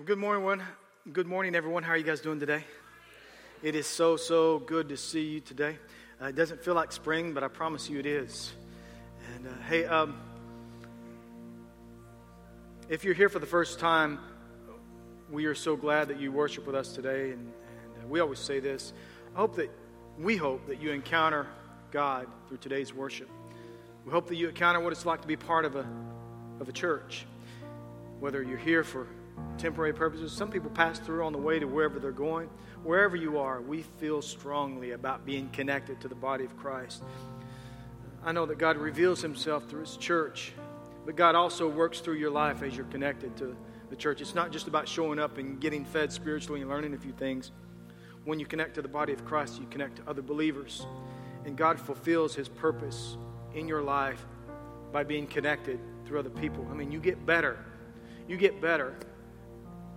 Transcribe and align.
Well, 0.00 0.06
good 0.06 0.18
morning, 0.18 0.44
one. 0.44 0.62
Good 1.12 1.26
morning, 1.26 1.54
everyone. 1.54 1.82
How 1.82 1.92
are 1.92 1.96
you 1.98 2.04
guys 2.04 2.22
doing 2.22 2.40
today? 2.40 2.64
It 3.62 3.74
is 3.74 3.86
so, 3.86 4.16
so 4.16 4.58
good 4.58 4.88
to 4.88 4.96
see 4.96 5.24
you 5.24 5.40
today. 5.40 5.76
Uh, 6.18 6.28
it 6.28 6.36
doesn't 6.36 6.64
feel 6.64 6.72
like 6.72 6.90
spring, 6.90 7.34
but 7.34 7.44
I 7.44 7.48
promise 7.48 7.90
you 7.90 7.98
it 7.98 8.06
is. 8.06 8.50
And 9.34 9.46
uh, 9.46 9.50
hey, 9.68 9.84
um, 9.84 10.18
if 12.88 13.04
you're 13.04 13.12
here 13.12 13.28
for 13.28 13.40
the 13.40 13.46
first 13.46 13.78
time, 13.78 14.20
we 15.30 15.44
are 15.44 15.54
so 15.54 15.76
glad 15.76 16.08
that 16.08 16.18
you 16.18 16.32
worship 16.32 16.64
with 16.64 16.76
us 16.76 16.94
today. 16.94 17.32
And, 17.32 17.52
and 17.96 18.04
uh, 18.04 18.08
we 18.08 18.20
always 18.20 18.38
say 18.38 18.58
this. 18.58 18.94
I 19.34 19.38
hope 19.38 19.56
that 19.56 19.70
we 20.18 20.34
hope 20.34 20.66
that 20.68 20.80
you 20.80 20.92
encounter 20.92 21.46
God 21.90 22.26
through 22.48 22.56
today's 22.56 22.94
worship. 22.94 23.28
We 24.06 24.12
hope 24.12 24.28
that 24.28 24.36
you 24.36 24.48
encounter 24.48 24.80
what 24.80 24.94
it's 24.94 25.04
like 25.04 25.20
to 25.20 25.28
be 25.28 25.36
part 25.36 25.66
of 25.66 25.76
a 25.76 25.86
of 26.58 26.70
a 26.70 26.72
church, 26.72 27.26
whether 28.18 28.42
you're 28.42 28.56
here 28.56 28.82
for 28.82 29.06
temporary 29.58 29.92
purposes. 29.92 30.32
Some 30.32 30.50
people 30.50 30.70
pass 30.70 30.98
through 30.98 31.24
on 31.24 31.32
the 31.32 31.38
way 31.38 31.58
to 31.58 31.66
wherever 31.66 31.98
they're 31.98 32.12
going. 32.12 32.48
Wherever 32.82 33.14
you 33.14 33.38
are, 33.38 33.60
we 33.60 33.82
feel 33.98 34.22
strongly 34.22 34.92
about 34.92 35.26
being 35.26 35.50
connected 35.50 36.00
to 36.00 36.08
the 36.08 36.14
body 36.14 36.44
of 36.44 36.56
Christ. 36.56 37.02
I 38.24 38.32
know 38.32 38.46
that 38.46 38.58
God 38.58 38.76
reveals 38.76 39.20
Himself 39.20 39.68
through 39.68 39.80
His 39.80 39.96
church, 39.96 40.52
but 41.04 41.16
God 41.16 41.34
also 41.34 41.68
works 41.68 42.00
through 42.00 42.14
your 42.14 42.30
life 42.30 42.62
as 42.62 42.74
you're 42.74 42.86
connected 42.86 43.36
to 43.36 43.54
the 43.90 43.96
church. 43.96 44.20
It's 44.20 44.34
not 44.34 44.50
just 44.50 44.66
about 44.66 44.88
showing 44.88 45.18
up 45.18 45.36
and 45.36 45.60
getting 45.60 45.84
fed 45.84 46.10
spiritually 46.12 46.62
and 46.62 46.70
learning 46.70 46.94
a 46.94 46.98
few 46.98 47.12
things. 47.12 47.50
When 48.24 48.38
you 48.38 48.46
connect 48.46 48.74
to 48.76 48.82
the 48.82 48.88
body 48.88 49.12
of 49.12 49.24
Christ, 49.24 49.60
you 49.60 49.66
connect 49.70 49.96
to 49.96 50.02
other 50.08 50.22
believers. 50.22 50.86
And 51.44 51.56
God 51.56 51.78
fulfills 51.78 52.34
His 52.34 52.48
purpose 52.48 53.16
in 53.54 53.68
your 53.68 53.82
life 53.82 54.24
by 54.92 55.04
being 55.04 55.26
connected 55.26 55.78
through 56.06 56.18
other 56.18 56.30
people. 56.30 56.66
I 56.70 56.74
mean, 56.74 56.90
you 56.92 56.98
get 56.98 57.24
better. 57.26 57.58
You 58.28 58.36
get 58.36 58.60
better 58.60 58.94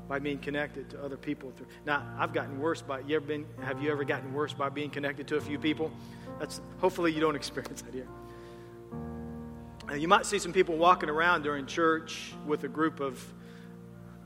by 0.08 0.20
being 0.20 0.38
connected 0.38 0.90
to 0.92 1.04
other 1.04 1.18
people. 1.18 1.52
Now, 1.86 2.06
I've 2.18 2.34
gotten 2.34 2.60
worse 2.60 2.82
by. 2.82 3.00
You 3.00 3.16
ever 3.16 3.26
been? 3.26 3.46
Have 3.62 3.82
you 3.82 3.92
ever 3.92 4.04
gotten 4.04 4.34
worse 4.34 4.54
by 4.54 4.70
being 4.70 4.90
connected 4.90 5.28
to 5.30 5.38
a 5.38 5.42
few 5.42 5.58
people? 5.58 5.92
That's 6.40 6.62
hopefully 6.80 7.12
you 7.14 7.22
don't 7.22 7.36
experience 7.44 7.82
that 7.82 7.94
here. 7.94 8.08
You 9.98 10.08
might 10.08 10.26
see 10.26 10.40
some 10.40 10.54
people 10.54 10.78
walking 10.78 11.10
around 11.10 11.44
during 11.44 11.66
church 11.66 12.34
with 12.46 12.64
a 12.64 12.68
group 12.68 13.00
of 13.00 13.22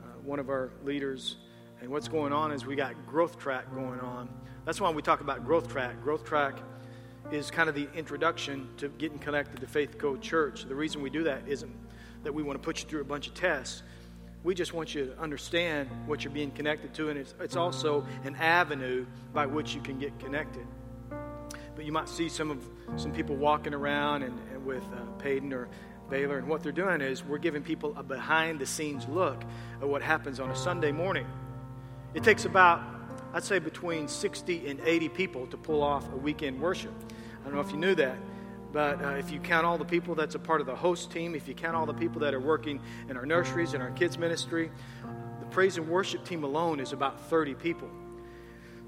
uh, 0.02 0.18
one 0.24 0.38
of 0.38 0.48
our 0.48 0.70
leaders, 0.84 1.36
and 1.80 1.90
what's 1.90 2.08
going 2.08 2.32
on 2.32 2.52
is 2.52 2.64
we 2.64 2.76
got 2.76 2.94
growth 3.06 3.38
track 3.38 3.72
going 3.74 4.00
on. 4.00 4.28
That's 4.64 4.80
why 4.80 4.90
we 4.90 5.02
talk 5.02 5.20
about 5.20 5.44
growth 5.44 5.68
track. 5.68 6.00
Growth 6.02 6.24
track 6.24 6.58
is 7.30 7.50
kind 7.50 7.68
of 7.68 7.74
the 7.74 7.88
introduction 7.94 8.68
to 8.78 8.88
getting 8.88 9.18
connected 9.18 9.60
to 9.60 9.66
Faith 9.66 9.98
Code 9.98 10.22
Church. 10.22 10.64
The 10.64 10.74
reason 10.74 11.02
we 11.02 11.10
do 11.10 11.24
that 11.24 11.42
isn't 11.46 11.74
that 12.22 12.32
we 12.32 12.42
want 12.42 12.60
to 12.60 12.64
put 12.64 12.82
you 12.82 12.88
through 12.88 13.00
a 13.00 13.04
bunch 13.04 13.26
of 13.26 13.34
tests 13.34 13.82
we 14.48 14.54
just 14.54 14.72
want 14.72 14.94
you 14.94 15.04
to 15.04 15.20
understand 15.20 15.90
what 16.06 16.24
you're 16.24 16.32
being 16.32 16.50
connected 16.50 16.94
to, 16.94 17.10
and 17.10 17.18
it's, 17.18 17.34
it's 17.38 17.54
also 17.54 18.06
an 18.24 18.34
avenue 18.36 19.04
by 19.34 19.44
which 19.44 19.74
you 19.74 19.80
can 19.82 19.98
get 19.98 20.18
connected. 20.18 20.66
But 21.76 21.84
you 21.84 21.92
might 21.92 22.08
see 22.08 22.30
some 22.30 22.50
of 22.50 22.66
some 22.96 23.12
people 23.12 23.36
walking 23.36 23.74
around 23.74 24.22
and, 24.22 24.40
and 24.50 24.64
with 24.64 24.82
uh, 24.84 25.04
Payton 25.18 25.52
or 25.52 25.68
Baylor, 26.08 26.38
and 26.38 26.48
what 26.48 26.62
they're 26.62 26.72
doing 26.72 27.02
is 27.02 27.22
we're 27.22 27.36
giving 27.36 27.62
people 27.62 27.92
a 27.98 28.02
behind 28.02 28.58
the 28.58 28.64
scenes 28.64 29.06
look 29.06 29.44
at 29.82 29.86
what 29.86 30.00
happens 30.00 30.40
on 30.40 30.50
a 30.50 30.56
Sunday 30.56 30.92
morning. 30.92 31.26
It 32.14 32.24
takes 32.24 32.46
about, 32.46 32.80
I'd 33.34 33.44
say, 33.44 33.58
between 33.58 34.08
60 34.08 34.66
and 34.66 34.80
80 34.80 35.10
people 35.10 35.46
to 35.48 35.58
pull 35.58 35.82
off 35.82 36.10
a 36.10 36.16
weekend 36.16 36.58
worship. 36.58 36.94
I 37.42 37.44
don't 37.44 37.54
know 37.54 37.60
if 37.60 37.70
you 37.70 37.76
knew 37.76 37.94
that. 37.96 38.16
But 38.72 39.02
uh, 39.02 39.08
if 39.10 39.30
you 39.30 39.40
count 39.40 39.64
all 39.64 39.78
the 39.78 39.84
people 39.84 40.14
that's 40.14 40.34
a 40.34 40.38
part 40.38 40.60
of 40.60 40.66
the 40.66 40.76
host 40.76 41.10
team, 41.10 41.34
if 41.34 41.48
you 41.48 41.54
count 41.54 41.74
all 41.74 41.86
the 41.86 41.94
people 41.94 42.20
that 42.20 42.34
are 42.34 42.40
working 42.40 42.80
in 43.08 43.16
our 43.16 43.24
nurseries 43.24 43.74
and 43.74 43.82
our 43.82 43.90
kids' 43.90 44.18
ministry, 44.18 44.70
the 45.40 45.46
praise 45.46 45.78
and 45.78 45.88
worship 45.88 46.24
team 46.24 46.44
alone 46.44 46.80
is 46.80 46.92
about 46.92 47.20
30 47.28 47.54
people. 47.54 47.88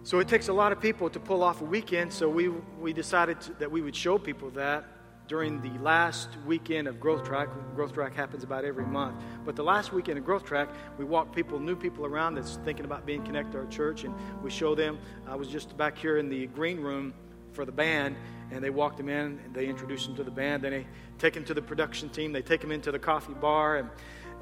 So 0.02 0.18
it 0.18 0.28
takes 0.28 0.48
a 0.48 0.52
lot 0.52 0.72
of 0.72 0.80
people 0.80 1.10
to 1.10 1.20
pull 1.20 1.42
off 1.42 1.60
a 1.60 1.64
weekend. 1.64 2.12
So 2.12 2.28
we, 2.28 2.48
we 2.48 2.92
decided 2.92 3.40
to, 3.42 3.52
that 3.54 3.70
we 3.70 3.82
would 3.82 3.96
show 3.96 4.18
people 4.18 4.50
that 4.50 4.84
during 5.30 5.60
the 5.62 5.78
last 5.78 6.28
weekend 6.44 6.88
of 6.88 6.98
Growth 6.98 7.24
Track. 7.24 7.48
Growth 7.76 7.94
Track 7.94 8.16
happens 8.16 8.42
about 8.42 8.64
every 8.64 8.84
month. 8.84 9.14
But 9.44 9.54
the 9.54 9.62
last 9.62 9.92
weekend 9.92 10.18
of 10.18 10.24
Growth 10.24 10.44
Track, 10.44 10.68
we 10.98 11.04
walk 11.04 11.32
people, 11.32 11.60
new 11.60 11.76
people 11.76 12.04
around 12.04 12.34
that's 12.34 12.56
thinking 12.64 12.84
about 12.84 13.06
being 13.06 13.22
connected 13.22 13.52
to 13.52 13.58
our 13.58 13.66
church, 13.66 14.02
and 14.02 14.12
we 14.42 14.50
show 14.50 14.74
them. 14.74 14.98
I 15.28 15.36
was 15.36 15.46
just 15.46 15.76
back 15.76 15.96
here 15.96 16.18
in 16.18 16.28
the 16.28 16.48
green 16.48 16.80
room 16.80 17.14
for 17.52 17.64
the 17.64 17.70
band, 17.70 18.16
and 18.50 18.62
they 18.62 18.70
walked 18.70 18.98
him 18.98 19.08
in 19.08 19.40
and 19.44 19.54
they 19.54 19.66
introduced 19.66 20.08
him 20.08 20.16
to 20.16 20.24
the 20.24 20.30
band. 20.30 20.62
Then 20.62 20.72
they 20.72 20.86
take 21.18 21.36
him 21.36 21.44
to 21.44 21.54
the 21.54 21.62
production 21.62 22.08
team. 22.08 22.32
They 22.32 22.42
take 22.42 22.62
him 22.62 22.72
into 22.72 22.90
the 22.90 22.98
coffee 22.98 23.34
bar 23.34 23.78
and, 23.78 23.90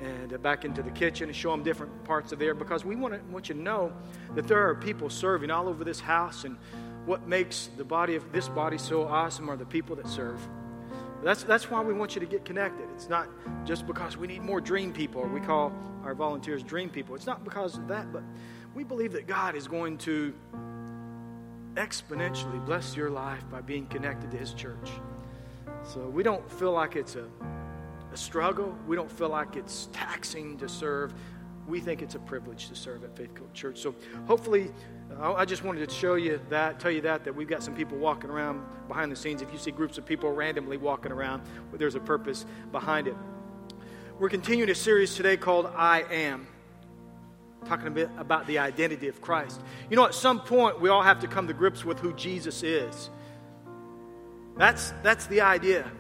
and 0.00 0.32
uh, 0.32 0.38
back 0.38 0.64
into 0.64 0.82
the 0.82 0.91
kitchen 0.91 1.28
and 1.28 1.36
show 1.36 1.52
him 1.52 1.62
different 1.62 2.04
parts 2.04 2.32
of 2.32 2.38
there 2.38 2.54
because 2.54 2.84
we 2.84 2.96
want, 2.96 3.14
to, 3.14 3.20
want 3.32 3.48
you 3.48 3.54
to 3.54 3.60
know 3.60 3.92
that 4.34 4.46
there 4.48 4.69
are 4.69 4.74
people 4.74 5.10
serving 5.10 5.50
all 5.50 5.69
over 5.69 5.84
this 5.84 6.00
house. 6.00 6.44
And 6.44 6.56
what 7.06 7.26
makes 7.26 7.70
the 7.76 7.84
body 7.84 8.16
of 8.16 8.32
this 8.32 8.48
body 8.48 8.78
so 8.78 9.04
awesome 9.06 9.48
are 9.50 9.56
the 9.56 9.66
people 9.66 9.96
that 9.96 10.08
serve. 10.08 10.40
That's, 11.22 11.42
that's 11.42 11.69
why 11.69 11.82
we 11.82 11.92
want 11.92 12.14
you 12.14 12.20
to 12.20 12.26
get 12.26 12.44
connected. 12.44 12.88
It's 12.94 13.08
not 13.08 13.28
just 13.64 13.86
because 13.86 14.16
we 14.16 14.28
need 14.28 14.42
more 14.42 14.60
dream 14.60 14.92
people, 14.92 15.22
or 15.22 15.28
we 15.28 15.40
call 15.40 15.72
our 16.04 16.14
volunteers 16.14 16.62
dream 16.62 16.88
people. 16.88 17.16
It's 17.16 17.26
not 17.26 17.42
because 17.44 17.76
of 17.76 17.88
that, 17.88 18.12
but 18.12 18.22
we 18.75 18.84
believe 18.84 19.12
that 19.12 19.26
God 19.26 19.56
is 19.56 19.66
going 19.66 19.98
to 19.98 20.32
exponentially 21.78 22.65
bless 22.66 22.97
your 22.97 23.09
life 23.09 23.43
by 23.50 23.61
being 23.61 23.87
connected 23.87 24.31
to 24.33 24.37
His 24.37 24.53
church. 24.53 24.91
So 25.84 26.00
we 26.09 26.22
don't 26.22 26.49
feel 26.50 26.72
like 26.72 26.97
it's 26.97 27.15
a, 27.15 27.25
a 28.12 28.16
struggle. 28.16 28.77
We 28.87 28.97
don't 28.97 29.11
feel 29.11 29.28
like 29.28 29.56
it's 29.56 29.88
taxing 29.93 30.59
to 30.59 30.69
serve. 30.69 31.15
We 31.69 31.81
think 31.81 32.03
it's 32.03 32.15
a 32.15 32.19
privilege 32.19 32.69
to 32.69 32.75
serve 32.75 33.05
at 33.05 33.17
Faith 33.17 33.31
Church. 33.55 33.78
So 33.78 33.94
hopefully, 34.27 34.71
I 35.21 35.44
just 35.44 35.65
wanted 35.65 35.88
to 35.88 35.94
show 35.94 36.15
you 36.15 36.41
that, 36.50 36.81
tell 36.81 36.91
you 36.91 37.00
that, 37.03 37.25
that 37.25 37.34
we've 37.34 37.49
got 37.49 37.62
some 37.62 37.75
people 37.75 37.97
walking 37.97 38.31
around 38.31 38.65
behind 38.88 39.12
the 39.12 39.17
scenes. 39.17 39.41
If 39.41 39.53
you 39.53 39.59
see 39.59 39.71
groups 39.71 39.99
of 39.99 40.05
people 40.05 40.33
randomly 40.33 40.78
walking 40.78 41.12
around, 41.12 41.43
there's 41.72 41.94
a 41.94 42.00
purpose 42.00 42.44
behind 42.72 43.06
it. 43.06 43.15
We're 44.19 44.31
continuing 44.31 44.71
a 44.71 44.75
series 44.75 45.15
today 45.15 45.37
called 45.37 45.67
I 45.77 46.05
Am 46.11 46.47
talking 47.66 47.86
a 47.86 47.91
bit 47.91 48.10
about 48.19 48.46
the 48.46 48.58
identity 48.58 49.08
of 49.08 49.20
Christ. 49.20 49.60
You 49.91 49.96
know, 49.96 50.06
at 50.06 50.14
some 50.14 50.41
point, 50.41 50.80
we 50.80 50.88
all 50.88 51.02
have 51.02 51.20
to 51.20 51.28
come 51.28 51.46
to 51.48 51.54
grips 51.54 51.84
with 51.84 51.98
who 51.98 52.12
Jesus 52.14 52.62
is. 52.62 53.10
That's, 54.56 54.92
that's 55.02 55.26
the 55.26 55.42
idea 55.42 55.91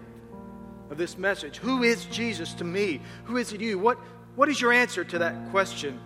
of 0.90 0.98
this 0.98 1.18
message. 1.18 1.58
Who 1.58 1.82
is 1.82 2.04
Jesus 2.06 2.54
to 2.54 2.64
me? 2.64 3.00
Who 3.24 3.36
is 3.36 3.52
it 3.52 3.58
to 3.58 3.64
you? 3.64 3.78
What, 3.78 3.98
what 4.36 4.48
is 4.48 4.60
your 4.60 4.72
answer 4.72 5.04
to 5.04 5.18
that 5.18 5.50
question? 5.50 6.00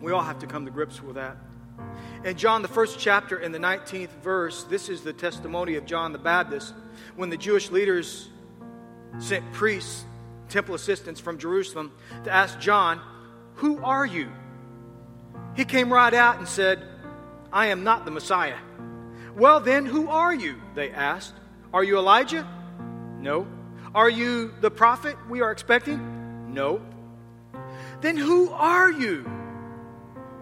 We 0.00 0.12
all 0.12 0.22
have 0.22 0.38
to 0.40 0.46
come 0.46 0.64
to 0.64 0.70
grips 0.70 1.02
with 1.02 1.16
that. 1.16 1.36
In 2.24 2.36
John, 2.36 2.62
the 2.62 2.68
first 2.68 2.98
chapter, 2.98 3.38
in 3.38 3.52
the 3.52 3.58
19th 3.58 4.10
verse, 4.22 4.64
this 4.64 4.88
is 4.88 5.02
the 5.02 5.12
testimony 5.12 5.76
of 5.76 5.86
John 5.86 6.12
the 6.12 6.18
Baptist 6.18 6.74
when 7.16 7.30
the 7.30 7.36
Jewish 7.36 7.70
leaders 7.70 8.28
sent 9.18 9.50
priests, 9.52 10.04
temple 10.48 10.74
assistants 10.74 11.20
from 11.20 11.38
Jerusalem 11.38 11.92
to 12.24 12.30
ask 12.30 12.58
John, 12.60 13.00
Who 13.56 13.82
are 13.82 14.06
you? 14.06 14.30
He 15.54 15.64
came 15.64 15.92
right 15.92 16.14
out 16.14 16.38
and 16.38 16.48
said, 16.48 16.82
I 17.52 17.66
am 17.66 17.84
not 17.84 18.04
the 18.04 18.10
Messiah. 18.10 18.56
Well, 19.36 19.60
then, 19.60 19.86
who 19.86 20.08
are 20.08 20.34
you? 20.34 20.60
They 20.74 20.90
asked. 20.90 21.34
Are 21.72 21.84
you 21.84 21.98
Elijah? 21.98 22.46
No. 23.18 23.46
Are 23.94 24.10
you 24.10 24.52
the 24.60 24.70
prophet 24.70 25.16
we 25.28 25.40
are 25.42 25.50
expecting? 25.52 26.52
No. 26.52 26.80
Then 28.00 28.16
who 28.16 28.50
are 28.50 28.90
you? 28.90 29.30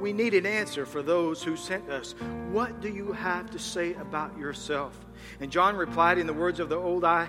We 0.01 0.13
need 0.13 0.35
an 0.35 0.47
answer 0.47 0.87
for 0.87 1.03
those 1.03 1.43
who 1.43 1.57
sent 1.57 1.91
us. 1.91 2.15
What 2.51 2.81
do 2.81 2.89
you 2.89 3.13
have 3.13 3.51
to 3.51 3.59
say 3.59 3.95
about 3.95 4.39
yourself? 4.39 4.99
And 5.41 5.51
John 5.51 5.77
replied 5.77 6.19
in 6.19 6.27
the 6.27 6.33
words 6.33 6.59
of 6.59 6.69
the 6.69 6.77
old 6.77 7.05
I 7.05 7.29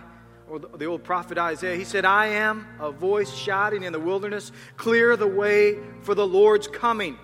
or 0.50 0.60
the 0.60 0.86
old 0.86 1.04
prophet 1.04 1.38
Isaiah. 1.38 1.76
He 1.76 1.84
said, 1.84 2.06
I 2.06 2.28
am 2.28 2.68
a 2.80 2.92
voice 2.92 3.34
shouting 3.34 3.84
in 3.84 3.92
the 3.94 4.00
wilderness, 4.00 4.52
clear 4.78 5.16
the 5.18 5.28
way 5.28 5.78
for 6.02 6.16
the 6.16 6.26
Lord's 6.26 6.68
coming. 6.68 7.18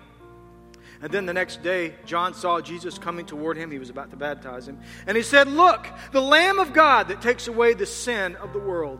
And 1.00 1.12
then 1.12 1.26
the 1.26 1.34
next 1.34 1.62
day, 1.62 1.94
John 2.04 2.34
saw 2.34 2.60
Jesus 2.60 2.98
coming 2.98 3.24
toward 3.24 3.56
him. 3.56 3.70
He 3.70 3.78
was 3.78 3.90
about 3.90 4.10
to 4.10 4.16
baptize 4.16 4.66
him. 4.66 4.80
And 5.06 5.16
he 5.16 5.22
said, 5.22 5.46
Look, 5.46 5.86
the 6.12 6.20
Lamb 6.20 6.58
of 6.58 6.72
God 6.72 7.08
that 7.08 7.22
takes 7.22 7.46
away 7.46 7.74
the 7.74 7.86
sin 7.86 8.34
of 8.36 8.52
the 8.52 8.58
world. 8.58 8.98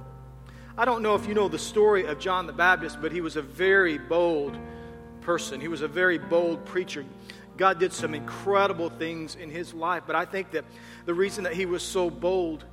I 0.77 0.85
don't 0.85 1.03
know 1.03 1.17
if 1.17 1.27
you 1.27 1.35
know 1.35 1.49
the 1.49 1.59
story 1.59 2.05
of 2.07 2.21
John 2.21 2.47
the 2.47 2.53
Baptist, 2.53 3.03
but 3.03 3.11
he 3.11 3.21
was 3.21 3.35
a 3.35 3.43
very 3.43 3.99
bold 3.99 4.57
person. 5.23 5.61
He 5.61 5.67
was 5.67 5.83
a 5.83 5.89
very 5.89 6.19
bold 6.19 6.65
preacher. 6.67 7.05
God 7.57 7.81
did 7.81 7.93
some 7.93 8.15
incredible 8.15 8.89
things 8.89 9.35
in 9.35 9.51
his 9.51 9.75
life, 9.75 10.05
but 10.07 10.15
I 10.15 10.25
think 10.25 10.53
that 10.53 10.65
the 11.05 11.15
reason 11.15 11.45
that 11.45 11.55
he 11.55 11.67
was 11.67 11.83
so 11.83 12.09
bold 12.09 12.65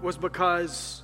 was 0.00 0.16
because 0.16 1.02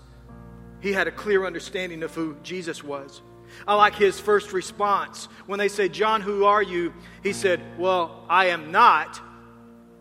he 0.81 0.93
had 0.93 1.08
a 1.08 1.11
clear 1.11 1.44
understanding 1.44 2.04
of 2.04 2.14
who 2.14 2.37
Jesus 2.44 2.84
was. 2.84 3.20
I 3.66 3.75
like 3.75 3.94
his 3.94 4.20
first 4.20 4.52
response. 4.52 5.28
When 5.46 5.58
they 5.58 5.69
say, 5.69 5.88
John, 5.88 6.20
who 6.20 6.44
are 6.44 6.62
you? 6.62 6.93
He 7.22 7.32
said, 7.32 7.60
Well, 7.78 8.25
I 8.28 8.46
am 8.46 8.70
not 8.72 9.20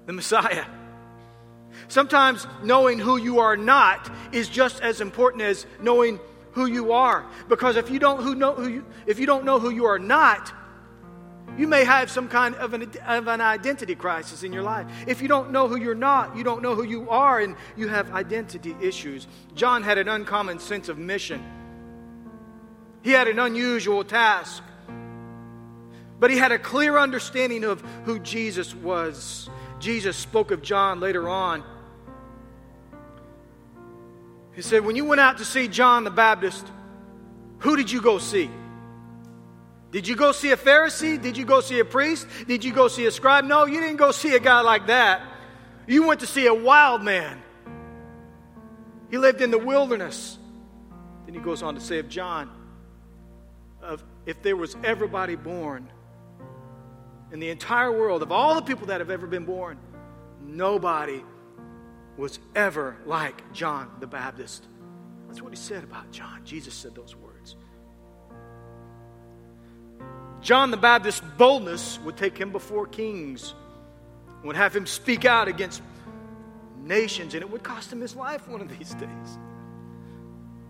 the 0.06 0.14
Messiah. 0.14 0.66
Sometimes 1.90 2.48
knowing 2.64 2.98
who 3.00 3.18
you 3.18 3.40
are 3.40 3.58
not 3.58 4.10
is 4.32 4.50
just 4.50 4.82
as 4.82 5.00
important 5.02 5.44
as 5.44 5.66
knowing 5.80 6.20
who 6.54 6.66
you 6.66 6.92
are. 6.92 7.26
Because 7.50 7.76
if 7.76 7.90
you 7.90 8.00
don't, 8.00 8.22
who 8.22 8.36
know, 8.36 8.54
who 8.54 8.68
you, 8.68 8.86
if 9.06 9.20
you 9.20 9.26
don't 9.26 9.46
know 9.46 9.60
who 9.60 9.70
you 9.70 9.86
are 9.86 10.00
not, 10.00 10.52
You 11.58 11.68
may 11.68 11.84
have 11.86 12.12
some 12.12 12.28
kind 12.28 12.54
of 12.56 12.74
an, 12.74 12.92
of 13.08 13.28
an 13.28 13.42
identity 13.42 13.96
crisis 13.96 14.44
in 14.44 14.54
your 14.54 14.62
life. 14.62 14.86
If 15.08 15.22
you 15.24 15.28
don't 15.28 15.52
know 15.52 15.68
who 15.68 15.78
you're 15.78 15.96
not, 15.96 16.38
you 16.38 16.44
don't 16.44 16.62
know 16.62 16.76
who 16.76 16.84
you 16.84 17.10
are, 17.10 17.40
and 17.40 17.56
you 17.76 17.88
have 17.88 18.14
identity 18.14 18.76
issues. 18.80 19.26
John 19.56 19.82
had 19.82 19.98
an 19.98 20.08
uncommon 20.08 20.60
sense 20.60 20.88
of 20.88 21.00
mission, 21.00 21.44
he 23.08 23.14
had 23.14 23.30
an 23.30 23.40
unusual 23.40 24.04
task, 24.04 24.62
but 26.20 26.30
he 26.30 26.36
had 26.38 26.52
a 26.52 26.60
clear 26.60 26.98
understanding 26.98 27.64
of 27.64 27.80
who 28.04 28.20
Jesus 28.20 28.76
was. 28.76 29.50
Jesus 29.80 30.18
spoke 30.18 30.52
of 30.52 30.62
John 30.62 31.00
later 31.00 31.30
on. 31.30 31.64
He 34.52 34.62
said, 34.62 34.86
When 34.86 34.98
you 34.98 35.06
went 35.06 35.22
out 35.22 35.38
to 35.38 35.46
see 35.46 35.70
John 35.70 36.04
the 36.04 36.12
Baptist, 36.12 36.68
who 37.60 37.78
did 37.78 37.90
you 37.90 38.02
go 38.02 38.18
see? 38.18 38.50
Did 39.92 40.06
you 40.06 40.18
go 40.18 40.34
see 40.34 40.52
a 40.52 40.58
Pharisee? 40.58 41.22
Did 41.22 41.38
you 41.38 41.46
go 41.46 41.62
see 41.62 41.80
a 41.80 41.86
priest? 41.86 42.28
Did 42.46 42.66
you 42.66 42.74
go 42.74 42.90
see 42.90 43.06
a 43.06 43.12
scribe? 43.12 43.46
No, 43.46 43.64
you 43.64 43.80
didn't 43.80 43.96
go 43.96 44.12
see 44.12 44.36
a 44.36 44.40
guy 44.42 44.60
like 44.60 44.88
that. 44.88 45.22
You 45.88 46.06
went 46.06 46.20
to 46.20 46.28
see 46.28 46.46
a 46.46 46.54
wild 46.54 47.04
man. 47.04 47.42
He 49.10 49.18
lived 49.18 49.40
in 49.40 49.50
the 49.50 49.58
wilderness. 49.58 50.38
Then 51.26 51.36
he 51.36 51.40
goes 51.40 51.64
on 51.64 51.76
to 51.76 51.80
say 51.80 52.00
of 52.00 52.10
John, 52.10 52.57
if 54.28 54.44
there 54.44 54.56
was 54.56 54.76
everybody 54.84 55.36
born 55.36 55.90
in 57.32 57.40
the 57.40 57.50
entire 57.50 57.92
world, 57.92 58.22
of 58.22 58.32
all 58.32 58.54
the 58.54 58.62
people 58.62 58.88
that 58.88 59.02
have 59.02 59.10
ever 59.10 59.26
been 59.26 59.46
born, 59.46 59.80
nobody 60.44 61.24
was 62.18 62.38
ever 62.54 62.98
like 63.06 63.52
John 63.54 63.90
the 64.00 64.08
Baptist. 64.08 64.68
That's 65.28 65.42
what 65.42 65.52
he 65.52 65.58
said 65.58 65.84
about 65.84 66.12
John. 66.12 66.42
Jesus 66.44 66.74
said 66.74 66.94
those 66.94 67.16
words. 67.16 67.56
John 70.42 70.72
the 70.72 70.78
Baptist's 70.78 71.22
boldness 71.38 72.00
would 72.06 72.18
take 72.18 72.38
him 72.38 72.52
before 72.52 72.86
kings, 72.86 73.54
would 74.44 74.56
have 74.56 74.76
him 74.76 74.86
speak 74.86 75.26
out 75.26 75.48
against 75.48 75.82
nations, 76.84 77.34
and 77.34 77.42
it 77.42 77.50
would 77.50 77.64
cost 77.64 77.92
him 77.92 78.02
his 78.02 78.16
life 78.16 78.48
one 78.48 78.62
of 78.62 78.78
these 78.78 78.94
days. 78.94 79.38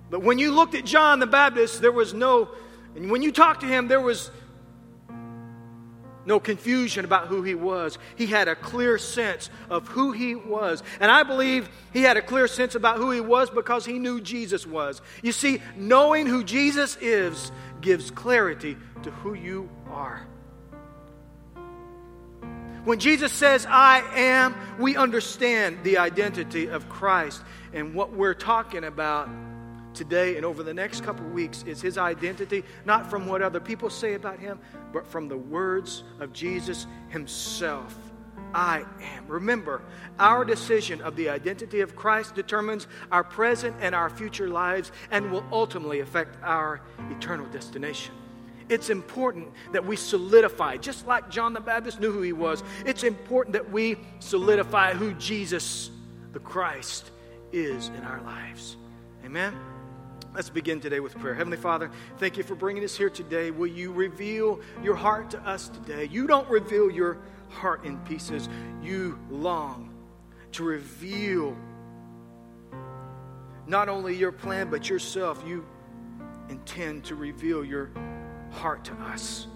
But 0.09 0.21
when 0.21 0.39
you 0.39 0.51
looked 0.51 0.75
at 0.75 0.85
John 0.85 1.19
the 1.19 1.27
Baptist, 1.27 1.81
there 1.81 1.91
was 1.91 2.13
no, 2.13 2.49
and 2.97 3.11
when 3.11 3.21
you 3.21 3.31
talked 3.31 3.61
to 3.61 3.67
him, 3.67 3.87
there 3.87 4.01
was 4.01 4.31
no 6.25 6.39
confusion 6.39 7.05
about 7.05 7.27
who 7.27 7.43
he 7.43 7.55
was. 7.55 7.97
He 8.17 8.25
had 8.25 8.47
a 8.47 8.55
clear 8.55 8.97
sense 8.97 9.49
of 9.69 9.87
who 9.87 10.11
he 10.11 10.35
was. 10.35 10.83
And 10.99 11.09
I 11.09 11.23
believe 11.23 11.69
he 11.93 12.01
had 12.01 12.17
a 12.17 12.21
clear 12.21 12.47
sense 12.47 12.75
about 12.75 12.97
who 12.97 13.11
he 13.11 13.21
was 13.21 13.49
because 13.49 13.85
he 13.85 13.97
knew 13.97 14.19
Jesus 14.19 14.67
was. 14.67 15.01
You 15.21 15.31
see, 15.31 15.61
knowing 15.77 16.25
who 16.25 16.43
Jesus 16.43 16.97
is 16.99 17.51
gives 17.79 18.11
clarity 18.11 18.75
to 19.03 19.11
who 19.11 19.35
you 19.35 19.69
are. 19.89 20.27
When 22.83 22.99
Jesus 22.99 23.31
says, 23.31 23.67
I 23.69 23.99
am, 24.15 24.55
we 24.79 24.97
understand 24.97 25.83
the 25.83 25.99
identity 25.99 26.67
of 26.67 26.89
Christ. 26.89 27.43
And 27.73 27.93
what 27.93 28.11
we're 28.11 28.33
talking 28.33 28.85
about 28.85 29.29
today 29.97 30.37
and 30.37 30.45
over 30.45 30.63
the 30.63 30.73
next 30.73 31.03
couple 31.03 31.25
weeks 31.27 31.63
is 31.63 31.81
his 31.81 31.97
identity, 31.97 32.63
not 32.85 33.09
from 33.09 33.27
what 33.27 33.41
other 33.41 33.59
people 33.59 33.89
say 33.89 34.13
about 34.13 34.39
him, 34.39 34.59
but 34.93 35.05
from 35.05 35.27
the 35.27 35.37
words 35.37 36.03
of 36.19 36.31
Jesus 36.31 36.85
himself. 37.09 37.97
I 38.53 38.85
am. 39.01 39.27
Remember, 39.27 39.81
our 40.19 40.45
decision 40.45 41.01
of 41.01 41.15
the 41.15 41.29
identity 41.29 41.81
of 41.81 41.95
Christ 41.95 42.35
determines 42.35 42.87
our 43.11 43.23
present 43.23 43.75
and 43.81 43.93
our 43.93 44.09
future 44.09 44.47
lives 44.47 44.91
and 45.11 45.31
will 45.31 45.43
ultimately 45.51 45.99
affect 45.99 46.37
our 46.43 46.81
eternal 47.09 47.45
destination. 47.47 48.13
It's 48.69 48.89
important 48.89 49.49
that 49.71 49.85
we 49.85 49.95
solidify, 49.95 50.77
just 50.77 51.07
like 51.07 51.29
John 51.29 51.53
the 51.53 51.61
Baptist 51.61 51.99
knew 51.99 52.11
who 52.11 52.21
he 52.21 52.33
was, 52.33 52.63
it's 52.85 53.03
important 53.03 53.53
that 53.53 53.71
we 53.71 53.97
solidify 54.19 54.93
who 54.93 55.13
Jesus, 55.13 55.89
the 56.33 56.39
Christ, 56.39 57.11
is 57.51 57.87
in 57.89 58.03
our 58.03 58.21
lives. 58.21 58.75
Amen? 59.25 59.55
Let's 60.33 60.49
begin 60.49 60.79
today 60.79 60.99
with 60.99 61.17
prayer. 61.17 61.33
Heavenly 61.33 61.57
Father, 61.57 61.89
thank 62.17 62.37
you 62.37 62.43
for 62.43 62.53
bringing 62.53 62.83
us 62.83 62.95
here 62.95 63.09
today. 63.09 63.49
Will 63.49 63.67
you 63.67 63.91
reveal 63.91 64.59
your 64.83 64.95
heart 64.95 65.31
to 65.31 65.39
us 65.39 65.69
today? 65.69 66.05
You 66.05 66.27
don't 66.27 66.47
reveal 66.49 66.91
your 66.91 67.17
heart 67.49 67.85
in 67.85 67.97
pieces, 67.99 68.47
you 68.81 69.17
long 69.29 69.93
to 70.51 70.63
reveal 70.63 71.55
not 73.65 73.89
only 73.89 74.15
your 74.15 74.31
plan, 74.31 74.69
but 74.69 74.89
yourself. 74.89 75.43
You 75.45 75.65
intend 76.49 77.03
to 77.05 77.15
reveal 77.15 77.65
your 77.65 77.89
heart 78.51 78.85
to 78.85 78.93
us. 78.93 79.47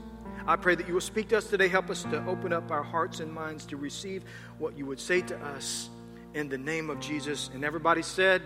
I 0.48 0.56
pray 0.56 0.76
that 0.76 0.88
you 0.88 0.94
will 0.94 1.02
speak 1.02 1.30
to 1.30 1.38
us 1.38 1.48
today. 1.48 1.68
Help 1.68 1.90
us 1.90 2.04
to 2.04 2.26
open 2.26 2.52
up 2.52 2.72
our 2.72 2.84
hearts 2.84 3.20
and 3.20 3.32
minds 3.32 3.66
to 3.68 3.78
receive 3.78 4.24
what 4.58 4.78
you 4.78 4.86
would 4.86 5.00
say 5.00 5.22
to 5.22 5.38
us 5.38 5.90
in 6.34 6.50
the 6.50 6.58
name 6.58 6.90
of 6.90 7.00
Jesus. 7.00 7.50
And 7.54 7.64
everybody 7.64 8.02
said, 8.02 8.42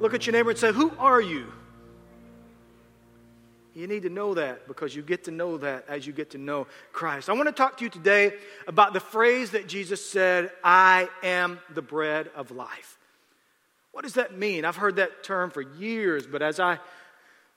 Look 0.00 0.14
at 0.14 0.26
your 0.26 0.32
neighbor 0.32 0.50
and 0.50 0.58
say, 0.58 0.72
Who 0.72 0.92
are 0.98 1.20
you? 1.20 1.52
You 3.74 3.86
need 3.86 4.02
to 4.02 4.08
know 4.08 4.34
that 4.34 4.66
because 4.66 4.94
you 4.96 5.02
get 5.02 5.24
to 5.24 5.30
know 5.30 5.56
that 5.58 5.84
as 5.88 6.04
you 6.04 6.12
get 6.12 6.30
to 6.30 6.38
know 6.38 6.66
Christ. 6.92 7.28
I 7.28 7.34
want 7.34 7.46
to 7.46 7.52
talk 7.52 7.76
to 7.78 7.84
you 7.84 7.90
today 7.90 8.32
about 8.66 8.92
the 8.92 9.00
phrase 9.00 9.52
that 9.52 9.68
Jesus 9.68 10.04
said, 10.04 10.50
I 10.64 11.08
am 11.22 11.60
the 11.74 11.82
bread 11.82 12.28
of 12.34 12.50
life. 12.50 12.98
What 13.92 14.02
does 14.02 14.14
that 14.14 14.36
mean? 14.36 14.64
I've 14.64 14.76
heard 14.76 14.96
that 14.96 15.22
term 15.22 15.50
for 15.50 15.62
years, 15.62 16.26
but 16.26 16.42
as 16.42 16.58
I 16.58 16.80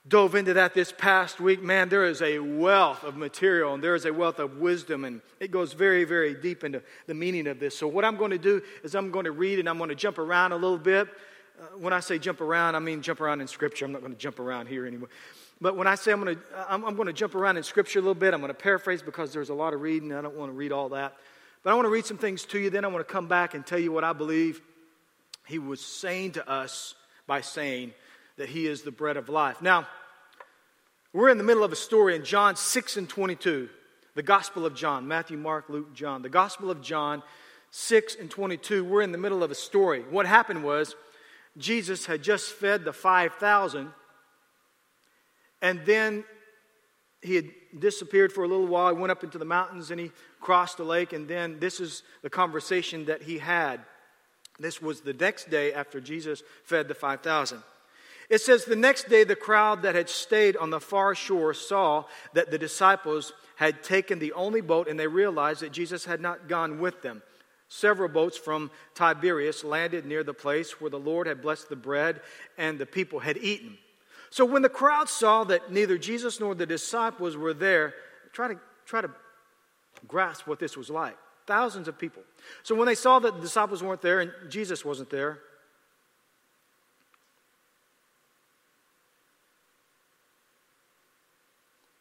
dove 0.06 0.34
into 0.34 0.54
that 0.54 0.74
this 0.74 0.92
past 0.96 1.40
week, 1.40 1.62
man, 1.62 1.88
there 1.88 2.04
is 2.04 2.22
a 2.22 2.38
wealth 2.38 3.02
of 3.04 3.16
material 3.16 3.74
and 3.74 3.82
there 3.82 3.94
is 3.94 4.04
a 4.04 4.12
wealth 4.12 4.38
of 4.38 4.58
wisdom, 4.58 5.04
and 5.04 5.22
it 5.40 5.50
goes 5.50 5.72
very, 5.72 6.04
very 6.04 6.34
deep 6.34 6.62
into 6.64 6.82
the 7.06 7.14
meaning 7.14 7.46
of 7.46 7.58
this. 7.58 7.76
So, 7.76 7.88
what 7.88 8.04
I'm 8.04 8.16
going 8.16 8.30
to 8.30 8.38
do 8.38 8.62
is 8.84 8.94
I'm 8.94 9.10
going 9.10 9.24
to 9.24 9.32
read 9.32 9.58
and 9.58 9.68
I'm 9.68 9.78
going 9.78 9.90
to 9.90 9.96
jump 9.96 10.18
around 10.18 10.52
a 10.52 10.56
little 10.56 10.78
bit. 10.78 11.08
Uh, 11.62 11.78
when 11.78 11.92
I 11.92 12.00
say 12.00 12.18
jump 12.18 12.40
around, 12.40 12.74
I 12.74 12.80
mean 12.80 13.02
jump 13.02 13.20
around 13.20 13.40
in 13.40 13.46
Scripture. 13.46 13.84
I'm 13.84 13.92
not 13.92 14.00
going 14.00 14.12
to 14.12 14.18
jump 14.18 14.40
around 14.40 14.66
here 14.66 14.84
anymore. 14.84 15.10
But 15.60 15.76
when 15.76 15.86
I 15.86 15.94
say 15.94 16.10
I'm 16.10 16.20
going 16.20 16.34
to, 16.34 16.42
I'm, 16.68 16.84
I'm 16.84 16.96
going 16.96 17.06
to 17.06 17.12
jump 17.12 17.36
around 17.36 17.56
in 17.56 17.62
Scripture 17.62 18.00
a 18.00 18.02
little 18.02 18.16
bit, 18.16 18.34
I'm 18.34 18.40
going 18.40 18.50
to 18.50 18.54
paraphrase 18.54 19.00
because 19.00 19.32
there's 19.32 19.48
a 19.48 19.54
lot 19.54 19.72
of 19.72 19.80
reading. 19.80 20.12
I 20.12 20.22
don't 20.22 20.34
want 20.34 20.50
to 20.50 20.56
read 20.56 20.72
all 20.72 20.88
that. 20.88 21.16
But 21.62 21.70
I 21.70 21.74
want 21.74 21.86
to 21.86 21.90
read 21.90 22.04
some 22.04 22.18
things 22.18 22.44
to 22.46 22.58
you. 22.58 22.68
Then 22.68 22.84
I 22.84 22.88
want 22.88 23.06
to 23.06 23.12
come 23.12 23.28
back 23.28 23.54
and 23.54 23.64
tell 23.64 23.78
you 23.78 23.92
what 23.92 24.02
I 24.02 24.12
believe 24.12 24.60
he 25.46 25.60
was 25.60 25.80
saying 25.80 26.32
to 26.32 26.50
us 26.50 26.96
by 27.28 27.42
saying 27.42 27.92
that 28.38 28.48
he 28.48 28.66
is 28.66 28.82
the 28.82 28.90
bread 28.90 29.16
of 29.16 29.28
life. 29.28 29.62
Now, 29.62 29.86
we're 31.12 31.28
in 31.28 31.38
the 31.38 31.44
middle 31.44 31.62
of 31.62 31.70
a 31.70 31.76
story 31.76 32.16
in 32.16 32.24
John 32.24 32.56
6 32.56 32.96
and 32.96 33.08
22, 33.08 33.68
the 34.16 34.22
Gospel 34.22 34.66
of 34.66 34.74
John, 34.74 35.06
Matthew, 35.06 35.38
Mark, 35.38 35.68
Luke, 35.68 35.94
John. 35.94 36.22
The 36.22 36.28
Gospel 36.28 36.72
of 36.72 36.82
John 36.82 37.22
6 37.70 38.16
and 38.16 38.28
22, 38.28 38.84
we're 38.84 39.02
in 39.02 39.12
the 39.12 39.18
middle 39.18 39.44
of 39.44 39.52
a 39.52 39.54
story. 39.54 40.02
What 40.10 40.26
happened 40.26 40.64
was 40.64 40.96
Jesus 41.56 42.06
had 42.06 42.22
just 42.22 42.52
fed 42.52 42.84
the 42.84 42.92
5,000, 42.92 43.92
and 45.60 45.80
then 45.84 46.24
he 47.20 47.36
had 47.36 47.50
disappeared 47.78 48.32
for 48.32 48.44
a 48.44 48.48
little 48.48 48.66
while. 48.66 48.94
He 48.94 49.00
went 49.00 49.12
up 49.12 49.22
into 49.22 49.38
the 49.38 49.44
mountains 49.44 49.90
and 49.90 50.00
he 50.00 50.10
crossed 50.40 50.76
the 50.76 50.84
lake, 50.84 51.12
and 51.12 51.28
then 51.28 51.60
this 51.60 51.78
is 51.78 52.02
the 52.22 52.30
conversation 52.30 53.04
that 53.06 53.22
he 53.22 53.38
had. 53.38 53.80
This 54.58 54.82
was 54.82 55.00
the 55.00 55.12
next 55.12 55.50
day 55.50 55.72
after 55.72 56.00
Jesus 56.00 56.42
fed 56.64 56.88
the 56.88 56.94
5,000. 56.94 57.62
It 58.28 58.40
says, 58.40 58.64
The 58.64 58.76
next 58.76 59.08
day, 59.08 59.24
the 59.24 59.36
crowd 59.36 59.82
that 59.82 59.94
had 59.94 60.08
stayed 60.08 60.56
on 60.56 60.70
the 60.70 60.80
far 60.80 61.14
shore 61.14 61.54
saw 61.54 62.04
that 62.34 62.50
the 62.50 62.58
disciples 62.58 63.32
had 63.56 63.82
taken 63.82 64.18
the 64.18 64.32
only 64.32 64.60
boat, 64.60 64.88
and 64.88 64.98
they 64.98 65.06
realized 65.06 65.60
that 65.60 65.72
Jesus 65.72 66.04
had 66.04 66.20
not 66.20 66.48
gone 66.48 66.80
with 66.80 67.02
them. 67.02 67.22
Several 67.74 68.10
boats 68.10 68.36
from 68.36 68.70
Tiberias 68.94 69.64
landed 69.64 70.04
near 70.04 70.22
the 70.22 70.34
place 70.34 70.78
where 70.78 70.90
the 70.90 70.98
Lord 70.98 71.26
had 71.26 71.40
blessed 71.40 71.70
the 71.70 71.74
bread 71.74 72.20
and 72.58 72.78
the 72.78 72.84
people 72.84 73.18
had 73.18 73.38
eaten. 73.38 73.78
So 74.28 74.44
when 74.44 74.60
the 74.60 74.68
crowd 74.68 75.08
saw 75.08 75.42
that 75.44 75.72
neither 75.72 75.96
Jesus 75.96 76.38
nor 76.38 76.54
the 76.54 76.66
disciples 76.66 77.34
were 77.34 77.54
there, 77.54 77.94
try 78.34 78.48
to, 78.48 78.60
try 78.84 79.00
to 79.00 79.10
grasp 80.06 80.46
what 80.46 80.58
this 80.58 80.76
was 80.76 80.90
like. 80.90 81.16
Thousands 81.46 81.88
of 81.88 81.98
people. 81.98 82.22
So 82.62 82.74
when 82.74 82.84
they 82.84 82.94
saw 82.94 83.18
that 83.20 83.36
the 83.36 83.40
disciples 83.40 83.82
weren't 83.82 84.02
there 84.02 84.20
and 84.20 84.32
Jesus 84.50 84.84
wasn't 84.84 85.08
there, 85.08 85.38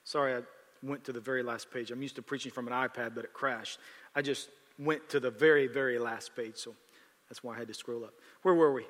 Sorry, 0.04 0.36
I 0.36 0.42
went 0.84 1.06
to 1.06 1.14
the 1.14 1.22
very 1.22 1.42
last 1.42 1.72
page. 1.72 1.92
I'm 1.92 2.02
used 2.02 2.18
to 2.18 2.22
preaching 2.22 2.52
from 2.52 2.68
an 2.68 2.74
iPad, 2.74 3.16
but 3.16 3.24
it 3.24 3.32
crashed. 3.32 3.80
I 4.14 4.22
just 4.22 4.50
went 4.82 5.10
to 5.10 5.20
the 5.20 5.32
very, 5.32 5.68
very 5.68 6.00
last 6.00 6.36
page, 6.36 6.56
so 6.56 6.74
that's 7.30 7.44
why 7.44 7.56
I 7.56 7.60
had 7.60 7.68
to 7.68 7.74
scroll 7.74 8.04
up. 8.04 8.14
Where 8.42 8.54
were 8.54 8.74
we? 8.74 8.86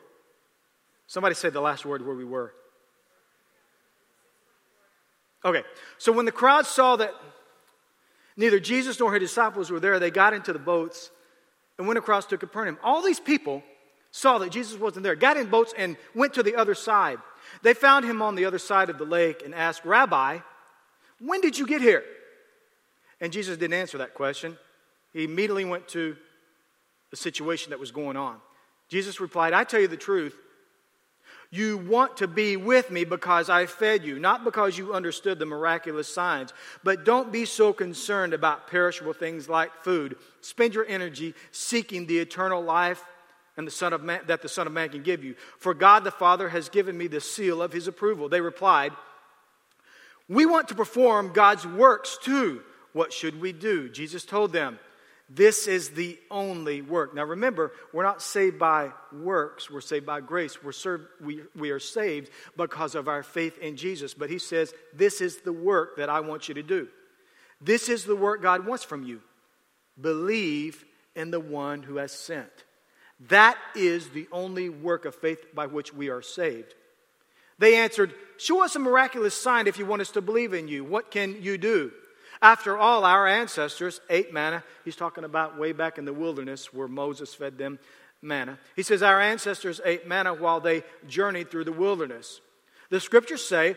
Somebody 1.08 1.36
said 1.36 1.54
the 1.54 1.62
last 1.62 1.86
word 1.86 2.06
where 2.06 2.16
we 2.16 2.26
were. 2.26 2.54
Okay, 5.44 5.64
so 5.98 6.12
when 6.12 6.26
the 6.26 6.32
crowd 6.32 6.66
saw 6.66 6.96
that 6.96 7.14
neither 8.38 8.60
Jesus 8.60 9.00
nor 9.00 9.14
his 9.14 9.22
disciples 9.22 9.70
were 9.70 9.80
there, 9.80 10.00
they 10.00 10.12
got 10.12 10.34
into 10.34 10.54
the 10.54 10.60
boats 10.60 11.12
and 11.78 11.88
went 11.88 11.98
across 11.98 12.26
to 12.28 12.38
Capernaum. 12.38 12.78
All 12.84 13.02
these 13.02 13.20
people 13.20 13.64
saw 14.12 14.38
that 14.38 14.52
Jesus 14.52 14.80
wasn't 14.80 15.04
there, 15.04 15.16
got 15.16 15.38
in 15.38 15.48
boats 15.48 15.74
and 15.78 15.98
went 16.14 16.34
to 16.36 16.44
the 16.44 16.56
other 16.56 16.76
side. 16.76 17.18
They 17.64 17.74
found 17.74 18.06
him 18.06 18.22
on 18.22 18.36
the 18.36 18.46
other 18.46 18.60
side 18.60 18.90
of 18.90 18.98
the 18.98 19.06
lake 19.06 19.42
and 19.44 19.56
asked, 19.56 19.84
Rabbi, 19.84 20.40
when 21.20 21.42
did 21.42 21.58
you 21.58 21.66
get 21.66 21.82
here? 21.82 22.04
And 23.20 23.34
Jesus 23.34 23.58
didn't 23.58 23.74
answer 23.74 23.98
that 23.98 24.14
question. 24.14 24.58
He 25.14 25.24
immediately 25.24 25.66
went 25.66 25.88
to 25.90 26.16
the 27.10 27.18
situation 27.18 27.72
that 27.72 27.80
was 27.80 27.92
going 27.92 28.18
on. 28.18 28.38
Jesus 28.88 29.20
replied, 29.20 29.54
I 29.54 29.64
tell 29.64 29.80
you 29.80 29.88
the 29.88 29.98
truth. 29.98 30.36
You 31.54 31.78
want 31.78 32.18
to 32.18 32.28
be 32.28 32.56
with 32.56 32.90
me 32.90 33.04
because 33.04 33.50
I 33.50 33.66
fed 33.66 34.06
you, 34.06 34.20
not 34.20 34.46
because 34.46 34.78
you 34.78 34.94
understood 34.94 35.38
the 35.38 35.46
miraculous 35.46 36.14
signs. 36.14 36.54
But 36.82 37.04
don't 37.04 37.30
be 37.30 37.44
so 37.44 37.74
concerned 37.74 38.34
about 38.34 38.68
perishable 38.68 39.12
things 39.12 39.50
like 39.50 39.84
food. 39.84 40.16
Spend 40.40 40.74
your 40.74 40.86
energy 40.86 41.34
seeking 41.52 42.06
the 42.06 42.20
eternal 42.20 42.62
life 42.64 43.04
and 43.58 43.68
the 43.68 43.72
Son 43.72 43.92
of 43.92 44.02
Man, 44.02 44.22
that 44.28 44.42
the 44.42 44.48
Son 44.48 44.66
of 44.66 44.72
Man 44.72 44.88
can 44.90 45.04
give 45.04 45.26
you. 45.26 45.36
For 45.60 45.74
God 45.74 46.06
the 46.06 46.12
Father 46.12 46.48
has 46.48 46.70
given 46.70 46.98
me 46.98 47.08
the 47.08 47.20
seal 47.20 47.62
of 47.62 47.74
his 47.74 47.86
approval. 47.86 48.30
They 48.30 48.40
replied, 48.40 48.94
We 50.30 50.46
want 50.46 50.70
to 50.70 50.76
perform 50.76 51.34
God's 51.34 51.68
works 51.68 52.18
too. 52.22 52.62
What 52.94 53.12
should 53.12 53.42
we 53.42 53.52
do? 53.52 53.90
Jesus 53.90 54.24
told 54.24 54.54
them, 54.54 54.80
this 55.34 55.66
is 55.66 55.92
the 55.92 56.20
only 56.30 56.82
work. 56.82 57.16
Now 57.16 57.24
remember, 57.24 57.72
we're 57.94 58.04
not 58.04 58.22
saved 58.22 58.60
by 58.60 58.92
works, 59.14 59.72
we're 59.72 59.80
saved 59.80 60.06
by 60.06 60.20
grace. 60.20 60.62
We're 60.62 60.74
served, 60.74 61.06
we, 61.22 61.42
we 61.56 61.70
are 61.72 61.80
saved 61.80 62.30
because 62.58 62.96
of 62.96 63.08
our 63.08 63.24
faith 63.24 63.58
in 63.60 63.78
Jesus. 63.78 64.14
But 64.14 64.30
he 64.30 64.40
says, 64.40 64.74
This 64.94 65.22
is 65.22 65.38
the 65.38 65.54
work 65.54 65.96
that 65.98 66.10
I 66.10 66.20
want 66.20 66.50
you 66.50 66.56
to 66.56 66.64
do. 66.64 66.90
This 67.62 67.88
is 67.88 68.04
the 68.04 68.16
work 68.16 68.42
God 68.42 68.66
wants 68.66 68.84
from 68.84 69.04
you. 69.04 69.22
Believe 70.00 70.84
in 71.16 71.32
the 71.32 71.40
one 71.40 71.84
who 71.84 71.96
has 71.96 72.12
sent. 72.12 72.52
That 73.30 73.58
is 73.74 74.10
the 74.10 74.28
only 74.34 74.68
work 74.68 75.06
of 75.06 75.16
faith 75.16 75.54
by 75.54 75.68
which 75.68 75.94
we 75.94 76.10
are 76.10 76.22
saved. 76.22 76.74
They 77.58 77.76
answered, 77.76 78.14
Show 78.36 78.66
us 78.66 78.76
a 78.76 78.80
miraculous 78.80 79.40
sign 79.40 79.68
if 79.68 79.80
you 79.80 79.86
want 79.86 80.02
us 80.02 80.12
to 80.12 80.22
believe 80.22 80.54
in 80.54 80.68
you. 80.68 80.84
What 80.84 81.10
can 81.10 81.42
you 81.42 81.58
do? 81.58 81.94
After 82.42 82.78
all, 82.78 83.06
our 83.06 83.28
ancestors 83.28 84.02
ate 84.10 84.34
manna. 84.34 84.64
He's 84.84 84.96
talking 84.96 85.24
about 85.24 85.60
way 85.60 85.74
back 85.74 85.98
in 85.98 86.06
the 86.06 86.14
wilderness 86.14 86.74
where 86.74 86.88
Moses 86.88 87.34
fed 87.36 87.58
them 87.58 87.78
manna. 88.22 88.58
He 88.76 88.84
says, 88.84 89.04
Our 89.04 89.22
ancestors 89.22 89.80
ate 89.86 90.08
manna 90.08 90.34
while 90.34 90.60
they 90.60 90.84
journeyed 91.08 91.52
through 91.52 91.66
the 91.66 91.72
wilderness. 91.72 92.42
The 92.90 93.00
scriptures 93.00 93.46
say 93.46 93.76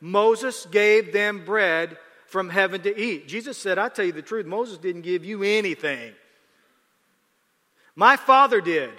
Moses 0.00 0.66
gave 0.66 1.12
them 1.12 1.44
bread 1.44 1.98
from 2.26 2.48
heaven 2.48 2.82
to 2.82 2.98
eat. 2.98 3.28
Jesus 3.28 3.58
said, 3.58 3.78
I 3.78 3.88
tell 3.88 4.04
you 4.04 4.12
the 4.12 4.22
truth, 4.22 4.46
Moses 4.46 4.78
didn't 4.78 5.02
give 5.02 5.24
you 5.24 5.42
anything. 5.42 6.12
My 7.94 8.16
Father 8.16 8.60
did. 8.60 8.90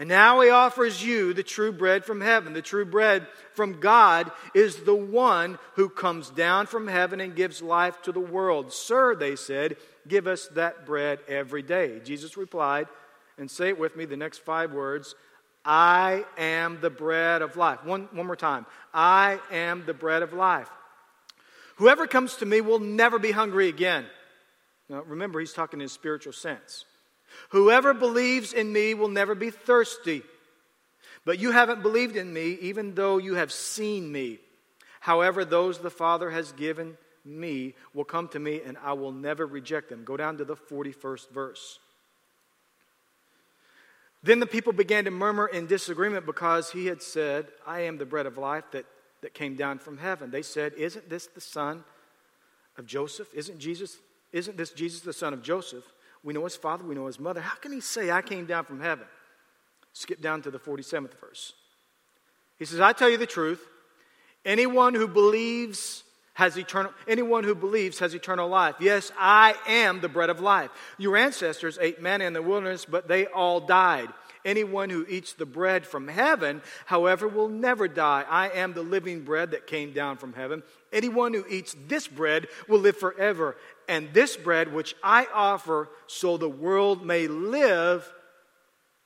And 0.00 0.08
now 0.08 0.40
he 0.40 0.48
offers 0.48 1.04
you 1.04 1.34
the 1.34 1.42
true 1.42 1.72
bread 1.72 2.06
from 2.06 2.22
heaven. 2.22 2.54
The 2.54 2.62
true 2.62 2.86
bread 2.86 3.26
from 3.52 3.80
God 3.80 4.32
is 4.54 4.76
the 4.76 4.94
one 4.94 5.58
who 5.74 5.90
comes 5.90 6.30
down 6.30 6.68
from 6.68 6.88
heaven 6.88 7.20
and 7.20 7.36
gives 7.36 7.60
life 7.60 8.00
to 8.02 8.12
the 8.12 8.18
world. 8.18 8.72
Sir, 8.72 9.14
they 9.14 9.36
said, 9.36 9.76
give 10.08 10.26
us 10.26 10.48
that 10.54 10.86
bread 10.86 11.18
every 11.28 11.60
day. 11.60 12.00
Jesus 12.02 12.38
replied, 12.38 12.88
and 13.36 13.50
say 13.50 13.68
it 13.68 13.78
with 13.78 13.94
me 13.94 14.06
the 14.06 14.16
next 14.16 14.38
five 14.38 14.72
words 14.72 15.14
I 15.66 16.24
am 16.38 16.80
the 16.80 16.88
bread 16.88 17.42
of 17.42 17.58
life. 17.58 17.84
One, 17.84 18.08
one 18.12 18.24
more 18.24 18.36
time. 18.36 18.64
I 18.94 19.38
am 19.50 19.84
the 19.84 19.92
bread 19.92 20.22
of 20.22 20.32
life. 20.32 20.70
Whoever 21.76 22.06
comes 22.06 22.36
to 22.36 22.46
me 22.46 22.62
will 22.62 22.78
never 22.78 23.18
be 23.18 23.32
hungry 23.32 23.68
again. 23.68 24.06
Now, 24.88 25.02
remember, 25.02 25.40
he's 25.40 25.52
talking 25.52 25.82
in 25.82 25.88
spiritual 25.88 26.32
sense. 26.32 26.86
Whoever 27.50 27.94
believes 27.94 28.52
in 28.52 28.72
me 28.72 28.94
will 28.94 29.08
never 29.08 29.34
be 29.34 29.50
thirsty. 29.50 30.22
But 31.24 31.38
you 31.38 31.52
haven't 31.52 31.82
believed 31.82 32.16
in 32.16 32.32
me, 32.32 32.58
even 32.60 32.94
though 32.94 33.18
you 33.18 33.34
have 33.34 33.52
seen 33.52 34.10
me. 34.10 34.38
However, 35.00 35.44
those 35.44 35.78
the 35.78 35.90
Father 35.90 36.30
has 36.30 36.52
given 36.52 36.96
me 37.24 37.74
will 37.94 38.04
come 38.04 38.28
to 38.28 38.38
me, 38.38 38.60
and 38.64 38.76
I 38.82 38.94
will 38.94 39.12
never 39.12 39.46
reject 39.46 39.88
them. 39.88 40.04
Go 40.04 40.16
down 40.16 40.38
to 40.38 40.44
the 40.44 40.56
41st 40.56 41.30
verse. 41.30 41.78
Then 44.22 44.40
the 44.40 44.46
people 44.46 44.72
began 44.72 45.04
to 45.04 45.10
murmur 45.10 45.46
in 45.46 45.66
disagreement 45.66 46.26
because 46.26 46.70
he 46.70 46.86
had 46.86 47.02
said, 47.02 47.48
I 47.66 47.80
am 47.80 47.96
the 47.96 48.04
bread 48.04 48.26
of 48.26 48.36
life 48.36 48.64
that, 48.72 48.84
that 49.22 49.32
came 49.32 49.56
down 49.56 49.78
from 49.78 49.96
heaven. 49.96 50.30
They 50.30 50.42
said, 50.42 50.74
Isn't 50.74 51.08
this 51.08 51.26
the 51.26 51.40
son 51.40 51.84
of 52.76 52.86
Joseph? 52.86 53.32
Isn't 53.34 53.58
Jesus, 53.58 53.96
isn't 54.32 54.58
this 54.58 54.70
Jesus 54.70 55.00
the 55.00 55.14
son 55.14 55.32
of 55.32 55.42
Joseph? 55.42 55.84
We 56.22 56.34
know 56.34 56.44
his 56.44 56.56
father, 56.56 56.84
we 56.84 56.94
know 56.94 57.06
his 57.06 57.18
mother. 57.18 57.40
How 57.40 57.56
can 57.56 57.72
he 57.72 57.80
say, 57.80 58.10
I 58.10 58.22
came 58.22 58.46
down 58.46 58.64
from 58.64 58.80
heaven? 58.80 59.06
Skip 59.92 60.20
down 60.20 60.42
to 60.42 60.50
the 60.50 60.58
47th 60.58 61.18
verse. 61.20 61.54
He 62.58 62.64
says, 62.64 62.80
I 62.80 62.92
tell 62.92 63.08
you 63.08 63.16
the 63.16 63.26
truth. 63.26 63.66
Anyone 64.44 64.94
who 64.94 65.08
believes 65.08 66.04
has 66.34 66.56
eternal 66.56 66.92
anyone 67.06 67.44
who 67.44 67.54
believes 67.54 67.98
has 67.98 68.14
eternal 68.14 68.48
life. 68.48 68.76
Yes, 68.80 69.12
I 69.18 69.54
am 69.66 70.00
the 70.00 70.08
bread 70.08 70.30
of 70.30 70.40
life. 70.40 70.70
Your 70.96 71.16
ancestors 71.16 71.78
ate 71.80 72.00
manna 72.00 72.24
in 72.24 72.32
the 72.32 72.42
wilderness, 72.42 72.86
but 72.86 73.08
they 73.08 73.26
all 73.26 73.60
died. 73.60 74.08
Anyone 74.44 74.88
who 74.88 75.04
eats 75.06 75.34
the 75.34 75.44
bread 75.44 75.86
from 75.86 76.08
heaven, 76.08 76.62
however, 76.86 77.28
will 77.28 77.50
never 77.50 77.88
die. 77.88 78.24
I 78.28 78.48
am 78.48 78.72
the 78.72 78.82
living 78.82 79.22
bread 79.22 79.50
that 79.50 79.66
came 79.66 79.92
down 79.92 80.16
from 80.16 80.32
heaven. 80.32 80.62
Anyone 80.92 81.34
who 81.34 81.44
eats 81.46 81.76
this 81.88 82.08
bread 82.08 82.46
will 82.66 82.78
live 82.78 82.96
forever. 82.96 83.56
And 83.90 84.14
this 84.14 84.36
bread, 84.36 84.72
which 84.72 84.94
I 85.02 85.26
offer 85.34 85.88
so 86.06 86.36
the 86.36 86.48
world 86.48 87.04
may 87.04 87.26
live, 87.26 88.08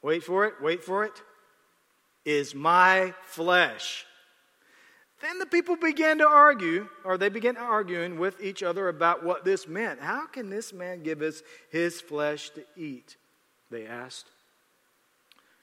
wait 0.02 0.22
for 0.22 0.44
it, 0.44 0.56
wait 0.60 0.84
for 0.84 1.04
it, 1.04 1.22
is 2.26 2.54
my 2.54 3.14
flesh. 3.24 4.04
Then 5.22 5.38
the 5.38 5.46
people 5.46 5.76
began 5.76 6.18
to 6.18 6.28
argue, 6.28 6.86
or 7.02 7.16
they 7.16 7.30
began 7.30 7.56
arguing 7.56 8.18
with 8.18 8.42
each 8.42 8.62
other 8.62 8.88
about 8.88 9.24
what 9.24 9.42
this 9.42 9.66
meant. 9.66 10.02
How 10.02 10.26
can 10.26 10.50
this 10.50 10.70
man 10.70 11.02
give 11.02 11.22
us 11.22 11.42
his 11.70 12.02
flesh 12.02 12.50
to 12.50 12.62
eat? 12.76 13.16
They 13.70 13.86
asked. 13.86 14.26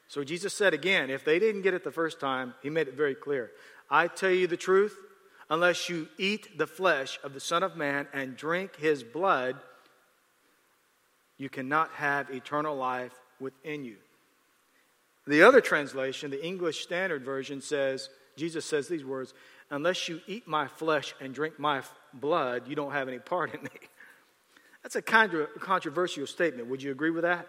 So 0.07 0.23
Jesus 0.23 0.51
said 0.55 0.73
again, 0.73 1.11
if 1.11 1.23
they 1.23 1.37
didn't 1.37 1.61
get 1.61 1.75
it 1.75 1.83
the 1.83 1.91
first 1.91 2.19
time, 2.19 2.55
he 2.63 2.71
made 2.71 2.87
it 2.87 2.95
very 2.95 3.13
clear. 3.13 3.51
I 3.87 4.07
tell 4.07 4.31
you 4.31 4.47
the 4.47 4.57
truth, 4.57 4.97
unless 5.51 5.89
you 5.89 6.07
eat 6.17 6.57
the 6.57 6.65
flesh 6.65 7.19
of 7.25 7.33
the 7.33 7.39
Son 7.41 7.61
of 7.61 7.75
Man 7.75 8.07
and 8.13 8.37
drink 8.37 8.77
his 8.77 9.03
blood, 9.03 9.57
you 11.37 11.49
cannot 11.49 11.91
have 11.91 12.29
eternal 12.29 12.75
life 12.75 13.11
within 13.39 13.83
you. 13.83 13.97
The 15.27 15.43
other 15.43 15.59
translation, 15.59 16.31
the 16.31 16.43
English 16.43 16.81
Standard 16.81 17.25
Version, 17.25 17.59
says, 17.59 18.09
Jesus 18.37 18.65
says 18.65 18.87
these 18.87 19.03
words, 19.03 19.33
unless 19.69 20.07
you 20.07 20.21
eat 20.25 20.47
my 20.47 20.67
flesh 20.67 21.13
and 21.19 21.35
drink 21.35 21.59
my 21.59 21.81
blood, 22.13 22.67
you 22.67 22.75
don't 22.75 22.93
have 22.93 23.09
any 23.09 23.19
part 23.19 23.53
in 23.53 23.61
me. 23.61 23.69
That's 24.83 24.95
a 24.95 25.01
kind 25.01 25.33
of 25.33 25.49
controversial 25.59 26.27
statement. 26.27 26.69
Would 26.69 26.81
you 26.81 26.91
agree 26.91 27.11
with 27.11 27.23
that? 27.23 27.45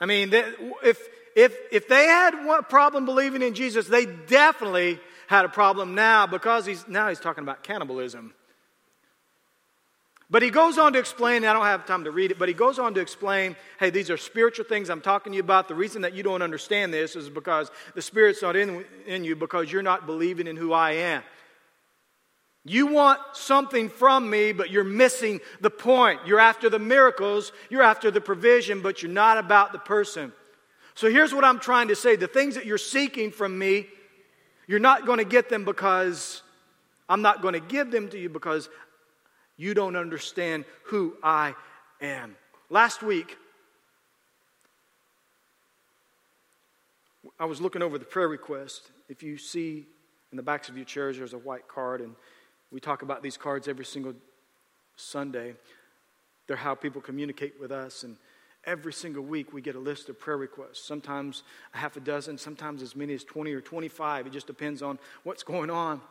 I 0.00 0.06
mean, 0.06 0.30
if, 0.32 1.06
if, 1.34 1.56
if 1.70 1.88
they 1.88 2.06
had 2.06 2.44
one 2.44 2.64
problem 2.64 3.04
believing 3.04 3.42
in 3.42 3.54
Jesus, 3.54 3.86
they 3.86 4.06
definitely 4.06 4.98
had 5.26 5.44
a 5.44 5.48
problem 5.48 5.94
now 5.94 6.26
because 6.26 6.66
he's, 6.66 6.86
now 6.88 7.08
he's 7.08 7.20
talking 7.20 7.42
about 7.42 7.62
cannibalism. 7.62 8.34
But 10.30 10.42
he 10.42 10.50
goes 10.50 10.76
on 10.76 10.92
to 10.92 10.98
explain, 10.98 11.44
I 11.44 11.54
don't 11.54 11.64
have 11.64 11.86
time 11.86 12.04
to 12.04 12.10
read 12.10 12.30
it, 12.30 12.38
but 12.38 12.48
he 12.48 12.54
goes 12.54 12.78
on 12.78 12.94
to 12.94 13.00
explain 13.00 13.56
hey, 13.80 13.90
these 13.90 14.10
are 14.10 14.16
spiritual 14.16 14.66
things 14.66 14.90
I'm 14.90 15.00
talking 15.00 15.32
to 15.32 15.36
you 15.36 15.42
about. 15.42 15.68
The 15.68 15.74
reason 15.74 16.02
that 16.02 16.14
you 16.14 16.22
don't 16.22 16.42
understand 16.42 16.92
this 16.92 17.16
is 17.16 17.30
because 17.30 17.70
the 17.94 18.02
Spirit's 18.02 18.42
not 18.42 18.56
in, 18.56 18.84
in 19.06 19.24
you 19.24 19.36
because 19.36 19.72
you're 19.72 19.82
not 19.82 20.06
believing 20.06 20.46
in 20.46 20.56
who 20.56 20.72
I 20.72 20.92
am. 20.92 21.22
You 22.64 22.88
want 22.88 23.20
something 23.32 23.88
from 23.88 24.28
me, 24.28 24.52
but 24.52 24.70
you're 24.70 24.84
missing 24.84 25.40
the 25.60 25.70
point. 25.70 26.20
You're 26.26 26.40
after 26.40 26.68
the 26.68 26.78
miracles, 26.78 27.52
you're 27.70 27.82
after 27.82 28.10
the 28.10 28.20
provision, 28.20 28.82
but 28.82 29.02
you're 29.02 29.10
not 29.10 29.38
about 29.38 29.72
the 29.72 29.78
person. 29.78 30.32
So 30.98 31.08
here's 31.08 31.32
what 31.32 31.44
I'm 31.44 31.60
trying 31.60 31.86
to 31.88 31.94
say 31.94 32.16
the 32.16 32.26
things 32.26 32.56
that 32.56 32.66
you're 32.66 32.76
seeking 32.76 33.30
from 33.30 33.56
me, 33.56 33.86
you're 34.66 34.80
not 34.80 35.06
going 35.06 35.18
to 35.18 35.24
get 35.24 35.48
them 35.48 35.64
because 35.64 36.42
I'm 37.08 37.22
not 37.22 37.40
going 37.40 37.54
to 37.54 37.60
give 37.60 37.92
them 37.92 38.08
to 38.08 38.18
you 38.18 38.28
because 38.28 38.68
you 39.56 39.74
don't 39.74 39.94
understand 39.94 40.64
who 40.86 41.14
I 41.22 41.54
am. 42.00 42.34
Last 42.68 43.00
week, 43.04 43.36
I 47.38 47.44
was 47.44 47.60
looking 47.60 47.80
over 47.80 47.96
the 47.96 48.04
prayer 48.04 48.26
request. 48.26 48.90
If 49.08 49.22
you 49.22 49.38
see 49.38 49.86
in 50.32 50.36
the 50.36 50.42
backs 50.42 50.68
of 50.68 50.74
your 50.74 50.84
chairs, 50.84 51.16
there's 51.16 51.32
a 51.32 51.38
white 51.38 51.68
card, 51.68 52.00
and 52.00 52.16
we 52.72 52.80
talk 52.80 53.02
about 53.02 53.22
these 53.22 53.36
cards 53.36 53.68
every 53.68 53.84
single 53.84 54.14
Sunday. 54.96 55.54
They're 56.48 56.56
how 56.56 56.74
people 56.74 57.00
communicate 57.00 57.54
with 57.60 57.70
us. 57.70 58.02
And 58.02 58.16
every 58.68 58.92
single 58.92 59.24
week 59.24 59.54
we 59.54 59.62
get 59.62 59.74
a 59.74 59.80
list 59.80 60.10
of 60.10 60.20
prayer 60.20 60.36
requests. 60.36 60.84
Sometimes 60.84 61.42
a 61.72 61.78
half 61.78 61.96
a 61.96 62.00
dozen, 62.00 62.36
sometimes 62.36 62.82
as 62.82 62.94
many 62.94 63.14
as 63.14 63.24
20 63.24 63.50
or 63.52 63.62
25. 63.62 64.26
It 64.26 64.32
just 64.32 64.46
depends 64.46 64.82
on 64.82 64.98
what's 65.24 65.42
going 65.42 65.70
on. 65.70 66.02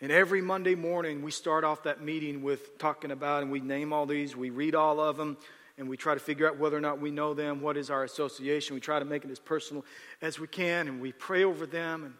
And 0.00 0.12
every 0.12 0.40
Monday 0.40 0.76
morning 0.76 1.22
we 1.22 1.32
start 1.32 1.64
off 1.64 1.82
that 1.82 2.00
meeting 2.00 2.42
with 2.42 2.78
talking 2.78 3.10
about, 3.10 3.42
and 3.42 3.50
we 3.50 3.58
name 3.58 3.92
all 3.92 4.06
these, 4.06 4.36
we 4.36 4.50
read 4.50 4.76
all 4.76 5.00
of 5.00 5.16
them, 5.16 5.36
and 5.76 5.88
we 5.88 5.96
try 5.96 6.14
to 6.14 6.20
figure 6.20 6.48
out 6.48 6.56
whether 6.56 6.76
or 6.76 6.80
not 6.80 7.00
we 7.00 7.10
know 7.10 7.34
them, 7.34 7.60
what 7.60 7.76
is 7.76 7.90
our 7.90 8.04
association. 8.04 8.74
We 8.74 8.80
try 8.80 9.00
to 9.00 9.04
make 9.04 9.24
it 9.24 9.30
as 9.30 9.40
personal 9.40 9.84
as 10.22 10.38
we 10.38 10.46
can, 10.46 10.86
and 10.86 11.00
we 11.00 11.10
pray 11.10 11.42
over 11.42 11.66
them. 11.66 12.04
And 12.04 12.14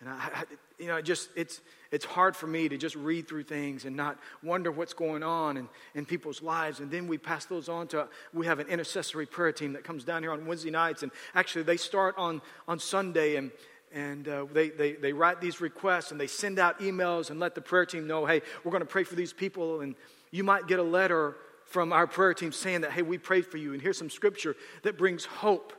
And 0.00 0.10
I, 0.10 0.14
I, 0.14 0.44
you 0.78 0.88
know, 0.88 1.00
just 1.00 1.30
it's 1.36 1.60
it's 1.90 2.04
hard 2.04 2.36
for 2.36 2.46
me 2.46 2.68
to 2.68 2.76
just 2.76 2.96
read 2.96 3.26
through 3.26 3.44
things 3.44 3.84
and 3.84 3.96
not 3.96 4.18
wonder 4.42 4.70
what's 4.70 4.92
going 4.92 5.22
on 5.22 5.56
in, 5.56 5.68
in 5.94 6.04
people's 6.04 6.42
lives. 6.42 6.80
And 6.80 6.90
then 6.90 7.06
we 7.06 7.16
pass 7.16 7.46
those 7.46 7.68
on 7.68 7.88
to 7.88 8.08
we 8.34 8.46
have 8.46 8.58
an 8.58 8.68
intercessory 8.68 9.26
prayer 9.26 9.52
team 9.52 9.72
that 9.72 9.84
comes 9.84 10.04
down 10.04 10.22
here 10.22 10.32
on 10.32 10.44
Wednesday 10.46 10.70
nights, 10.70 11.02
and 11.02 11.12
actually 11.34 11.62
they 11.62 11.76
start 11.76 12.14
on 12.18 12.42
on 12.68 12.78
Sunday 12.78 13.36
and. 13.36 13.50
And 13.94 14.28
uh, 14.28 14.46
they, 14.52 14.68
they, 14.68 14.92
they 14.92 15.12
write 15.12 15.40
these 15.40 15.60
requests 15.60 16.10
and 16.10 16.20
they 16.20 16.26
send 16.26 16.58
out 16.58 16.80
emails 16.80 17.30
and 17.30 17.38
let 17.38 17.54
the 17.54 17.62
prayer 17.62 17.86
team 17.86 18.06
know, 18.06 18.26
hey, 18.26 18.42
we're 18.62 18.72
going 18.72 18.82
to 18.82 18.86
pray 18.86 19.04
for 19.04 19.14
these 19.14 19.32
people. 19.32 19.80
And 19.80 19.94
you 20.32 20.42
might 20.44 20.66
get 20.66 20.80
a 20.80 20.82
letter 20.82 21.36
from 21.66 21.92
our 21.92 22.06
prayer 22.06 22.34
team 22.34 22.52
saying 22.52 22.82
that, 22.82 22.90
hey, 22.90 23.02
we 23.02 23.16
prayed 23.16 23.46
for 23.46 23.56
you. 23.58 23.72
And 23.72 23.80
here's 23.80 23.96
some 23.96 24.10
scripture 24.10 24.56
that 24.82 24.98
brings 24.98 25.24
hope. 25.24 25.72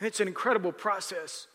And 0.00 0.06
it's 0.06 0.20
an 0.20 0.26
incredible 0.26 0.72
process. 0.72 1.46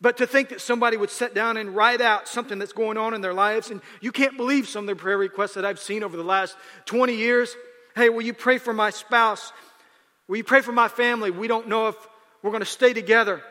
But 0.00 0.18
to 0.18 0.26
think 0.26 0.50
that 0.50 0.60
somebody 0.60 0.96
would 0.96 1.10
sit 1.10 1.34
down 1.34 1.56
and 1.56 1.74
write 1.74 2.00
out 2.00 2.28
something 2.28 2.58
that's 2.58 2.72
going 2.72 2.96
on 2.96 3.14
in 3.14 3.20
their 3.20 3.34
lives, 3.34 3.70
and 3.70 3.80
you 4.00 4.12
can't 4.12 4.36
believe 4.36 4.68
some 4.68 4.88
of 4.88 4.96
the 4.96 5.00
prayer 5.00 5.18
requests 5.18 5.54
that 5.54 5.64
I've 5.64 5.80
seen 5.80 6.04
over 6.04 6.16
the 6.16 6.22
last 6.22 6.56
20 6.84 7.14
years. 7.14 7.56
Hey, 7.96 8.08
will 8.08 8.22
you 8.22 8.32
pray 8.32 8.58
for 8.58 8.72
my 8.72 8.90
spouse? 8.90 9.52
Will 10.28 10.36
you 10.36 10.44
pray 10.44 10.60
for 10.60 10.72
my 10.72 10.86
family? 10.86 11.32
We 11.32 11.48
don't 11.48 11.66
know 11.66 11.88
if 11.88 11.96
we're 12.42 12.52
going 12.52 12.60
to 12.60 12.66
stay 12.66 12.92
together. 12.92 13.42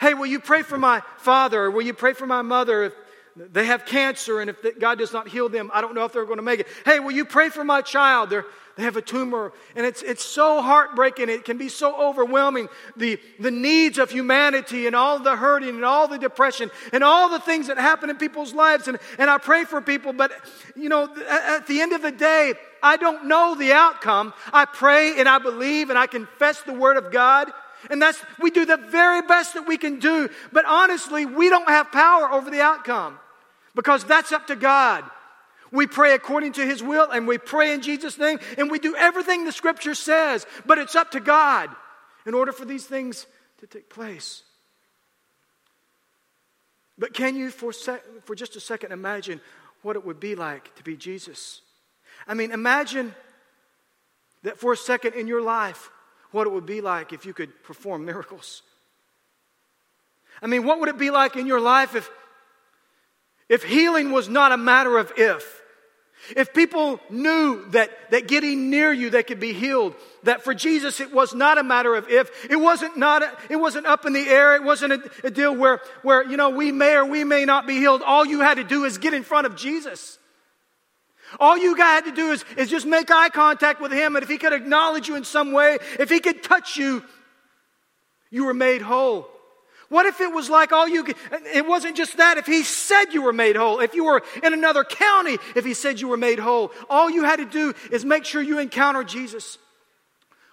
Hey, 0.00 0.14
will 0.14 0.26
you 0.26 0.40
pray 0.40 0.62
for 0.62 0.76
my 0.76 1.02
father? 1.18 1.64
Or 1.64 1.70
will 1.70 1.82
you 1.82 1.94
pray 1.94 2.14
for 2.14 2.26
my 2.26 2.42
mother 2.42 2.82
if 2.84 2.94
they 3.36 3.66
have 3.66 3.86
cancer 3.86 4.40
and 4.40 4.50
if 4.50 4.78
God 4.78 4.98
does 4.98 5.12
not 5.12 5.28
heal 5.28 5.48
them, 5.48 5.70
I 5.72 5.80
don't 5.80 5.94
know 5.94 6.04
if 6.04 6.12
they're 6.12 6.24
going 6.24 6.36
to 6.36 6.42
make 6.42 6.60
it. 6.60 6.66
Hey, 6.84 7.00
will 7.00 7.12
you 7.12 7.24
pray 7.24 7.48
for 7.48 7.64
my 7.64 7.80
child? 7.80 8.30
They're, 8.30 8.44
they 8.76 8.82
have 8.82 8.96
a 8.96 9.02
tumor. 9.02 9.52
And 9.76 9.86
it's, 9.86 10.02
it's 10.02 10.24
so 10.24 10.62
heartbreaking. 10.62 11.28
It 11.28 11.44
can 11.44 11.58
be 11.58 11.68
so 11.68 11.94
overwhelming. 12.08 12.68
The, 12.96 13.18
the 13.38 13.50
needs 13.50 13.98
of 13.98 14.10
humanity 14.10 14.86
and 14.86 14.96
all 14.96 15.18
the 15.18 15.36
hurting 15.36 15.70
and 15.70 15.84
all 15.84 16.08
the 16.08 16.18
depression 16.18 16.70
and 16.92 17.04
all 17.04 17.28
the 17.28 17.40
things 17.40 17.66
that 17.66 17.78
happen 17.78 18.10
in 18.10 18.16
people's 18.16 18.54
lives. 18.54 18.88
And, 18.88 18.98
and 19.18 19.30
I 19.30 19.38
pray 19.38 19.64
for 19.64 19.80
people, 19.80 20.12
but, 20.12 20.32
you 20.76 20.88
know, 20.88 21.04
at 21.28 21.66
the 21.66 21.80
end 21.80 21.92
of 21.92 22.02
the 22.02 22.12
day, 22.12 22.54
I 22.82 22.96
don't 22.96 23.26
know 23.26 23.54
the 23.54 23.72
outcome. 23.72 24.34
I 24.52 24.64
pray 24.64 25.18
and 25.18 25.28
I 25.28 25.38
believe 25.38 25.90
and 25.90 25.98
I 25.98 26.06
confess 26.06 26.62
the 26.62 26.72
Word 26.72 26.96
of 26.96 27.12
God. 27.12 27.50
And 27.90 28.00
that's, 28.00 28.22
we 28.40 28.50
do 28.50 28.64
the 28.64 28.76
very 28.76 29.22
best 29.22 29.54
that 29.54 29.66
we 29.66 29.76
can 29.76 29.98
do. 29.98 30.28
But 30.52 30.64
honestly, 30.66 31.26
we 31.26 31.48
don't 31.48 31.68
have 31.68 31.90
power 31.92 32.32
over 32.32 32.50
the 32.50 32.60
outcome 32.60 33.18
because 33.74 34.04
that's 34.04 34.32
up 34.32 34.46
to 34.48 34.56
God. 34.56 35.04
We 35.70 35.86
pray 35.86 36.14
according 36.14 36.52
to 36.54 36.66
His 36.66 36.82
will 36.82 37.10
and 37.10 37.26
we 37.26 37.38
pray 37.38 37.72
in 37.72 37.80
Jesus' 37.80 38.18
name 38.18 38.38
and 38.58 38.70
we 38.70 38.78
do 38.78 38.94
everything 38.94 39.44
the 39.44 39.52
Scripture 39.52 39.94
says, 39.94 40.46
but 40.66 40.78
it's 40.78 40.94
up 40.94 41.12
to 41.12 41.20
God 41.20 41.70
in 42.26 42.34
order 42.34 42.52
for 42.52 42.64
these 42.64 42.84
things 42.84 43.26
to 43.58 43.66
take 43.66 43.88
place. 43.88 44.42
But 46.98 47.14
can 47.14 47.36
you, 47.36 47.50
for, 47.50 47.72
for 48.24 48.34
just 48.34 48.54
a 48.54 48.60
second, 48.60 48.92
imagine 48.92 49.40
what 49.80 49.96
it 49.96 50.04
would 50.04 50.20
be 50.20 50.34
like 50.34 50.74
to 50.76 50.82
be 50.82 50.96
Jesus? 50.96 51.62
I 52.28 52.34
mean, 52.34 52.52
imagine 52.52 53.14
that 54.42 54.58
for 54.58 54.72
a 54.72 54.76
second 54.76 55.14
in 55.14 55.26
your 55.26 55.40
life, 55.42 55.90
what 56.32 56.46
it 56.46 56.52
would 56.52 56.66
be 56.66 56.80
like 56.80 57.12
if 57.12 57.24
you 57.24 57.32
could 57.32 57.62
perform 57.62 58.04
miracles. 58.04 58.62
I 60.40 60.46
mean, 60.46 60.64
what 60.64 60.80
would 60.80 60.88
it 60.88 60.98
be 60.98 61.10
like 61.10 61.36
in 61.36 61.46
your 61.46 61.60
life 61.60 61.94
if, 61.94 62.10
if 63.48 63.62
healing 63.62 64.10
was 64.12 64.28
not 64.28 64.52
a 64.52 64.56
matter 64.56 64.98
of 64.98 65.12
if? 65.16 65.60
If 66.36 66.54
people 66.54 67.00
knew 67.10 67.68
that, 67.70 67.90
that 68.12 68.28
getting 68.28 68.70
near 68.70 68.92
you, 68.92 69.10
they 69.10 69.24
could 69.24 69.40
be 69.40 69.52
healed, 69.52 69.94
that 70.22 70.42
for 70.42 70.54
Jesus 70.54 71.00
it 71.00 71.12
was 71.12 71.34
not 71.34 71.58
a 71.58 71.64
matter 71.64 71.96
of 71.96 72.08
if, 72.08 72.48
it 72.48 72.56
wasn't, 72.56 72.96
not 72.96 73.22
a, 73.22 73.32
it 73.50 73.56
wasn't 73.56 73.86
up 73.86 74.06
in 74.06 74.12
the 74.12 74.20
air, 74.20 74.54
it 74.54 74.62
wasn't 74.62 74.92
a, 74.92 75.10
a 75.24 75.30
deal 75.30 75.54
where, 75.54 75.80
where, 76.02 76.24
you 76.24 76.36
know, 76.36 76.50
we 76.50 76.70
may 76.70 76.94
or 76.94 77.04
we 77.04 77.24
may 77.24 77.44
not 77.44 77.66
be 77.66 77.74
healed. 77.74 78.02
All 78.02 78.24
you 78.24 78.40
had 78.40 78.54
to 78.54 78.64
do 78.64 78.84
is 78.84 78.98
get 78.98 79.14
in 79.14 79.24
front 79.24 79.46
of 79.46 79.56
Jesus. 79.56 80.18
All 81.40 81.56
you 81.56 81.74
had 81.74 82.04
to 82.04 82.12
do 82.12 82.30
is, 82.30 82.44
is 82.56 82.68
just 82.68 82.86
make 82.86 83.10
eye 83.10 83.28
contact 83.28 83.80
with 83.80 83.92
him, 83.92 84.16
and 84.16 84.22
if 84.22 84.28
he 84.28 84.38
could 84.38 84.52
acknowledge 84.52 85.08
you 85.08 85.16
in 85.16 85.24
some 85.24 85.52
way, 85.52 85.78
if 85.98 86.10
he 86.10 86.20
could 86.20 86.42
touch 86.42 86.76
you, 86.76 87.02
you 88.30 88.44
were 88.44 88.54
made 88.54 88.82
whole. 88.82 89.28
What 89.88 90.06
if 90.06 90.22
it 90.22 90.32
was 90.32 90.48
like 90.48 90.72
all 90.72 90.88
you, 90.88 91.06
it 91.54 91.66
wasn't 91.66 91.98
just 91.98 92.16
that. 92.16 92.38
If 92.38 92.46
he 92.46 92.62
said 92.62 93.12
you 93.12 93.20
were 93.20 93.32
made 93.32 93.56
whole, 93.56 93.80
if 93.80 93.94
you 93.94 94.04
were 94.04 94.22
in 94.42 94.54
another 94.54 94.84
county, 94.84 95.36
if 95.54 95.66
he 95.66 95.74
said 95.74 96.00
you 96.00 96.08
were 96.08 96.16
made 96.16 96.38
whole, 96.38 96.72
all 96.88 97.10
you 97.10 97.24
had 97.24 97.36
to 97.36 97.44
do 97.44 97.74
is 97.90 98.02
make 98.02 98.24
sure 98.24 98.40
you 98.40 98.58
encounter 98.58 99.04
Jesus. 99.04 99.58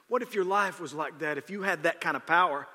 What 0.10 0.22
if 0.22 0.36
your 0.36 0.44
life 0.44 0.82
was 0.82 0.94
like 0.94 1.20
that, 1.20 1.38
if 1.38 1.50
you 1.50 1.62
had 1.62 1.84
that 1.84 2.02
kind 2.02 2.18
of 2.18 2.26
power? 2.26 2.68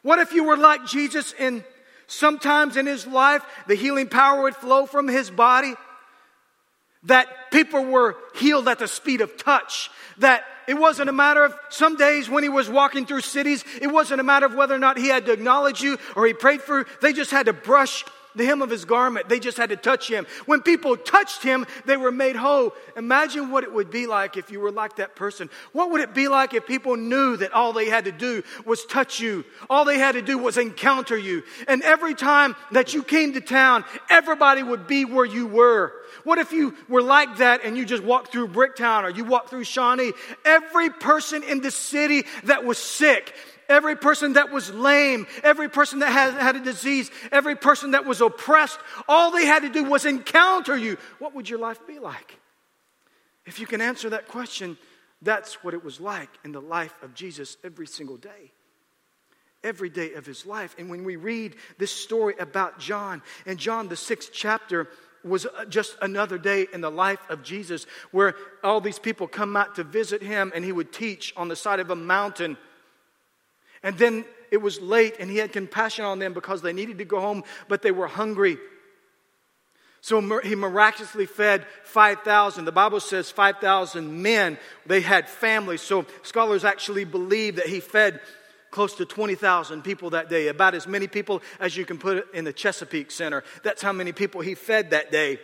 What 0.00 0.18
if 0.18 0.32
you 0.32 0.44
were 0.44 0.56
like 0.56 0.86
Jesus 0.86 1.34
and 1.38 1.62
sometimes 2.06 2.78
in 2.78 2.86
his 2.86 3.06
life 3.06 3.42
the 3.66 3.74
healing 3.74 4.08
power 4.08 4.44
would 4.44 4.56
flow 4.56 4.86
from 4.86 5.08
his 5.08 5.30
body? 5.30 5.74
That 7.04 7.28
people 7.50 7.84
were 7.84 8.16
healed 8.34 8.68
at 8.68 8.78
the 8.78 8.88
speed 8.88 9.20
of 9.20 9.36
touch. 9.36 9.90
That 10.18 10.44
it 10.66 10.74
wasn't 10.74 11.10
a 11.10 11.12
matter 11.12 11.44
of 11.44 11.54
some 11.68 11.96
days 11.96 12.28
when 12.28 12.42
he 12.42 12.48
was 12.48 12.68
walking 12.68 13.06
through 13.06 13.20
cities, 13.20 13.64
it 13.80 13.88
wasn't 13.88 14.20
a 14.20 14.24
matter 14.24 14.46
of 14.46 14.54
whether 14.54 14.74
or 14.74 14.78
not 14.78 14.96
he 14.96 15.08
had 15.08 15.26
to 15.26 15.32
acknowledge 15.32 15.82
you 15.82 15.98
or 16.16 16.26
he 16.26 16.32
prayed 16.32 16.62
for 16.62 16.80
you. 16.80 16.86
They 17.00 17.12
just 17.12 17.30
had 17.30 17.46
to 17.46 17.52
brush 17.52 18.04
the 18.34 18.44
hem 18.44 18.62
of 18.62 18.70
his 18.70 18.84
garment. 18.84 19.28
They 19.28 19.40
just 19.40 19.56
had 19.56 19.70
to 19.70 19.76
touch 19.76 20.08
him. 20.08 20.26
When 20.46 20.62
people 20.62 20.96
touched 20.96 21.42
him, 21.42 21.66
they 21.84 21.96
were 21.96 22.12
made 22.12 22.36
whole. 22.36 22.72
Imagine 22.96 23.50
what 23.50 23.64
it 23.64 23.72
would 23.72 23.90
be 23.90 24.06
like 24.06 24.36
if 24.36 24.50
you 24.50 24.60
were 24.60 24.72
like 24.72 24.96
that 24.96 25.16
person. 25.16 25.50
What 25.72 25.90
would 25.90 26.00
it 26.00 26.14
be 26.14 26.28
like 26.28 26.54
if 26.54 26.66
people 26.66 26.96
knew 26.96 27.36
that 27.36 27.52
all 27.52 27.72
they 27.72 27.88
had 27.88 28.04
to 28.04 28.12
do 28.12 28.42
was 28.64 28.84
touch 28.84 29.20
you? 29.20 29.44
All 29.68 29.84
they 29.84 29.98
had 29.98 30.12
to 30.12 30.22
do 30.22 30.38
was 30.38 30.58
encounter 30.58 31.16
you. 31.16 31.42
And 31.68 31.82
every 31.82 32.14
time 32.14 32.56
that 32.72 32.94
you 32.94 33.02
came 33.02 33.34
to 33.34 33.40
town, 33.40 33.84
everybody 34.10 34.62
would 34.62 34.86
be 34.86 35.04
where 35.04 35.24
you 35.24 35.46
were. 35.46 35.92
What 36.22 36.38
if 36.38 36.52
you 36.52 36.74
were 36.88 37.02
like 37.02 37.38
that 37.38 37.64
and 37.64 37.76
you 37.76 37.84
just 37.84 38.02
walked 38.02 38.32
through 38.32 38.48
Bricktown 38.48 39.04
or 39.04 39.10
you 39.10 39.24
walked 39.24 39.50
through 39.50 39.64
Shawnee? 39.64 40.12
Every 40.44 40.90
person 40.90 41.42
in 41.42 41.60
the 41.60 41.70
city 41.70 42.24
that 42.44 42.64
was 42.64 42.78
sick, 42.78 43.34
every 43.68 43.96
person 43.96 44.34
that 44.34 44.50
was 44.50 44.70
lame, 44.72 45.26
every 45.42 45.68
person 45.68 46.00
that 46.00 46.10
had, 46.10 46.34
had 46.34 46.56
a 46.56 46.60
disease, 46.60 47.10
every 47.32 47.56
person 47.56 47.92
that 47.92 48.04
was 48.04 48.20
oppressed, 48.20 48.78
all 49.08 49.30
they 49.30 49.46
had 49.46 49.62
to 49.62 49.68
do 49.68 49.84
was 49.84 50.04
encounter 50.04 50.76
you. 50.76 50.96
What 51.18 51.34
would 51.34 51.48
your 51.48 51.58
life 51.58 51.86
be 51.86 51.98
like? 51.98 52.38
If 53.46 53.60
you 53.60 53.66
can 53.66 53.80
answer 53.80 54.10
that 54.10 54.28
question, 54.28 54.78
that's 55.22 55.62
what 55.64 55.74
it 55.74 55.84
was 55.84 56.00
like 56.00 56.30
in 56.44 56.52
the 56.52 56.60
life 56.60 56.94
of 57.02 57.14
Jesus 57.14 57.56
every 57.64 57.86
single 57.86 58.16
day. 58.16 58.52
Every 59.62 59.88
day 59.88 60.12
of 60.12 60.26
his 60.26 60.44
life. 60.44 60.74
And 60.78 60.90
when 60.90 61.04
we 61.04 61.16
read 61.16 61.56
this 61.78 61.90
story 61.90 62.34
about 62.38 62.78
John, 62.78 63.22
and 63.46 63.58
John, 63.58 63.88
the 63.88 63.96
sixth 63.96 64.30
chapter, 64.32 64.88
was 65.24 65.46
uh, 65.46 65.64
just 65.64 65.96
another 66.02 66.36
day 66.36 66.66
in 66.72 66.82
the 66.82 66.90
life 66.90 67.20
of 67.30 67.42
Jesus 67.42 67.86
where 68.10 68.34
all 68.62 68.80
these 68.80 68.98
people 68.98 69.26
come 69.26 69.56
out 69.56 69.76
to 69.76 69.84
visit 69.84 70.22
him 70.22 70.52
and 70.54 70.64
he 70.64 70.72
would 70.72 70.92
teach 70.92 71.32
on 71.36 71.48
the 71.48 71.56
side 71.56 71.80
of 71.80 71.90
a 71.90 71.96
mountain. 71.96 72.58
And 73.84 73.96
then 73.96 74.24
it 74.50 74.56
was 74.56 74.80
late 74.80 75.16
and 75.20 75.30
he 75.30 75.36
had 75.36 75.52
compassion 75.52 76.04
on 76.04 76.18
them 76.18 76.32
because 76.32 76.62
they 76.62 76.72
needed 76.72 76.98
to 76.98 77.04
go 77.04 77.20
home, 77.20 77.44
but 77.68 77.82
they 77.82 77.92
were 77.92 78.08
hungry. 78.08 78.58
So 80.00 80.40
he 80.40 80.54
miraculously 80.54 81.26
fed 81.26 81.64
5,000. 81.84 82.64
The 82.64 82.72
Bible 82.72 83.00
says 83.00 83.30
5,000 83.30 84.22
men. 84.22 84.58
They 84.84 85.00
had 85.00 85.28
families. 85.28 85.80
So 85.80 86.06
scholars 86.22 86.64
actually 86.64 87.04
believe 87.04 87.56
that 87.56 87.68
he 87.68 87.80
fed 87.80 88.20
close 88.70 88.94
to 88.96 89.04
20,000 89.04 89.82
people 89.82 90.10
that 90.10 90.28
day, 90.28 90.48
about 90.48 90.74
as 90.74 90.86
many 90.86 91.06
people 91.06 91.40
as 91.60 91.76
you 91.76 91.86
can 91.86 91.96
put 91.96 92.34
in 92.34 92.44
the 92.44 92.52
Chesapeake 92.52 93.10
Center. 93.10 93.44
That's 93.62 93.80
how 93.80 93.92
many 93.92 94.12
people 94.12 94.40
he 94.40 94.56
fed 94.56 94.90
that 94.90 95.12
day. 95.12 95.38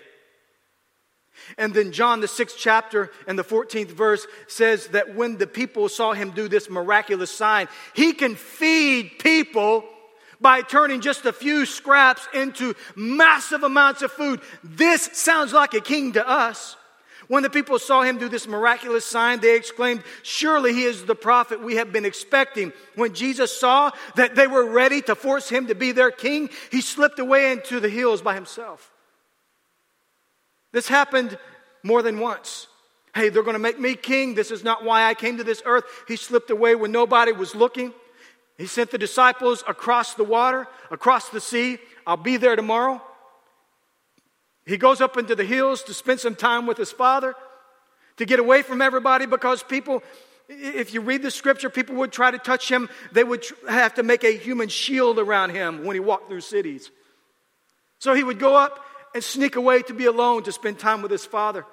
And 1.59 1.75
then 1.75 1.93
John, 1.93 2.21
the 2.21 2.29
sixth 2.29 2.57
chapter 2.59 3.11
and 3.27 3.39
the 3.39 3.45
14th 3.45 3.91
verse 3.91 4.27
says 4.47 4.89
that 4.89 5.15
when 5.15 5.37
the 5.37 5.47
people 5.47 5.89
saw 5.89 6.13
him 6.13 6.31
do 6.31 6.49
this 6.49 6.71
miraculous 6.71 7.31
sign, 7.31 7.69
he 7.95 8.13
can 8.13 8.35
feed 8.35 9.19
people 9.19 9.85
by 10.41 10.63
turning 10.63 11.01
just 11.01 11.27
a 11.27 11.33
few 11.33 11.67
scraps 11.67 12.27
into 12.33 12.75
massive 12.97 13.63
amounts 13.63 14.03
of 14.03 14.11
food. 14.13 14.41
This 14.65 15.11
sounds 15.13 15.53
like 15.53 15.75
a 15.75 15.81
king 15.81 16.13
to 16.13 16.27
us. 16.27 16.77
When 17.31 17.45
the 17.45 17.51
people 17.51 17.79
saw 17.79 18.03
him 18.03 18.19
do 18.19 18.29
this 18.29 18.49
miraculous 18.49 19.05
sign, 19.05 19.39
they 19.39 19.55
exclaimed, 19.55 20.03
Surely 20.25 20.73
he 20.73 20.83
is 20.83 21.05
the 21.05 21.15
prophet 21.15 21.63
we 21.63 21.77
have 21.77 21.93
been 21.93 22.05
expecting. 22.05 22.73
When 22.97 23.15
Jesus 23.15 23.57
saw 23.57 23.93
that 24.17 24.35
they 24.35 24.49
were 24.49 24.69
ready 24.69 25.01
to 25.03 25.15
force 25.15 25.49
him 25.49 25.69
to 25.69 25.77
be 25.77 25.93
their 25.93 26.11
king, 26.11 26.51
he 26.73 26.81
slipped 26.81 27.21
away 27.21 27.53
into 27.53 27.79
the 27.79 27.89
hills 27.89 28.21
by 28.21 28.35
himself. 28.35 28.90
This 30.73 30.89
happened 30.89 31.39
more 31.83 32.03
than 32.03 32.19
once. 32.21 32.67
Hey, 33.15 33.29
they're 33.29 33.43
going 33.43 33.55
to 33.55 33.59
make 33.59 33.81
me 33.81 33.95
king. 33.95 34.35
This 34.35 34.51
is 34.51 34.63
not 34.63 34.85
why 34.85 35.05
I 35.05 35.15
came 35.15 35.39
to 35.39 35.45
this 35.45 35.63
earth. 35.65 35.85
He 36.07 36.17
slipped 36.17 36.51
away 36.51 36.75
when 36.75 36.93
nobody 36.93 37.33
was 37.33 37.55
looking. 37.55 37.93
He 38.57 38.67
sent 38.67 38.91
the 38.91 38.99
disciples 38.99 39.65
across 39.67 40.15
the 40.15 40.25
water, 40.25 40.69
across 40.91 41.29
the 41.31 41.41
sea. 41.41 41.79
I'll 42.07 42.17
be 42.17 42.37
there 42.37 42.55
tomorrow. 42.57 43.03
He 44.67 44.77
goes 44.77 45.01
up 45.01 45.17
into 45.17 45.35
the 45.35 45.45
hills 45.45 45.83
to 45.85 45.95
spend 45.95 46.21
some 46.21 46.37
time 46.37 46.67
with 46.67 46.77
his 46.77 46.93
father, 46.93 47.35
to 48.19 48.25
get 48.25 48.39
away 48.39 48.63
from 48.63 48.83
everybody 48.83 49.27
because 49.27 49.63
people 49.63 50.03
If 50.53 50.93
you 50.93 51.01
read 51.01 51.23
the 51.23 51.31
scripture, 51.31 51.71
people 51.71 51.95
would 51.97 52.11
try 52.11 52.33
to 52.33 52.39
touch 52.39 52.69
him. 52.69 52.89
They 53.13 53.23
would 53.23 53.47
have 53.69 53.95
to 53.95 54.03
make 54.03 54.25
a 54.25 54.37
human 54.37 54.69
shield 54.69 55.21
around 55.21 55.51
him 55.51 55.85
when 55.85 55.95
he 55.95 56.01
walked 56.01 56.29
through 56.29 56.41
cities. 56.41 56.91
So 58.01 58.15
he 58.15 58.25
would 58.25 58.41
go 58.41 58.57
up 58.57 58.85
and 59.15 59.23
sneak 59.23 59.57
away 59.57 59.83
to 59.83 59.95
be 59.95 60.07
alone 60.07 60.43
to 60.45 60.53
spend 60.53 60.79
time 60.79 61.03
with 61.03 61.11
his 61.11 61.27
father. 61.27 61.65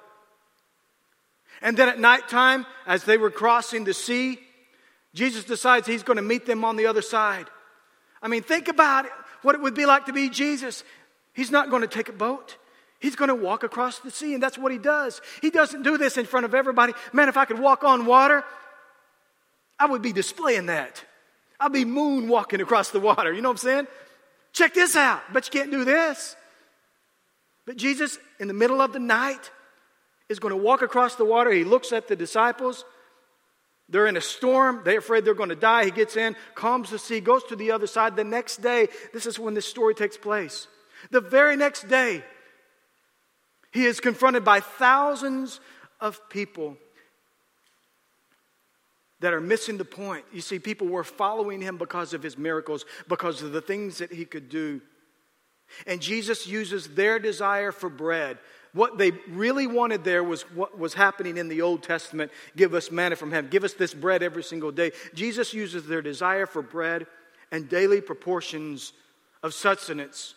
And 1.60 1.76
then 1.76 1.88
at 1.88 1.98
nighttime, 1.98 2.66
as 2.86 3.04
they 3.04 3.16
were 3.16 3.30
crossing 3.30 3.84
the 3.84 3.94
sea, 3.94 4.38
Jesus 5.14 5.44
decides 5.44 5.86
he's 5.86 6.02
going 6.02 6.16
to 6.16 6.22
meet 6.22 6.46
them 6.46 6.64
on 6.64 6.76
the 6.76 6.86
other 6.86 7.02
side. 7.02 7.46
I 8.22 8.28
mean, 8.28 8.42
think 8.42 8.68
about 8.68 9.06
it, 9.06 9.12
what 9.42 9.54
it 9.54 9.60
would 9.60 9.74
be 9.74 9.86
like 9.86 10.06
to 10.06 10.12
be 10.12 10.28
Jesus. 10.28 10.84
He's 11.32 11.50
not 11.50 11.70
going 11.70 11.82
to 11.82 11.88
take 11.88 12.08
a 12.08 12.12
boat. 12.12 12.56
He's 13.00 13.16
going 13.16 13.28
to 13.28 13.34
walk 13.34 13.62
across 13.62 14.00
the 14.00 14.10
sea, 14.10 14.34
and 14.34 14.42
that's 14.42 14.58
what 14.58 14.72
he 14.72 14.78
does. 14.78 15.20
He 15.40 15.50
doesn't 15.50 15.82
do 15.82 15.98
this 15.98 16.16
in 16.16 16.26
front 16.26 16.46
of 16.46 16.54
everybody. 16.54 16.94
Man, 17.12 17.28
if 17.28 17.36
I 17.36 17.44
could 17.44 17.58
walk 17.58 17.84
on 17.84 18.06
water, 18.06 18.44
I 19.78 19.86
would 19.86 20.02
be 20.02 20.12
displaying 20.12 20.66
that. 20.66 21.04
I'd 21.60 21.72
be 21.72 21.84
moonwalking 21.84 22.60
across 22.60 22.90
the 22.90 23.00
water. 23.00 23.32
You 23.32 23.40
know 23.40 23.50
what 23.50 23.54
I'm 23.54 23.68
saying? 23.68 23.86
Check 24.52 24.74
this 24.74 24.96
out. 24.96 25.22
But 25.32 25.46
you 25.46 25.60
can't 25.60 25.70
do 25.70 25.84
this. 25.84 26.36
But 27.68 27.76
Jesus, 27.76 28.18
in 28.40 28.48
the 28.48 28.54
middle 28.54 28.80
of 28.80 28.94
the 28.94 28.98
night, 28.98 29.50
is 30.30 30.38
going 30.38 30.52
to 30.52 30.56
walk 30.56 30.80
across 30.80 31.16
the 31.16 31.26
water. 31.26 31.50
He 31.50 31.64
looks 31.64 31.92
at 31.92 32.08
the 32.08 32.16
disciples. 32.16 32.82
They're 33.90 34.06
in 34.06 34.16
a 34.16 34.22
storm. 34.22 34.80
They're 34.86 35.00
afraid 35.00 35.26
they're 35.26 35.34
going 35.34 35.50
to 35.50 35.54
die. 35.54 35.84
He 35.84 35.90
gets 35.90 36.16
in, 36.16 36.34
calms 36.54 36.88
the 36.88 36.98
sea, 36.98 37.20
goes 37.20 37.44
to 37.44 37.56
the 37.56 37.72
other 37.72 37.86
side. 37.86 38.16
The 38.16 38.24
next 38.24 38.62
day, 38.62 38.88
this 39.12 39.26
is 39.26 39.38
when 39.38 39.52
this 39.52 39.66
story 39.66 39.94
takes 39.94 40.16
place. 40.16 40.66
The 41.10 41.20
very 41.20 41.56
next 41.56 41.88
day, 41.88 42.24
he 43.70 43.84
is 43.84 44.00
confronted 44.00 44.46
by 44.46 44.60
thousands 44.60 45.60
of 46.00 46.26
people 46.30 46.78
that 49.20 49.34
are 49.34 49.42
missing 49.42 49.76
the 49.76 49.84
point. 49.84 50.24
You 50.32 50.40
see, 50.40 50.58
people 50.58 50.86
were 50.86 51.04
following 51.04 51.60
him 51.60 51.76
because 51.76 52.14
of 52.14 52.22
his 52.22 52.38
miracles, 52.38 52.86
because 53.08 53.42
of 53.42 53.52
the 53.52 53.60
things 53.60 53.98
that 53.98 54.10
he 54.10 54.24
could 54.24 54.48
do. 54.48 54.80
And 55.86 56.00
Jesus 56.00 56.46
uses 56.46 56.88
their 56.88 57.18
desire 57.18 57.72
for 57.72 57.88
bread. 57.88 58.38
What 58.72 58.98
they 58.98 59.12
really 59.28 59.66
wanted 59.66 60.04
there 60.04 60.22
was 60.22 60.42
what 60.54 60.78
was 60.78 60.94
happening 60.94 61.36
in 61.36 61.48
the 61.48 61.62
Old 61.62 61.82
Testament 61.82 62.30
give 62.56 62.74
us 62.74 62.90
manna 62.90 63.16
from 63.16 63.30
heaven, 63.30 63.50
give 63.50 63.64
us 63.64 63.74
this 63.74 63.94
bread 63.94 64.22
every 64.22 64.42
single 64.42 64.70
day. 64.70 64.92
Jesus 65.14 65.54
uses 65.54 65.86
their 65.86 66.02
desire 66.02 66.46
for 66.46 66.62
bread 66.62 67.06
and 67.50 67.68
daily 67.68 68.00
proportions 68.00 68.92
of 69.42 69.54
sustenance 69.54 70.34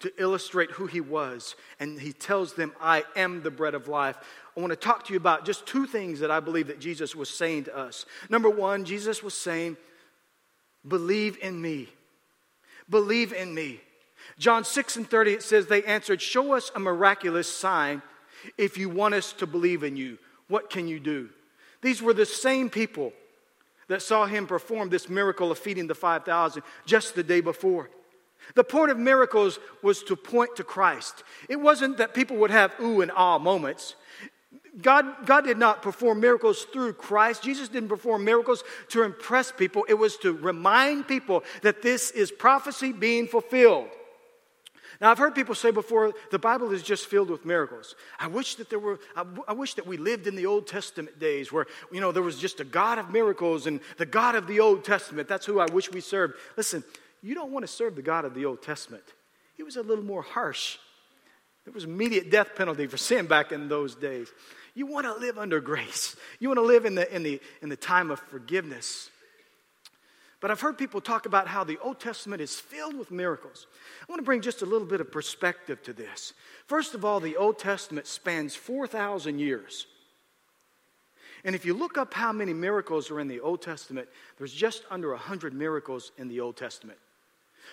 to 0.00 0.10
illustrate 0.18 0.70
who 0.70 0.86
he 0.86 1.00
was. 1.00 1.54
And 1.78 2.00
he 2.00 2.12
tells 2.12 2.54
them, 2.54 2.72
I 2.80 3.04
am 3.14 3.42
the 3.42 3.50
bread 3.50 3.74
of 3.74 3.88
life. 3.88 4.16
I 4.56 4.60
want 4.60 4.72
to 4.72 4.76
talk 4.76 5.04
to 5.06 5.12
you 5.12 5.18
about 5.18 5.44
just 5.44 5.66
two 5.66 5.86
things 5.86 6.20
that 6.20 6.30
I 6.30 6.40
believe 6.40 6.68
that 6.68 6.80
Jesus 6.80 7.14
was 7.14 7.28
saying 7.28 7.64
to 7.64 7.76
us. 7.76 8.06
Number 8.28 8.50
one, 8.50 8.84
Jesus 8.84 9.22
was 9.22 9.34
saying, 9.34 9.76
Believe 10.86 11.36
in 11.42 11.60
me. 11.60 11.88
Believe 12.88 13.34
in 13.34 13.54
me. 13.54 13.80
John 14.38 14.64
6 14.64 14.96
and 14.96 15.10
30, 15.10 15.32
it 15.32 15.42
says, 15.42 15.66
They 15.66 15.82
answered, 15.84 16.22
Show 16.22 16.54
us 16.54 16.70
a 16.74 16.80
miraculous 16.80 17.48
sign 17.48 18.02
if 18.56 18.78
you 18.78 18.88
want 18.88 19.14
us 19.14 19.32
to 19.34 19.46
believe 19.46 19.82
in 19.82 19.96
you. 19.96 20.18
What 20.48 20.70
can 20.70 20.88
you 20.88 21.00
do? 21.00 21.28
These 21.82 22.02
were 22.02 22.14
the 22.14 22.26
same 22.26 22.70
people 22.70 23.12
that 23.88 24.02
saw 24.02 24.26
him 24.26 24.46
perform 24.46 24.88
this 24.88 25.08
miracle 25.08 25.50
of 25.50 25.58
feeding 25.58 25.86
the 25.86 25.94
5,000 25.94 26.62
just 26.86 27.14
the 27.14 27.22
day 27.22 27.40
before. 27.40 27.90
The 28.54 28.64
point 28.64 28.90
of 28.90 28.98
miracles 28.98 29.58
was 29.82 30.02
to 30.04 30.16
point 30.16 30.56
to 30.56 30.64
Christ. 30.64 31.24
It 31.48 31.60
wasn't 31.60 31.98
that 31.98 32.14
people 32.14 32.36
would 32.38 32.50
have 32.50 32.72
ooh 32.80 33.00
and 33.00 33.10
ah 33.14 33.38
moments. 33.38 33.94
God, 34.80 35.26
God 35.26 35.44
did 35.44 35.58
not 35.58 35.82
perform 35.82 36.20
miracles 36.20 36.64
through 36.72 36.94
Christ. 36.94 37.42
Jesus 37.42 37.68
didn't 37.68 37.88
perform 37.88 38.24
miracles 38.24 38.62
to 38.88 39.02
impress 39.02 39.52
people. 39.52 39.84
It 39.88 39.94
was 39.94 40.16
to 40.18 40.32
remind 40.32 41.08
people 41.08 41.42
that 41.62 41.82
this 41.82 42.10
is 42.12 42.30
prophecy 42.30 42.92
being 42.92 43.26
fulfilled. 43.26 43.88
Now, 45.00 45.10
I've 45.10 45.18
heard 45.18 45.34
people 45.34 45.54
say 45.54 45.70
before, 45.70 46.12
the 46.30 46.38
Bible 46.38 46.72
is 46.72 46.82
just 46.82 47.06
filled 47.06 47.30
with 47.30 47.46
miracles. 47.46 47.94
I 48.18 48.26
wish 48.26 48.56
that 48.56 48.68
there 48.68 48.78
were, 48.78 49.00
I, 49.16 49.24
I 49.48 49.52
wish 49.54 49.74
that 49.74 49.86
we 49.86 49.96
lived 49.96 50.26
in 50.26 50.36
the 50.36 50.44
Old 50.44 50.66
Testament 50.66 51.18
days 51.18 51.50
where, 51.50 51.66
you 51.90 52.00
know, 52.00 52.12
there 52.12 52.22
was 52.22 52.38
just 52.38 52.60
a 52.60 52.64
God 52.64 52.98
of 52.98 53.10
miracles 53.10 53.66
and 53.66 53.80
the 53.96 54.04
God 54.04 54.34
of 54.34 54.46
the 54.46 54.60
Old 54.60 54.84
Testament. 54.84 55.26
That's 55.26 55.46
who 55.46 55.58
I 55.58 55.66
wish 55.72 55.90
we 55.90 56.00
served. 56.00 56.34
Listen, 56.56 56.84
you 57.22 57.34
don't 57.34 57.50
want 57.50 57.66
to 57.66 57.72
serve 57.72 57.96
the 57.96 58.02
God 58.02 58.26
of 58.26 58.34
the 58.34 58.44
Old 58.44 58.62
Testament. 58.62 59.04
He 59.56 59.62
was 59.62 59.76
a 59.76 59.82
little 59.82 60.04
more 60.04 60.22
harsh. 60.22 60.76
There 61.64 61.72
was 61.72 61.84
immediate 61.84 62.30
death 62.30 62.54
penalty 62.54 62.86
for 62.86 62.96
sin 62.98 63.26
back 63.26 63.52
in 63.52 63.68
those 63.68 63.94
days. 63.94 64.28
You 64.74 64.86
want 64.86 65.06
to 65.06 65.14
live 65.14 65.38
under 65.38 65.60
grace. 65.60 66.14
You 66.38 66.48
want 66.48 66.58
to 66.58 66.64
live 66.64 66.84
in 66.84 66.94
the, 66.94 67.14
in 67.14 67.22
the, 67.22 67.40
in 67.62 67.70
the 67.70 67.76
time 67.76 68.10
of 68.10 68.20
forgiveness. 68.20 69.10
But 70.40 70.50
I've 70.50 70.60
heard 70.60 70.78
people 70.78 71.02
talk 71.02 71.26
about 71.26 71.46
how 71.46 71.64
the 71.64 71.78
Old 71.80 72.00
Testament 72.00 72.40
is 72.40 72.58
filled 72.58 72.96
with 72.96 73.10
miracles. 73.10 73.66
I 74.02 74.10
want 74.10 74.20
to 74.20 74.24
bring 74.24 74.40
just 74.40 74.62
a 74.62 74.66
little 74.66 74.86
bit 74.86 75.02
of 75.02 75.12
perspective 75.12 75.82
to 75.82 75.92
this. 75.92 76.32
First 76.66 76.94
of 76.94 77.04
all, 77.04 77.20
the 77.20 77.36
Old 77.36 77.58
Testament 77.58 78.06
spans 78.06 78.54
4,000 78.54 79.38
years. 79.38 79.86
And 81.44 81.54
if 81.54 81.64
you 81.64 81.74
look 81.74 81.98
up 81.98 82.14
how 82.14 82.32
many 82.32 82.54
miracles 82.54 83.10
are 83.10 83.20
in 83.20 83.28
the 83.28 83.40
Old 83.40 83.60
Testament, 83.60 84.08
there's 84.38 84.52
just 84.52 84.82
under 84.90 85.10
100 85.10 85.52
miracles 85.52 86.12
in 86.16 86.28
the 86.28 86.40
Old 86.40 86.56
Testament. 86.56 86.98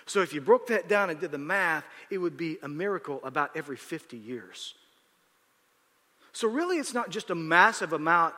So 0.06 0.22
if 0.22 0.34
you 0.34 0.42
broke 0.42 0.68
that 0.68 0.90
down 0.90 1.10
and 1.10 1.20
did 1.20 1.32
the 1.32 1.38
math, 1.38 1.86
it 2.10 2.18
would 2.18 2.38
be 2.38 2.58
a 2.64 2.68
miracle 2.68 3.20
about 3.24 3.56
every 3.56 3.78
50 3.78 4.18
years. 4.18 4.74
So 6.34 6.48
really, 6.48 6.78
it's 6.78 6.94
not 6.94 7.10
just 7.10 7.30
a 7.30 7.36
massive 7.36 7.94
amount 7.94 8.36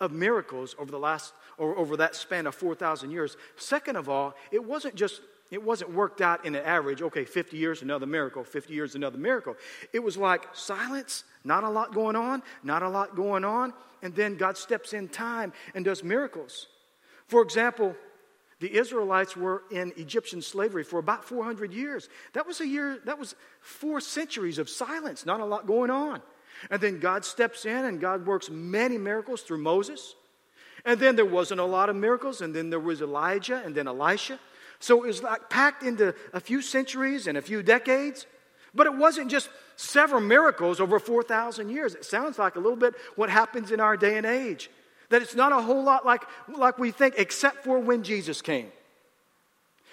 of 0.00 0.12
miracles 0.12 0.74
over 0.78 0.90
the 0.90 0.98
last 0.98 1.32
or 1.56 1.76
over 1.76 1.96
that 1.96 2.14
span 2.14 2.46
of 2.46 2.54
4,000 2.54 3.10
years. 3.10 3.36
Second 3.56 3.96
of 3.96 4.08
all, 4.08 4.34
it 4.50 4.64
wasn't 4.64 4.94
just 4.94 5.20
it 5.50 5.62
wasn't 5.62 5.92
worked 5.92 6.20
out 6.20 6.44
in 6.44 6.54
an 6.54 6.64
average, 6.64 7.00
okay, 7.00 7.24
50 7.24 7.56
years, 7.56 7.80
another 7.80 8.04
miracle, 8.06 8.44
50 8.44 8.74
years, 8.74 8.94
another 8.94 9.16
miracle. 9.16 9.56
It 9.94 10.00
was 10.00 10.16
like 10.16 10.46
silence, 10.52 11.24
not 11.42 11.64
a 11.64 11.70
lot 11.70 11.94
going 11.94 12.16
on, 12.16 12.42
not 12.62 12.82
a 12.82 12.88
lot 12.88 13.16
going 13.16 13.44
on, 13.44 13.72
and 14.02 14.14
then 14.14 14.36
God 14.36 14.58
steps 14.58 14.92
in 14.92 15.08
time 15.08 15.54
and 15.74 15.84
does 15.86 16.04
miracles. 16.04 16.66
For 17.28 17.40
example, 17.40 17.96
the 18.60 18.76
Israelites 18.76 19.36
were 19.36 19.62
in 19.70 19.92
Egyptian 19.96 20.42
slavery 20.42 20.84
for 20.84 20.98
about 20.98 21.24
400 21.24 21.72
years. 21.72 22.08
That 22.34 22.46
was 22.46 22.60
a 22.60 22.66
year, 22.66 22.98
that 23.06 23.18
was 23.18 23.34
four 23.60 24.00
centuries 24.00 24.58
of 24.58 24.68
silence, 24.68 25.24
not 25.24 25.40
a 25.40 25.44
lot 25.44 25.66
going 25.66 25.90
on. 25.90 26.20
And 26.70 26.80
then 26.80 27.00
God 27.00 27.24
steps 27.24 27.64
in 27.64 27.84
and 27.84 28.00
God 28.00 28.26
works 28.26 28.50
many 28.50 28.98
miracles 28.98 29.42
through 29.42 29.58
Moses. 29.58 30.14
And 30.84 31.00
then 31.00 31.16
there 31.16 31.26
wasn't 31.26 31.60
a 31.60 31.64
lot 31.64 31.90
of 31.90 31.96
miracles, 31.96 32.40
and 32.40 32.54
then 32.54 32.70
there 32.70 32.80
was 32.80 33.02
Elijah 33.02 33.62
and 33.64 33.74
then 33.74 33.88
Elisha. 33.88 34.38
So 34.78 35.02
it 35.02 35.06
was 35.06 35.22
like 35.22 35.50
packed 35.50 35.82
into 35.82 36.14
a 36.32 36.40
few 36.40 36.62
centuries 36.62 37.26
and 37.26 37.36
a 37.36 37.42
few 37.42 37.62
decades. 37.62 38.26
But 38.74 38.86
it 38.86 38.94
wasn't 38.94 39.30
just 39.30 39.48
several 39.76 40.20
miracles 40.20 40.80
over 40.80 40.98
4,000 40.98 41.68
years. 41.70 41.94
It 41.94 42.04
sounds 42.04 42.38
like 42.38 42.56
a 42.56 42.60
little 42.60 42.76
bit 42.76 42.94
what 43.16 43.30
happens 43.30 43.70
in 43.70 43.80
our 43.80 43.96
day 43.96 44.16
and 44.16 44.26
age. 44.26 44.70
That 45.10 45.22
it's 45.22 45.34
not 45.34 45.52
a 45.52 45.60
whole 45.60 45.82
lot 45.82 46.04
like, 46.04 46.22
like 46.48 46.78
we 46.78 46.90
think, 46.90 47.14
except 47.16 47.64
for 47.64 47.78
when 47.78 48.02
Jesus 48.02 48.42
came. 48.42 48.70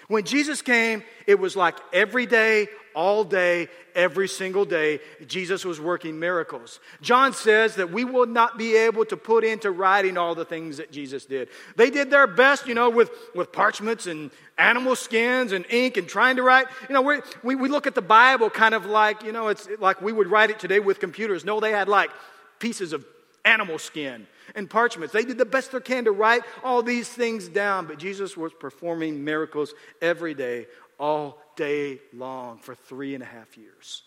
When 0.08 0.24
Jesus 0.24 0.62
came, 0.62 1.02
it 1.26 1.38
was 1.38 1.56
like 1.56 1.76
every 1.92 2.26
day, 2.26 2.68
all 2.94 3.24
day, 3.24 3.68
every 3.94 4.28
single 4.28 4.64
day, 4.64 5.00
Jesus 5.26 5.64
was 5.64 5.80
working 5.80 6.18
miracles. 6.18 6.80
John 7.02 7.32
says 7.32 7.74
that 7.74 7.90
we 7.90 8.04
will 8.04 8.26
not 8.26 8.56
be 8.56 8.76
able 8.76 9.04
to 9.06 9.16
put 9.16 9.42
into 9.44 9.70
writing 9.70 10.16
all 10.16 10.34
the 10.34 10.44
things 10.44 10.76
that 10.76 10.92
Jesus 10.92 11.26
did. 11.26 11.48
They 11.76 11.90
did 11.90 12.10
their 12.10 12.26
best, 12.26 12.68
you 12.68 12.74
know, 12.74 12.88
with, 12.88 13.10
with 13.34 13.52
parchments 13.52 14.06
and 14.06 14.30
animal 14.56 14.96
skins 14.96 15.52
and 15.52 15.66
ink 15.70 15.96
and 15.96 16.08
trying 16.08 16.36
to 16.36 16.42
write. 16.42 16.66
You 16.88 16.94
know, 16.94 17.02
we 17.02 17.56
we, 17.56 17.68
look 17.68 17.86
at 17.86 17.94
the 17.94 18.02
Bible 18.02 18.48
kind 18.48 18.74
of 18.74 18.86
like, 18.86 19.22
you 19.24 19.32
know, 19.32 19.48
it's 19.48 19.68
like 19.80 20.00
we 20.00 20.12
would 20.12 20.28
write 20.28 20.50
it 20.50 20.58
today 20.58 20.78
with 20.78 21.00
computers. 21.00 21.44
No, 21.44 21.58
they 21.60 21.72
had 21.72 21.88
like 21.88 22.10
pieces 22.58 22.92
of 22.92 23.04
animal 23.46 23.78
skin 23.78 24.26
and 24.54 24.68
parchments. 24.68 25.14
They 25.14 25.24
did 25.24 25.38
the 25.38 25.46
best 25.46 25.72
they 25.72 25.80
can 25.80 26.04
to 26.04 26.12
write 26.12 26.42
all 26.62 26.82
these 26.82 27.08
things 27.08 27.48
down, 27.48 27.86
but 27.86 27.98
Jesus 27.98 28.36
was 28.36 28.52
performing 28.52 29.24
miracles 29.24 29.72
every 30.02 30.34
day, 30.34 30.66
all 30.98 31.38
day 31.56 32.00
long, 32.12 32.58
for 32.58 32.74
three 32.74 33.14
and 33.14 33.22
a 33.22 33.26
half 33.26 33.56
years. 33.56 34.02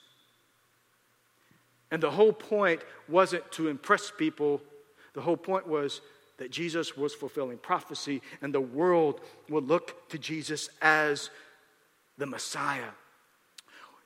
And 1.89 2.03
the 2.03 2.11
whole 2.11 2.33
point 2.33 2.81
wasn't 3.07 3.51
to 3.53 3.67
impress 3.67 4.11
people, 4.15 4.61
the 5.13 5.21
whole 5.21 5.37
point 5.37 5.67
was 5.67 6.01
that 6.37 6.51
Jesus 6.51 6.95
was 6.95 7.13
fulfilling 7.13 7.57
prophecy 7.57 8.21
and 8.41 8.53
the 8.53 8.61
world 8.61 9.21
would 9.49 9.67
look 9.67 10.09
to 10.09 10.17
Jesus 10.17 10.69
as 10.81 11.29
the 12.17 12.25
Messiah. 12.25 12.91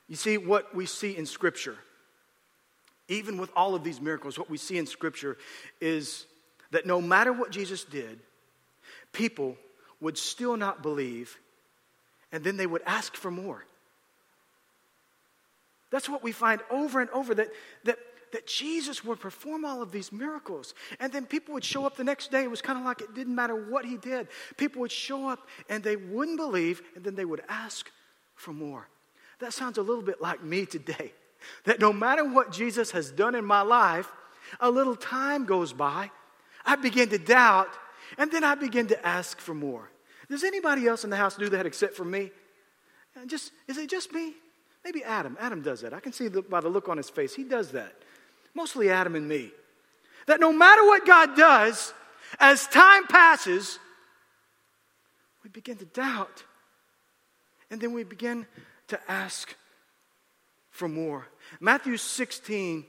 You 0.08 0.16
see, 0.16 0.38
what 0.38 0.74
we 0.74 0.86
see 0.86 1.16
in 1.16 1.26
Scripture 1.26 1.76
even 3.08 3.38
with 3.38 3.50
all 3.54 3.74
of 3.74 3.84
these 3.84 4.00
miracles, 4.00 4.38
what 4.38 4.50
we 4.50 4.56
see 4.56 4.78
in 4.78 4.86
Scripture 4.86 5.36
is 5.80 6.26
that 6.70 6.86
no 6.86 7.00
matter 7.00 7.32
what 7.32 7.50
Jesus 7.50 7.84
did, 7.84 8.20
people 9.12 9.56
would 10.00 10.18
still 10.18 10.56
not 10.56 10.82
believe, 10.82 11.38
and 12.32 12.42
then 12.42 12.56
they 12.56 12.66
would 12.66 12.82
ask 12.86 13.14
for 13.14 13.30
more. 13.30 13.64
That's 15.90 16.08
what 16.08 16.22
we 16.22 16.32
find 16.32 16.60
over 16.70 17.00
and 17.00 17.10
over 17.10 17.34
that, 17.36 17.48
that, 17.84 17.98
that 18.32 18.46
Jesus 18.46 19.04
would 19.04 19.20
perform 19.20 19.64
all 19.64 19.80
of 19.80 19.92
these 19.92 20.10
miracles. 20.10 20.74
And 20.98 21.12
then 21.12 21.24
people 21.24 21.54
would 21.54 21.64
show 21.64 21.86
up 21.86 21.96
the 21.96 22.02
next 22.02 22.32
day. 22.32 22.42
It 22.42 22.50
was 22.50 22.60
kind 22.60 22.78
of 22.78 22.84
like 22.84 23.00
it 23.00 23.14
didn't 23.14 23.34
matter 23.34 23.54
what 23.54 23.84
he 23.84 23.96
did. 23.96 24.26
People 24.56 24.80
would 24.80 24.90
show 24.90 25.28
up 25.28 25.46
and 25.68 25.84
they 25.84 25.94
wouldn't 25.94 26.36
believe, 26.36 26.82
and 26.96 27.04
then 27.04 27.14
they 27.14 27.24
would 27.24 27.42
ask 27.48 27.88
for 28.34 28.52
more. 28.52 28.88
That 29.38 29.52
sounds 29.52 29.78
a 29.78 29.82
little 29.82 30.02
bit 30.02 30.20
like 30.20 30.42
me 30.42 30.66
today. 30.66 31.12
That 31.64 31.80
no 31.80 31.92
matter 31.92 32.24
what 32.24 32.52
Jesus 32.52 32.90
has 32.92 33.10
done 33.10 33.34
in 33.34 33.44
my 33.44 33.62
life, 33.62 34.10
a 34.60 34.70
little 34.70 34.96
time 34.96 35.46
goes 35.46 35.72
by, 35.72 36.10
I 36.64 36.76
begin 36.76 37.08
to 37.10 37.18
doubt, 37.18 37.68
and 38.18 38.30
then 38.30 38.44
I 38.44 38.54
begin 38.54 38.86
to 38.88 39.06
ask 39.06 39.38
for 39.38 39.54
more. 39.54 39.90
Does 40.30 40.44
anybody 40.44 40.86
else 40.86 41.04
in 41.04 41.10
the 41.10 41.16
house 41.16 41.36
do 41.36 41.48
that 41.50 41.66
except 41.66 41.94
for 41.94 42.04
me? 42.04 42.30
And 43.16 43.28
just 43.28 43.52
is 43.68 43.78
it 43.78 43.90
just 43.90 44.12
me? 44.12 44.34
Maybe 44.84 45.02
Adam. 45.02 45.36
Adam 45.40 45.62
does 45.62 45.80
that. 45.80 45.94
I 45.94 46.00
can 46.00 46.12
see 46.12 46.28
the, 46.28 46.42
by 46.42 46.60
the 46.60 46.68
look 46.68 46.88
on 46.88 46.96
his 46.96 47.08
face. 47.08 47.34
He 47.34 47.44
does 47.44 47.70
that. 47.72 47.92
Mostly 48.54 48.90
Adam 48.90 49.14
and 49.14 49.26
me. 49.26 49.50
That 50.26 50.40
no 50.40 50.52
matter 50.52 50.84
what 50.84 51.06
God 51.06 51.36
does, 51.36 51.92
as 52.38 52.66
time 52.66 53.06
passes, 53.06 53.78
we 55.42 55.50
begin 55.50 55.76
to 55.76 55.84
doubt. 55.84 56.44
And 57.70 57.80
then 57.80 57.92
we 57.92 58.04
begin 58.04 58.46
to 58.88 59.00
ask 59.10 59.54
for 60.70 60.88
more. 60.88 61.26
Matthew 61.60 61.96
16, 61.96 62.84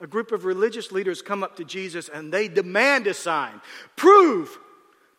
a 0.00 0.06
group 0.06 0.32
of 0.32 0.44
religious 0.44 0.92
leaders 0.92 1.22
come 1.22 1.42
up 1.42 1.56
to 1.56 1.64
Jesus 1.64 2.08
and 2.08 2.32
they 2.32 2.48
demand 2.48 3.06
a 3.06 3.14
sign. 3.14 3.60
Prove, 3.96 4.58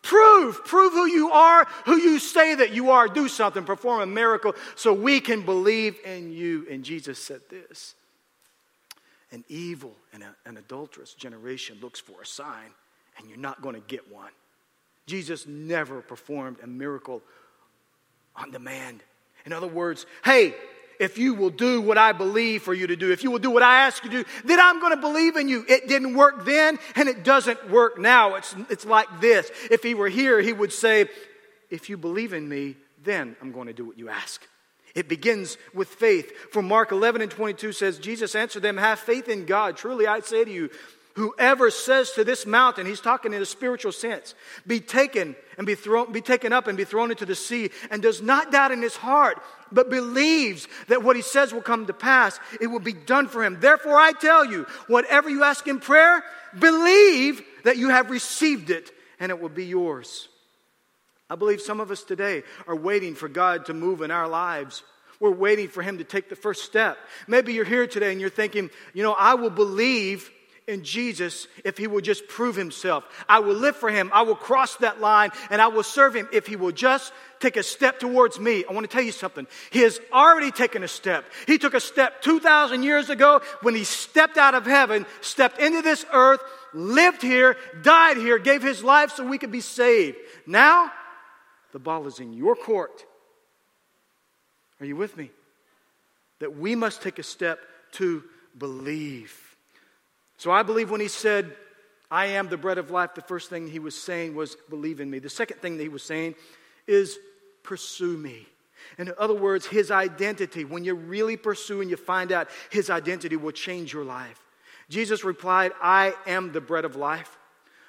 prove, 0.02 0.64
prove 0.66 0.94
who 0.94 1.06
you 1.08 1.32
are, 1.32 1.68
who 1.86 1.98
you 1.98 2.20
say 2.20 2.56
that 2.56 2.72
you 2.72 2.92
are. 2.92 3.08
Do 3.08 3.28
something, 3.28 3.64
perform 3.64 4.02
a 4.02 4.06
miracle 4.06 4.56
so 4.76 4.94
we 4.94 5.20
can 5.20 5.42
believe 5.44 5.98
in 6.06 6.32
you. 6.32 6.68
And 6.70 6.84
Jesus 6.84 7.18
said 7.20 7.42
this 7.50 7.96
An 9.32 9.44
evil 9.48 9.96
and 10.14 10.24
a, 10.24 10.36
an 10.46 10.58
adulterous 10.58 11.14
generation 11.14 11.80
looks 11.82 12.00
for 12.00 12.22
a 12.22 12.26
sign, 12.26 12.72
and 13.18 13.28
you're 13.28 13.38
not 13.38 13.62
going 13.62 13.76
to 13.76 13.82
get 13.88 14.12
one. 14.12 14.32
Jesus 15.08 15.48
never 15.48 16.02
performed 16.02 16.58
a 16.62 16.68
miracle 16.68 17.22
on 18.36 18.52
demand. 18.52 19.02
In 19.46 19.54
other 19.54 19.68
words, 19.68 20.06
hey, 20.26 20.54
if 21.00 21.18
you 21.18 21.34
will 21.34 21.50
do 21.50 21.82
what 21.82 21.98
I 21.98 22.12
believe 22.12 22.64
for 22.64 22.74
you 22.74 22.88
to 22.88 22.96
do, 22.96 23.12
if 23.12 23.24
you 23.24 23.32
will 23.32 23.40
do 23.40 23.52
what 23.52 23.64
I 23.64 23.86
ask 23.86 24.04
you 24.04 24.10
to 24.10 24.24
do, 24.24 24.30
then 24.46 24.60
I'm 24.60 24.80
going 24.80 24.96
to 24.96 25.02
believe 25.02 25.36
in 25.36 25.48
you. 25.48 25.66
It 25.68 25.88
didn't 25.88 26.16
work 26.16 26.46
then, 26.46 26.80
and 26.96 27.08
it 27.08 27.24
doesn't 27.24 27.70
work 27.70 27.98
now. 27.98 28.36
It's, 28.36 28.56
it's 28.70 28.86
like 28.86 29.22
this. 29.22 29.52
If 29.70 29.84
he 29.84 29.94
were 29.94 30.10
here, 30.10 30.42
he 30.42 30.54
would 30.54 30.74
say, 30.74 31.08
If 31.70 31.90
you 31.90 31.98
believe 31.98 32.34
in 32.34 32.48
me, 32.48 32.76
then 33.04 33.36
I'm 33.42 33.52
going 33.52 33.68
to 33.68 33.74
do 33.74 33.86
what 33.86 33.98
you 33.98 34.10
ask. 34.10 34.42
It 34.96 35.08
begins 35.08 35.58
with 35.76 35.90
faith. 35.90 36.32
For 36.52 36.64
Mark 36.64 36.92
11 36.92 37.22
and 37.22 37.30
22 37.30 37.72
says, 37.72 38.00
Jesus 38.00 38.34
answered 38.34 38.64
them, 38.64 38.78
Have 38.78 39.00
faith 39.00 39.30
in 39.30 39.46
God. 39.46 39.78
Truly, 39.78 40.08
I 40.08 40.22
say 40.22 40.44
to 40.44 40.52
you, 40.52 40.72
Whoever 41.18 41.72
says 41.72 42.12
to 42.12 42.24
this 42.24 42.46
mountain, 42.46 42.86
he's 42.86 43.02
talking 43.02 43.34
in 43.34 43.42
a 43.42 43.46
spiritual 43.46 43.92
sense, 43.92 44.36
be 44.68 44.80
taken 44.80 45.36
and 45.58 45.66
be 45.66 45.74
thrown, 45.74 46.12
be 46.12 46.22
taken 46.22 46.54
up 46.54 46.68
and 46.68 46.78
be 46.78 46.84
thrown 46.84 47.10
into 47.10 47.26
the 47.26 47.34
sea, 47.34 47.72
and 47.90 48.04
does 48.04 48.22
not 48.22 48.52
doubt 48.52 48.72
in 48.72 48.84
his 48.84 48.96
heart, 48.96 49.42
but 49.72 49.90
believes 49.90 50.68
that 50.90 51.02
what 51.02 51.16
he 51.16 51.24
says 51.24 51.52
will 51.52 51.64
come 51.64 51.88
to 51.88 51.94
pass, 51.94 52.40
it 52.62 52.68
will 52.68 52.80
be 52.80 52.94
done 52.94 53.28
for 53.28 53.44
him. 53.44 53.58
Therefore, 53.60 53.98
I 53.98 54.12
tell 54.12 54.46
you, 54.46 54.68
whatever 54.86 55.28
you 55.28 55.44
ask 55.44 55.68
in 55.68 55.80
prayer, 55.80 56.24
believe 56.60 57.42
that 57.64 57.78
you 57.78 57.90
have 57.90 58.12
received 58.12 58.70
it, 58.70 58.92
and 59.20 59.32
it 59.32 59.42
will 59.42 59.50
be 59.50 59.66
yours. 59.66 60.30
I 61.32 61.36
believe 61.36 61.62
some 61.62 61.80
of 61.80 61.90
us 61.90 62.04
today 62.04 62.44
are 62.68 62.76
waiting 62.76 63.16
for 63.16 63.28
God 63.28 63.66
to 63.66 63.74
move 63.74 64.04
in 64.04 64.12
our 64.12 64.28
lives. 64.28 64.84
We're 65.20 65.32
waiting 65.32 65.68
for 65.68 65.82
him 65.82 65.98
to 65.98 66.04
take 66.04 66.30
the 66.30 66.36
first 66.36 66.64
step. 66.64 66.96
Maybe 67.28 67.54
you're 67.54 67.66
here 67.66 67.88
today 67.88 68.12
and 68.12 68.22
you're 68.22 68.30
thinking, 68.30 68.70
you 68.94 69.02
know, 69.02 69.14
I 69.14 69.34
will 69.34 69.50
believe 69.50 70.30
in 70.68 70.84
Jesus 70.84 71.48
if 71.64 71.78
he 71.78 71.88
will 71.88 72.02
just 72.02 72.28
prove 72.28 72.56
himself. 72.56 73.06
I 73.28 73.40
will 73.40 73.56
live 73.56 73.78
for 73.78 73.90
him. 73.90 74.12
I 74.14 74.24
will 74.24 74.36
cross 74.36 74.76
that 74.78 75.00
line 75.00 75.32
and 75.50 75.62
I 75.62 75.68
will 75.68 75.84
serve 75.84 76.14
him 76.14 76.28
if 76.34 76.46
he 76.46 76.58
will 76.58 76.74
just 76.74 77.14
take 77.40 77.56
a 77.56 77.64
step 77.64 78.00
towards 78.00 78.38
me. 78.40 78.66
I 78.70 78.74
want 78.74 78.84
to 78.84 78.94
tell 78.94 79.04
you 79.04 79.14
something. 79.14 79.48
He 79.72 79.80
has 79.80 80.00
already 80.12 80.52
taken 80.52 80.84
a 80.84 80.88
step. 80.88 81.26
He 81.46 81.58
took 81.58 81.74
a 81.74 81.80
step 81.80 82.22
2,000 82.22 82.84
years 82.84 83.10
ago 83.10 83.42
when 83.62 83.76
he 83.76 83.86
stepped 83.86 84.38
out 84.38 84.56
of 84.56 84.66
heaven, 84.66 85.06
stepped 85.22 85.60
into 85.60 85.82
this 85.82 86.06
earth, 86.12 86.42
lived 86.74 87.22
here, 87.22 87.56
died 87.82 88.18
here, 88.18 88.38
gave 88.38 88.62
his 88.62 88.84
life 88.84 89.14
so 89.16 89.26
we 89.26 89.38
could 89.38 89.52
be 89.52 89.62
saved. 89.62 90.18
Now, 90.46 90.92
the 91.72 91.80
ball 91.80 92.08
is 92.08 92.20
in 92.20 92.34
your 92.34 92.56
court. 92.56 93.06
Are 94.82 94.86
you 94.86 94.98
with 94.98 95.16
me? 95.16 95.32
That 96.40 96.58
we 96.58 96.76
must 96.76 97.02
take 97.02 97.20
a 97.20 97.24
step 97.24 97.60
to 97.94 98.24
believe. 98.58 99.47
So 100.38 100.52
I 100.52 100.64
believe 100.64 100.90
when 100.90 101.02
he 101.02 101.08
said, 101.08 101.56
I 102.10 102.28
am 102.28 102.48
the 102.48 102.58
bread 102.58 102.78
of 102.78 102.92
life, 102.92 103.16
the 103.16 103.22
first 103.22 103.50
thing 103.50 103.68
he 103.68 103.80
was 103.80 104.00
saying 104.00 104.36
was, 104.36 104.56
believe 104.70 105.02
in 105.02 105.10
me. 105.10 105.20
The 105.20 105.30
second 105.30 105.60
thing 105.60 105.78
that 105.78 105.84
he 105.84 105.90
was 105.90 106.04
saying 106.04 106.36
is, 106.86 107.18
pursue 107.64 108.18
me. 108.18 108.48
In 108.98 109.12
other 109.18 109.34
words, 109.34 109.66
his 109.66 109.92
identity. 109.92 110.64
When 110.64 110.86
you 110.86 110.94
really 110.94 111.36
pursue 111.36 111.82
and 111.82 111.90
you 111.90 111.98
find 111.98 112.32
out 112.32 112.48
his 112.70 112.90
identity 112.90 113.36
will 113.36 113.52
change 113.52 113.92
your 113.92 114.06
life. 114.06 114.42
Jesus 114.90 115.24
replied, 115.24 115.74
I 115.82 116.14
am 116.26 116.54
the 116.54 116.62
bread 116.62 116.86
of 116.86 116.96
life. 116.96 117.38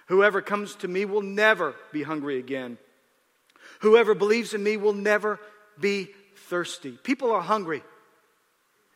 Whoever 0.07 0.43
comes 0.43 0.75
to 0.77 0.89
me 0.89 1.05
will 1.05 1.23
never 1.23 1.77
be 1.93 2.03
hungry 2.03 2.39
again. 2.39 2.79
Whoever 3.81 4.15
believes 4.15 4.55
in 4.55 4.63
me 4.65 4.77
will 4.77 4.95
never 4.95 5.39
be 5.79 6.09
thirsty. 6.35 6.93
People 7.03 7.31
are 7.31 7.43
hungry 7.43 7.83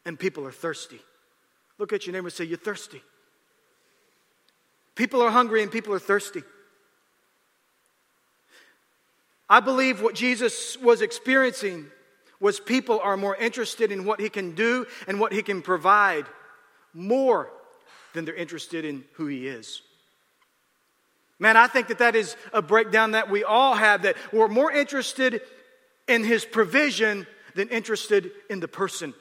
and 0.05 0.19
people 0.19 0.47
are 0.47 0.53
thirsty. 0.53 1.01
Look 1.79 1.93
at 1.93 2.07
your 2.07 2.13
neighbor 2.13 2.27
and 2.27 2.33
say, 2.33 2.45
You're 2.45 2.59
thirsty. 2.59 3.03
People 4.95 5.23
are 5.23 5.31
hungry 5.31 5.63
and 5.63 5.73
people 5.73 5.95
are 5.95 5.99
thirsty. 5.99 6.43
I 9.49 9.61
believe 9.61 10.01
what 10.01 10.15
Jesus 10.15 10.79
was 10.79 11.03
experiencing 11.03 11.87
was 12.41 12.59
people 12.59 13.01
are 13.03 13.17
more 13.17 13.37
interested 13.37 13.93
in 13.93 14.05
what 14.05 14.21
he 14.21 14.29
can 14.29 14.55
do 14.55 14.87
and 15.07 15.21
what 15.21 15.33
he 15.33 15.43
can 15.43 15.63
provide 15.63 16.27
more 16.93 17.51
than 18.15 18.25
they're 18.25 18.35
interested 18.35 18.85
in 18.85 19.05
who 19.15 19.27
he 19.27 19.47
is. 19.47 19.83
Man, 21.39 21.57
I 21.57 21.67
think 21.67 21.89
that 21.89 21.99
that 21.99 22.15
is 22.15 22.37
a 22.53 22.63
breakdown 22.63 23.13
that 23.13 23.31
we 23.31 23.45
all 23.45 23.75
have 23.75 24.03
that 24.03 24.17
we're 24.33 24.49
more 24.49 24.71
interested 24.71 25.41
in 26.09 26.25
his 26.25 26.45
provision 26.45 27.27
than 27.55 27.69
interested 27.69 28.31
in 28.49 28.61
the 28.61 28.69
person. 28.69 29.15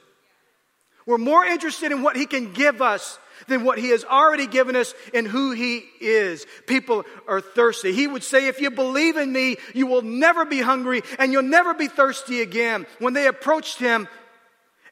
We're 1.04 1.18
more 1.18 1.44
interested 1.44 1.90
in 1.90 2.02
what 2.02 2.16
he 2.16 2.26
can 2.26 2.52
give 2.52 2.80
us 2.80 3.18
than 3.48 3.64
what 3.64 3.78
he 3.78 3.90
has 3.90 4.04
already 4.04 4.46
given 4.46 4.76
us 4.76 4.94
in 5.12 5.26
who 5.26 5.52
he 5.52 5.84
is. 6.00 6.46
People 6.66 7.04
are 7.28 7.40
thirsty. 7.40 7.92
He 7.92 8.06
would 8.06 8.22
say, 8.22 8.46
if 8.48 8.60
you 8.60 8.70
believe 8.70 9.16
in 9.16 9.32
me, 9.32 9.56
you 9.74 9.86
will 9.86 10.02
never 10.02 10.44
be 10.44 10.60
hungry 10.60 11.02
and 11.18 11.32
you'll 11.32 11.42
never 11.42 11.74
be 11.74 11.88
thirsty 11.88 12.40
again. 12.40 12.86
When 12.98 13.14
they 13.14 13.26
approached 13.26 13.78
him, 13.78 14.08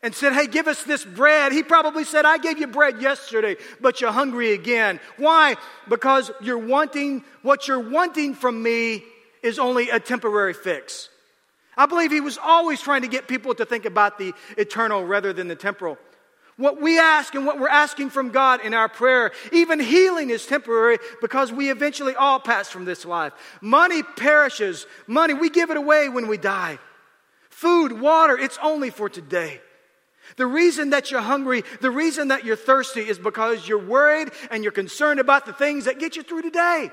and 0.03 0.15
said, 0.15 0.33
Hey, 0.33 0.47
give 0.47 0.67
us 0.67 0.83
this 0.85 1.05
bread. 1.05 1.53
He 1.53 1.63
probably 1.63 2.05
said, 2.05 2.25
I 2.25 2.39
gave 2.39 2.59
you 2.59 2.67
bread 2.67 3.03
yesterday, 3.03 3.57
but 3.81 4.01
you're 4.01 4.13
hungry 4.13 4.53
again. 4.53 5.01
Why? 5.17 5.57
Because 5.89 6.31
you're 6.41 6.59
wanting, 6.59 7.23
what 7.43 7.69
you're 7.69 7.91
wanting 7.91 8.35
from 8.35 8.63
me 8.63 9.05
is 9.43 9.59
only 9.59 9.91
a 9.91 10.01
temporary 10.01 10.55
fix. 10.55 11.09
I 11.77 11.87
believe 11.87 12.11
he 12.11 12.21
was 12.21 12.39
always 12.39 12.81
trying 12.81 13.03
to 13.03 13.09
get 13.09 13.29
people 13.29 13.55
to 13.55 13.65
think 13.65 13.85
about 13.85 14.19
the 14.19 14.33
eternal 14.59 15.05
rather 15.05 15.33
than 15.33 15.49
the 15.49 15.57
temporal. 15.57 15.99
What 16.61 16.79
we 16.79 16.99
ask 16.99 17.35
and 17.35 17.46
what 17.46 17.59
we're 17.59 17.68
asking 17.70 18.11
from 18.11 18.33
God 18.33 18.61
in 18.62 18.75
our 18.75 18.87
prayer, 18.87 19.33
even 19.51 19.81
healing 19.81 20.29
is 20.29 20.44
temporary 20.44 20.99
because 21.23 21.51
we 21.51 21.70
eventually 21.70 22.14
all 22.14 22.38
pass 22.38 22.68
from 22.68 22.85
this 22.85 23.07
life. 23.07 23.33
Money 23.62 24.03
perishes. 24.03 24.87
Money, 25.07 25.33
we 25.33 25.49
give 25.49 25.70
it 25.70 25.79
away 25.79 26.11
when 26.11 26.29
we 26.29 26.37
die. 26.37 26.79
Food, 27.49 27.99
water, 27.99 28.37
it's 28.37 28.59
only 28.62 28.90
for 28.90 29.09
today. 29.09 29.62
The 30.37 30.46
reason 30.46 30.90
that 30.90 31.11
you're 31.11 31.23
hungry, 31.23 31.64
the 31.81 31.90
reason 31.90 32.29
that 32.29 32.44
you're 32.44 32.57
thirsty 32.57 33.01
is 33.01 33.18
because 33.18 33.66
you're 33.66 33.79
worried 33.79 34.29
and 34.51 34.62
you're 34.62 34.70
concerned 34.70 35.18
about 35.18 35.46
the 35.46 35.55
things 35.55 35.87
that 35.87 35.99
get 35.99 36.14
you 36.14 36.23
through 36.23 36.42
today. 36.42 36.90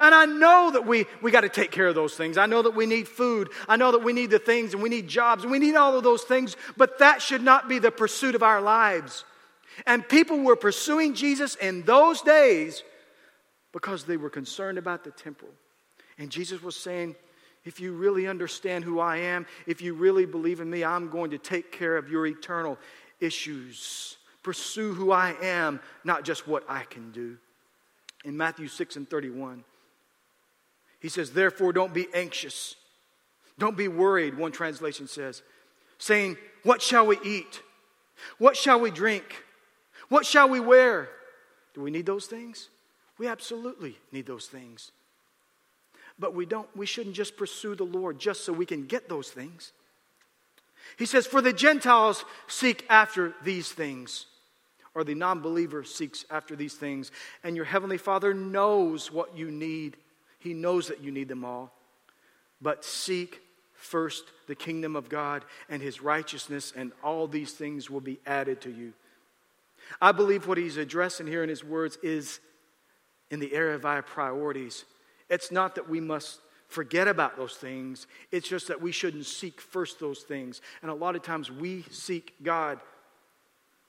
And 0.00 0.14
I 0.14 0.24
know 0.24 0.70
that 0.72 0.86
we, 0.86 1.06
we 1.20 1.30
got 1.30 1.42
to 1.42 1.48
take 1.48 1.70
care 1.70 1.86
of 1.86 1.94
those 1.94 2.14
things. 2.14 2.38
I 2.38 2.46
know 2.46 2.62
that 2.62 2.74
we 2.74 2.86
need 2.86 3.08
food. 3.08 3.50
I 3.68 3.76
know 3.76 3.92
that 3.92 4.02
we 4.02 4.12
need 4.12 4.30
the 4.30 4.38
things 4.38 4.74
and 4.74 4.82
we 4.82 4.88
need 4.88 5.08
jobs 5.08 5.42
and 5.42 5.52
we 5.52 5.58
need 5.58 5.76
all 5.76 5.96
of 5.96 6.04
those 6.04 6.22
things, 6.22 6.56
but 6.76 6.98
that 6.98 7.20
should 7.20 7.42
not 7.42 7.68
be 7.68 7.78
the 7.78 7.90
pursuit 7.90 8.34
of 8.34 8.42
our 8.42 8.60
lives. 8.60 9.24
And 9.86 10.06
people 10.08 10.38
were 10.40 10.56
pursuing 10.56 11.14
Jesus 11.14 11.54
in 11.56 11.82
those 11.82 12.22
days 12.22 12.82
because 13.72 14.04
they 14.04 14.16
were 14.16 14.30
concerned 14.30 14.78
about 14.78 15.04
the 15.04 15.10
temporal. 15.10 15.52
And 16.18 16.30
Jesus 16.30 16.62
was 16.62 16.76
saying, 16.76 17.16
if 17.64 17.80
you 17.80 17.92
really 17.92 18.26
understand 18.26 18.84
who 18.84 18.98
I 18.98 19.18
am, 19.18 19.46
if 19.66 19.80
you 19.80 19.94
really 19.94 20.26
believe 20.26 20.60
in 20.60 20.68
me, 20.68 20.84
I'm 20.84 21.08
going 21.10 21.30
to 21.30 21.38
take 21.38 21.72
care 21.72 21.96
of 21.96 22.08
your 22.08 22.26
eternal 22.26 22.78
issues. 23.20 24.16
Pursue 24.42 24.94
who 24.94 25.12
I 25.12 25.34
am, 25.40 25.80
not 26.04 26.24
just 26.24 26.48
what 26.48 26.64
I 26.68 26.82
can 26.84 27.12
do. 27.12 27.38
In 28.24 28.36
Matthew 28.36 28.68
6 28.68 28.96
and 28.96 29.08
31, 29.08 29.64
he 31.02 31.08
says, 31.08 31.32
Therefore, 31.32 31.72
don't 31.72 31.92
be 31.92 32.06
anxious. 32.14 32.76
Don't 33.58 33.76
be 33.76 33.88
worried, 33.88 34.38
one 34.38 34.52
translation 34.52 35.08
says, 35.08 35.42
saying, 35.98 36.38
What 36.62 36.80
shall 36.80 37.06
we 37.06 37.18
eat? 37.24 37.60
What 38.38 38.56
shall 38.56 38.80
we 38.80 38.90
drink? 38.90 39.44
What 40.08 40.24
shall 40.24 40.48
we 40.48 40.60
wear? 40.60 41.08
Do 41.74 41.82
we 41.82 41.90
need 41.90 42.06
those 42.06 42.26
things? 42.26 42.68
We 43.18 43.26
absolutely 43.26 43.98
need 44.12 44.26
those 44.26 44.46
things. 44.46 44.92
But 46.18 46.34
we 46.34 46.46
don't 46.46 46.68
we 46.76 46.86
shouldn't 46.86 47.16
just 47.16 47.36
pursue 47.36 47.74
the 47.74 47.84
Lord 47.84 48.18
just 48.18 48.44
so 48.44 48.52
we 48.52 48.66
can 48.66 48.86
get 48.86 49.08
those 49.08 49.30
things. 49.30 49.72
He 50.98 51.06
says, 51.06 51.26
For 51.26 51.40
the 51.40 51.52
Gentiles 51.52 52.24
seek 52.46 52.84
after 52.88 53.34
these 53.42 53.72
things, 53.72 54.26
or 54.94 55.02
the 55.02 55.14
non 55.14 55.40
believer 55.40 55.82
seeks 55.82 56.24
after 56.30 56.54
these 56.54 56.74
things, 56.74 57.10
and 57.42 57.56
your 57.56 57.64
heavenly 57.64 57.98
Father 57.98 58.34
knows 58.34 59.10
what 59.10 59.36
you 59.36 59.50
need. 59.50 59.96
He 60.42 60.54
knows 60.54 60.88
that 60.88 61.00
you 61.00 61.12
need 61.12 61.28
them 61.28 61.44
all. 61.44 61.72
But 62.60 62.84
seek 62.84 63.40
first 63.74 64.24
the 64.46 64.54
kingdom 64.54 64.96
of 64.96 65.08
God 65.08 65.44
and 65.68 65.80
his 65.80 66.02
righteousness, 66.02 66.72
and 66.74 66.92
all 67.02 67.26
these 67.26 67.52
things 67.52 67.88
will 67.88 68.00
be 68.00 68.18
added 68.26 68.60
to 68.62 68.70
you. 68.70 68.92
I 70.00 70.12
believe 70.12 70.46
what 70.46 70.58
he's 70.58 70.76
addressing 70.76 71.26
here 71.26 71.42
in 71.42 71.48
his 71.48 71.64
words 71.64 71.98
is 72.02 72.40
in 73.30 73.40
the 73.40 73.52
area 73.52 73.74
of 73.74 73.84
our 73.84 74.02
priorities. 74.02 74.84
It's 75.28 75.50
not 75.50 75.74
that 75.76 75.88
we 75.88 76.00
must 76.00 76.40
forget 76.68 77.06
about 77.06 77.36
those 77.36 77.54
things, 77.54 78.06
it's 78.30 78.48
just 78.48 78.68
that 78.68 78.80
we 78.80 78.92
shouldn't 78.92 79.26
seek 79.26 79.60
first 79.60 80.00
those 80.00 80.20
things. 80.20 80.60
And 80.80 80.90
a 80.90 80.94
lot 80.94 81.16
of 81.16 81.22
times 81.22 81.50
we 81.50 81.84
seek 81.90 82.34
God 82.42 82.80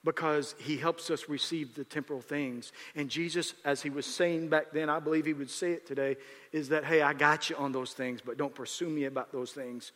because 0.04 0.54
he 0.58 0.76
helps 0.76 1.10
us 1.10 1.28
receive 1.28 1.74
the 1.74 1.84
temporal 1.84 2.20
things. 2.20 2.72
And 2.94 3.08
Jesus, 3.08 3.54
as 3.64 3.80
he 3.80 3.88
was 3.88 4.04
saying 4.04 4.48
back 4.48 4.72
then, 4.72 4.90
I 4.90 5.00
believe 5.00 5.24
he 5.24 5.32
would 5.32 5.50
say 5.50 5.72
it 5.72 5.86
today, 5.86 6.16
is 6.52 6.68
that, 6.68 6.84
hey, 6.84 7.00
I 7.00 7.14
got 7.14 7.48
you 7.48 7.56
on 7.56 7.72
those 7.72 7.94
things, 7.94 8.20
but 8.20 8.36
don't 8.36 8.54
pursue 8.54 8.88
me 8.88 9.06
about 9.06 9.32
those 9.32 9.52
things. 9.52 9.92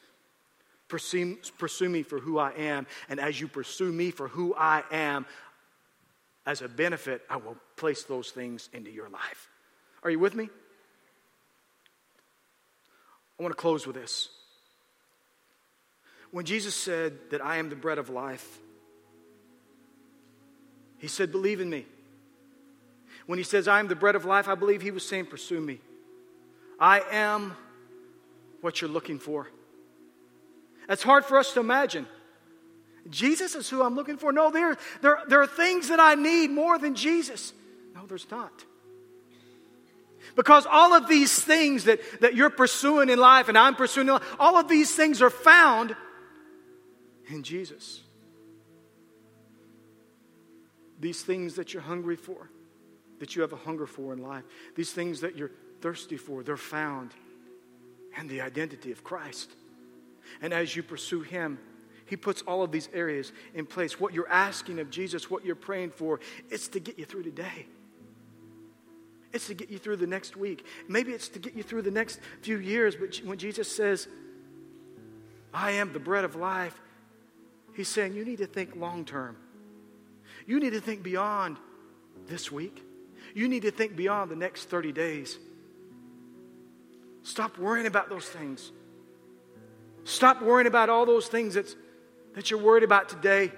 Pursue, 0.89 1.37
pursue 1.59 1.91
me 1.91 2.03
for 2.03 2.19
who 2.19 2.39
I 2.39 2.53
am. 2.53 2.87
And 3.11 3.21
as 3.21 3.39
you 3.39 3.49
pursue 3.49 3.93
me 3.93 4.11
for 4.11 4.29
who 4.29 4.55
I 4.55 4.83
am, 4.91 5.27
as 6.47 6.63
a 6.63 6.69
benefit, 6.69 7.21
I 7.29 7.37
will 7.37 7.59
place 7.77 8.05
those 8.05 8.31
things 8.31 8.71
into 8.73 8.91
your 8.91 9.11
life. 9.11 9.51
Are 10.03 10.11
you 10.11 10.19
with 10.19 10.35
me? 10.35 10.49
I 13.39 13.43
want 13.43 13.55
to 13.55 13.61
close 13.61 13.87
with 13.87 13.97
this. 13.97 14.31
When 16.31 16.47
Jesus 16.47 16.75
said 16.75 17.19
that 17.31 17.45
I 17.45 17.59
am 17.59 17.69
the 17.69 17.77
bread 17.77 17.99
of 17.99 18.09
life, 18.09 18.59
he 20.99 21.09
said, 21.09 21.33
Believe 21.33 21.61
in 21.61 21.71
me. 21.71 21.87
When 23.27 23.39
he 23.39 23.45
says, 23.45 23.69
I 23.69 23.81
am 23.81 23.89
the 23.89 23.95
bread 23.95 24.15
of 24.15 24.25
life, 24.25 24.49
I 24.49 24.55
believe 24.55 24.83
he 24.83 24.91
was 24.91 25.07
saying, 25.07 25.27
Pursue 25.27 25.61
me. 25.61 25.81
I 26.79 27.03
am 27.11 27.57
what 28.61 28.81
you're 28.81 28.91
looking 28.91 29.19
for. 29.19 29.49
That's 30.89 31.03
hard 31.03 31.25
for 31.25 31.39
us 31.39 31.53
to 31.55 31.61
imagine. 31.61 32.07
Jesus 33.11 33.55
is 33.55 33.69
who 33.69 33.83
I'm 33.83 33.95
looking 33.95 34.17
for. 34.17 34.33
No, 34.33 34.51
there, 34.51 34.77
there, 35.01 35.21
there 35.29 35.41
are 35.41 35.47
things 35.47 35.89
that 35.89 36.01
I 36.01 36.15
need 36.15 36.51
more 36.51 36.79
than 36.79 36.95
Jesus. 36.95 37.53
No, 37.95 38.07
there's 38.07 38.31
not. 38.31 38.65
Because 40.35 40.67
all 40.67 40.93
of 40.93 41.09
these 41.09 41.39
things 41.39 41.85
that, 41.85 42.01
that 42.21 42.35
you're 42.35 42.51
pursuing 42.51 43.09
in 43.09 43.19
life 43.19 43.49
and 43.49 43.57
I'm 43.57 43.75
pursuing 43.75 44.09
in 44.09 44.15
life, 44.15 44.37
all 44.39 44.57
of 44.57 44.69
these 44.69 44.95
things 44.95 45.23
are 45.23 45.31
found 45.31 45.97
in 47.29 47.43
Jesus 47.43 48.03
these 50.99 51.23
things 51.23 51.55
that 51.55 51.73
you're 51.73 51.83
hungry 51.83 52.17
for, 52.17 52.51
that 53.21 53.37
you 53.37 53.43
have 53.43 53.53
a 53.53 53.57
hunger 53.57 53.87
for 53.87 54.13
in 54.13 54.23
life, 54.23 54.45
these 54.75 54.93
things 54.93 55.21
that 55.21 55.37
you're 55.37 55.53
thirsty 55.81 56.17
for, 56.17 56.43
they're 56.43 56.57
found 56.57 57.13
in 58.19 58.29
the 58.29 58.41
identity 58.41 58.91
of 58.91 59.05
Christ. 59.05 59.51
And 60.43 60.53
as 60.53 60.75
you 60.75 60.83
pursue 60.83 61.23
Him, 61.23 61.59
He 62.07 62.17
puts 62.17 62.43
all 62.43 62.63
of 62.63 62.73
these 62.73 62.89
areas 62.93 63.33
in 63.55 63.67
place. 63.67 64.01
What 64.01 64.13
you're 64.13 64.29
asking 64.29 64.79
of 64.81 64.91
Jesus, 64.91 65.31
what 65.31 65.45
you're 65.45 65.55
praying 65.55 65.91
for, 65.91 66.21
it's 66.51 66.69
to 66.69 66.81
get 66.81 66.99
you 66.99 67.05
through 67.05 67.23
today. 67.25 67.67
It's 69.33 69.47
to 69.49 69.55
get 69.55 69.69
you 69.69 69.79
through 69.79 69.97
the 69.97 70.07
next 70.07 70.37
week. 70.37 70.65
Maybe 70.89 71.13
it's 71.13 71.29
to 71.31 71.39
get 71.39 71.55
you 71.55 71.63
through 71.63 71.83
the 71.83 71.91
next 71.91 72.19
few 72.41 72.59
years. 72.59 72.97
But 72.97 73.17
when 73.25 73.39
Jesus 73.39 73.71
says, 73.71 74.09
I 75.53 75.73
am 75.73 75.93
the 75.93 75.99
bread 75.99 76.25
of 76.25 76.35
life, 76.35 76.81
He's 77.75 77.89
saying 77.89 78.15
you 78.15 78.25
need 78.25 78.39
to 78.39 78.47
think 78.47 78.75
long 78.75 79.05
term. 79.05 79.37
You 80.49 80.59
need 80.61 80.71
to 80.71 80.81
think 80.81 81.03
beyond 81.03 81.59
this 82.27 82.51
week. 82.51 82.83
You 83.35 83.49
need 83.49 83.63
to 83.63 83.71
think 83.71 83.95
beyond 83.97 84.31
the 84.31 84.37
next 84.37 84.71
30 84.71 84.93
days. 84.93 85.39
Stop 87.23 87.59
worrying 87.59 87.87
about 87.87 88.09
those 88.09 88.25
things. 88.25 88.73
Stop 90.05 90.41
worrying 90.41 90.67
about 90.67 90.89
all 90.89 91.05
those 91.05 91.29
things 91.29 91.53
that's, 91.53 91.77
that 92.33 92.51
you're 92.51 92.63
worried 92.63 92.83
about 92.83 93.11
today. 93.11 93.53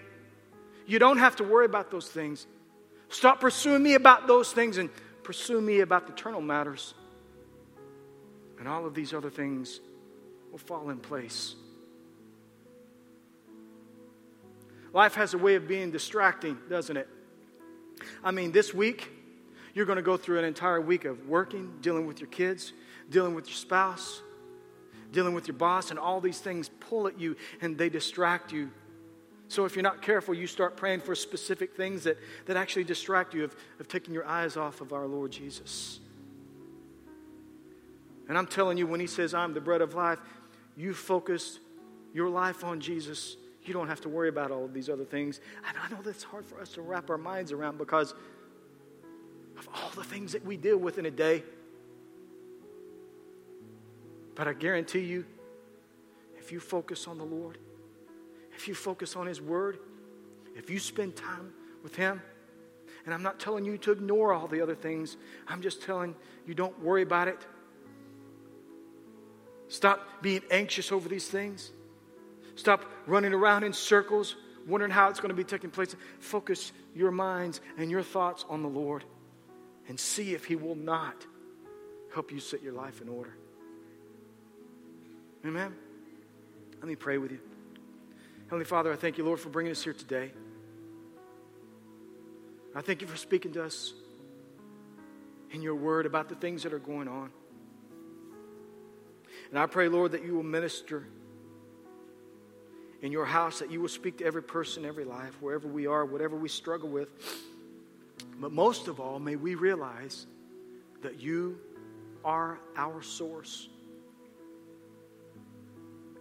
You 0.85 0.99
don't 0.99 1.19
have 1.19 1.37
to 1.37 1.45
worry 1.45 1.65
about 1.65 1.93
those 1.93 2.09
things. 2.09 2.49
Stop 3.09 3.41
pursuing 3.41 3.85
me 3.85 3.95
about 3.95 4.27
those 4.27 4.53
things 4.53 4.77
and 4.77 4.91
pursue 5.23 5.61
me 5.61 5.81
about 5.81 6.09
the 6.09 6.13
eternal 6.13 6.41
matters. 6.41 6.95
And 8.59 8.67
all 8.67 8.85
of 8.85 8.95
these 8.95 9.15
other 9.15 9.31
things 9.31 9.79
will 10.51 10.59
fall 10.59 10.91
in 10.91 10.99
place. 10.99 11.55
Life 14.93 15.15
has 15.15 15.35
a 15.35 15.39
way 15.39 15.55
of 15.55 15.69
being 15.69 15.91
distracting, 15.91 16.59
doesn't 16.69 16.97
it? 16.97 17.09
I 18.25 18.31
mean, 18.31 18.53
this 18.53 18.75
week, 18.75 19.11
you're 19.75 19.87
going 19.87 19.97
to 19.97 20.03
go 20.03 20.17
through 20.17 20.39
an 20.39 20.45
entire 20.45 20.81
week 20.81 21.05
of 21.05 21.29
working, 21.29 21.73
dealing 21.81 22.07
with 22.07 22.21
your 22.21 22.29
kids, 22.29 22.73
dealing 23.09 23.35
with 23.35 23.47
your 23.47 23.57
spouse, 23.57 24.23
dealing 25.13 25.35
with 25.35 25.47
your 25.49 25.57
boss, 25.57 25.91
and 25.91 25.99
all 25.99 26.21
these 26.21 26.41
things 26.41 26.69
pull 26.69 27.07
at 27.07 27.19
you 27.21 27.37
and 27.61 27.79
they 27.79 27.89
distract 27.89 28.53
you. 28.53 28.71
So 29.49 29.65
if 29.65 29.75
you're 29.75 29.83
not 29.83 30.01
careful, 30.01 30.33
you 30.33 30.47
start 30.47 30.77
praying 30.77 31.01
for 31.01 31.15
specific 31.15 31.77
things 31.77 32.05
that, 32.05 32.19
that 32.47 32.57
actually 32.57 32.85
distract 32.85 33.35
you 33.35 33.45
of, 33.45 33.57
of 33.81 33.89
taking 33.89 34.15
your 34.15 34.25
eyes 34.25 34.57
off 34.57 34.81
of 34.81 34.93
our 34.93 35.07
Lord 35.07 35.33
Jesus. 35.33 35.99
And 38.29 38.39
I'm 38.39 38.47
telling 38.47 38.79
you, 38.79 38.87
when 38.87 39.01
he 39.01 39.09
says, 39.09 39.35
I'm 39.35 39.55
the 39.55 39.61
bread 39.61 39.81
of 39.81 39.95
life, 39.95 40.21
you 40.77 40.95
focus 40.95 41.59
your 42.15 42.29
life 42.29 42.63
on 42.63 42.81
Jesus 42.81 43.37
you 43.65 43.75
don't 43.75 43.89
have 43.89 44.01
to 44.03 44.09
worry 44.09 44.29
about 44.29 44.51
all 44.51 44.65
of 44.65 44.73
these 44.73 44.89
other 44.89 45.05
things. 45.05 45.41
And 45.69 45.77
I 45.77 45.89
know 45.95 46.03
that's 46.03 46.23
hard 46.23 46.47
for 46.47 46.61
us 46.61 46.73
to 46.75 46.83
wrap 46.83 47.11
our 47.11 47.19
minds 47.19 47.53
around 47.53 47.79
because 47.79 48.15
of 49.59 49.69
all 49.75 49.91
the 49.95 50.05
things 50.05 50.33
that 50.33 50.45
we 50.45 50.57
deal 50.57 50.79
with 50.79 50.99
in 50.99 51.07
a 51.07 51.11
day. 51.11 51.43
But 54.35 54.49
I 54.49 54.55
guarantee 54.55 55.01
you, 55.01 55.27
if 56.39 56.51
you 56.51 56.61
focus 56.61 57.07
on 57.07 57.19
the 57.19 57.25
Lord, 57.25 57.59
if 58.57 58.67
you 58.67 58.75
focus 58.75 59.17
on 59.17 59.27
His 59.27 59.41
Word, 59.41 59.79
if 60.57 60.71
you 60.71 60.79
spend 60.79 61.17
time 61.17 61.53
with 61.83 61.95
Him, 61.95 62.23
and 63.05 63.15
I'm 63.15 63.23
not 63.23 63.39
telling 63.39 63.65
you 63.65 63.79
to 63.79 63.93
ignore 63.93 64.33
all 64.33 64.47
the 64.47 64.61
other 64.61 64.75
things, 64.75 65.17
I'm 65.49 65.63
just 65.63 65.83
telling 65.83 66.15
you 66.47 66.55
don't 66.55 66.79
worry 66.83 67.03
about 67.03 67.29
it. 67.29 67.39
Stop 69.69 70.23
being 70.23 70.43
anxious 70.51 70.91
over 70.91 71.09
these 71.09 71.29
things. 71.29 71.71
Stop 72.61 72.85
running 73.07 73.33
around 73.33 73.65
in 73.65 73.73
circles, 73.73 74.37
wondering 74.67 74.93
how 74.93 75.09
it's 75.09 75.19
going 75.19 75.31
to 75.31 75.35
be 75.35 75.45
taking 75.45 75.71
place. 75.71 75.97
Focus 76.19 76.73
your 76.95 77.11
minds 77.11 77.63
and 77.79 77.91
your 77.91 78.03
thoughts 78.03 78.45
on 78.51 78.61
the 78.61 78.69
Lord 78.69 79.03
and 79.89 79.99
see 79.99 80.35
if 80.35 80.45
He 80.45 80.57
will 80.57 80.75
not 80.75 81.27
help 82.13 82.31
you 82.31 82.39
set 82.39 82.63
your 82.63 82.75
life 82.75 83.01
in 83.01 83.09
order. 83.09 83.35
Amen? 85.47 85.75
Let 86.81 86.87
me 86.87 86.97
pray 86.97 87.17
with 87.17 87.31
you. 87.31 87.41
Heavenly 88.45 88.67
Father, 88.67 88.93
I 88.93 88.97
thank 88.97 89.17
you, 89.17 89.25
Lord, 89.25 89.41
for 89.41 89.49
bringing 89.49 89.73
us 89.73 89.83
here 89.83 89.95
today. 89.95 90.31
I 92.77 92.83
thank 92.83 93.01
you 93.01 93.07
for 93.07 93.17
speaking 93.17 93.55
to 93.55 93.65
us 93.65 93.95
in 95.51 95.63
your 95.63 95.77
word 95.77 96.05
about 96.05 96.29
the 96.29 96.35
things 96.35 96.65
that 96.65 96.75
are 96.75 96.79
going 96.79 97.09
on. 97.09 97.31
And 99.49 99.59
I 99.59 99.65
pray, 99.65 99.89
Lord, 99.89 100.13
that 100.13 100.23
you 100.23 100.35
will 100.35 100.43
minister 100.43 101.07
in 103.03 103.13
your 103.13 103.25
house, 103.25 103.59
that 103.61 103.71
you 103.71 103.81
will 103.81 103.89
speak 103.89 104.19
to 104.19 104.25
every 104.25 104.43
person, 104.43 104.85
every 104.85 105.05
life, 105.05 105.41
wherever 105.41 105.67
we 105.67 105.87
are, 105.87 106.05
whatever 106.05 106.37
we 106.37 106.49
struggle 106.49 106.89
with. 106.89 107.11
But 108.39 108.53
most 108.53 108.89
of 108.89 109.01
all, 109.01 109.19
may 109.19 109.37
we 109.37 109.55
realize 109.55 110.27
that 111.03 111.21
you 111.21 111.59
are 112.25 112.59
our 112.77 113.03
source. 113.03 113.69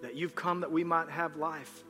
That 0.01 0.15
you've 0.15 0.35
come 0.35 0.61
that 0.61 0.71
we 0.71 0.83
might 0.83 1.09
have 1.09 1.35
life. 1.35 1.83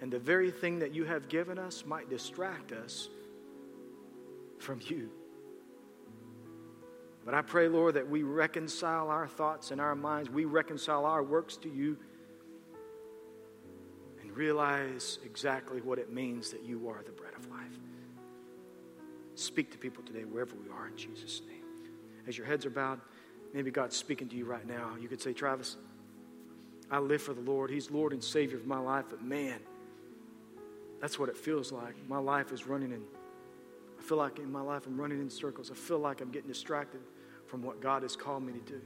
And 0.00 0.12
the 0.12 0.18
very 0.18 0.50
thing 0.50 0.78
that 0.80 0.94
you 0.94 1.04
have 1.04 1.28
given 1.28 1.58
us 1.58 1.84
might 1.86 2.08
distract 2.10 2.72
us 2.72 3.08
from 4.58 4.80
you. 4.86 5.10
But 7.24 7.34
I 7.34 7.42
pray, 7.42 7.68
Lord, 7.68 7.94
that 7.94 8.08
we 8.08 8.22
reconcile 8.22 9.08
our 9.10 9.26
thoughts 9.26 9.70
and 9.70 9.80
our 9.80 9.94
minds, 9.94 10.30
we 10.30 10.44
reconcile 10.44 11.04
our 11.04 11.22
works 11.22 11.56
to 11.58 11.68
you 11.68 11.98
realize 14.38 15.18
exactly 15.24 15.80
what 15.80 15.98
it 15.98 16.12
means 16.12 16.50
that 16.50 16.62
you 16.64 16.88
are 16.88 17.02
the 17.04 17.10
bread 17.12 17.34
of 17.36 17.50
life. 17.50 17.78
Speak 19.34 19.72
to 19.72 19.78
people 19.78 20.02
today, 20.04 20.24
wherever 20.24 20.54
we 20.54 20.70
are, 20.70 20.86
in 20.86 20.96
Jesus' 20.96 21.42
name. 21.48 21.64
As 22.28 22.38
your 22.38 22.46
heads 22.46 22.64
are 22.64 22.70
bowed, 22.70 23.00
maybe 23.52 23.70
God's 23.72 23.96
speaking 23.96 24.28
to 24.28 24.36
you 24.36 24.44
right 24.44 24.66
now. 24.66 24.96
You 25.00 25.08
could 25.08 25.20
say, 25.20 25.32
Travis, 25.32 25.76
I 26.90 26.98
live 27.00 27.20
for 27.20 27.34
the 27.34 27.40
Lord. 27.40 27.70
He's 27.70 27.90
Lord 27.90 28.12
and 28.12 28.22
Savior 28.22 28.58
of 28.58 28.66
my 28.66 28.78
life, 28.78 29.06
but 29.10 29.22
man, 29.22 29.58
That's 31.00 31.18
what 31.18 31.28
it 31.28 31.36
feels 31.36 31.70
like. 31.72 31.94
My 32.08 32.18
life 32.18 32.52
is 32.52 32.66
running 32.66 32.92
in, 32.92 33.02
I 33.98 34.02
feel 34.02 34.18
like 34.18 34.38
in 34.38 34.50
my 34.50 34.60
life 34.60 34.86
I'm 34.86 35.00
running 35.00 35.20
in 35.20 35.30
circles. 35.30 35.70
I 35.70 35.74
feel 35.74 35.98
like 35.98 36.20
I'm 36.20 36.30
getting 36.30 36.48
distracted 36.48 37.00
from 37.46 37.62
what 37.62 37.80
God 37.80 38.02
has 38.02 38.16
called 38.16 38.42
me 38.42 38.52
to 38.52 38.58
do. 38.60 38.80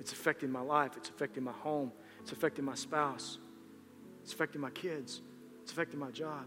It's 0.00 0.12
affecting 0.12 0.50
my 0.50 0.60
life, 0.60 0.96
it's 0.96 1.08
affecting 1.08 1.44
my 1.44 1.52
home, 1.52 1.92
it's 2.20 2.32
affecting 2.32 2.64
my 2.64 2.74
spouse, 2.74 3.38
it's 4.28 4.34
affecting 4.34 4.60
my 4.60 4.68
kids, 4.68 5.22
it's 5.62 5.72
affecting 5.72 5.98
my 5.98 6.10
job. 6.10 6.44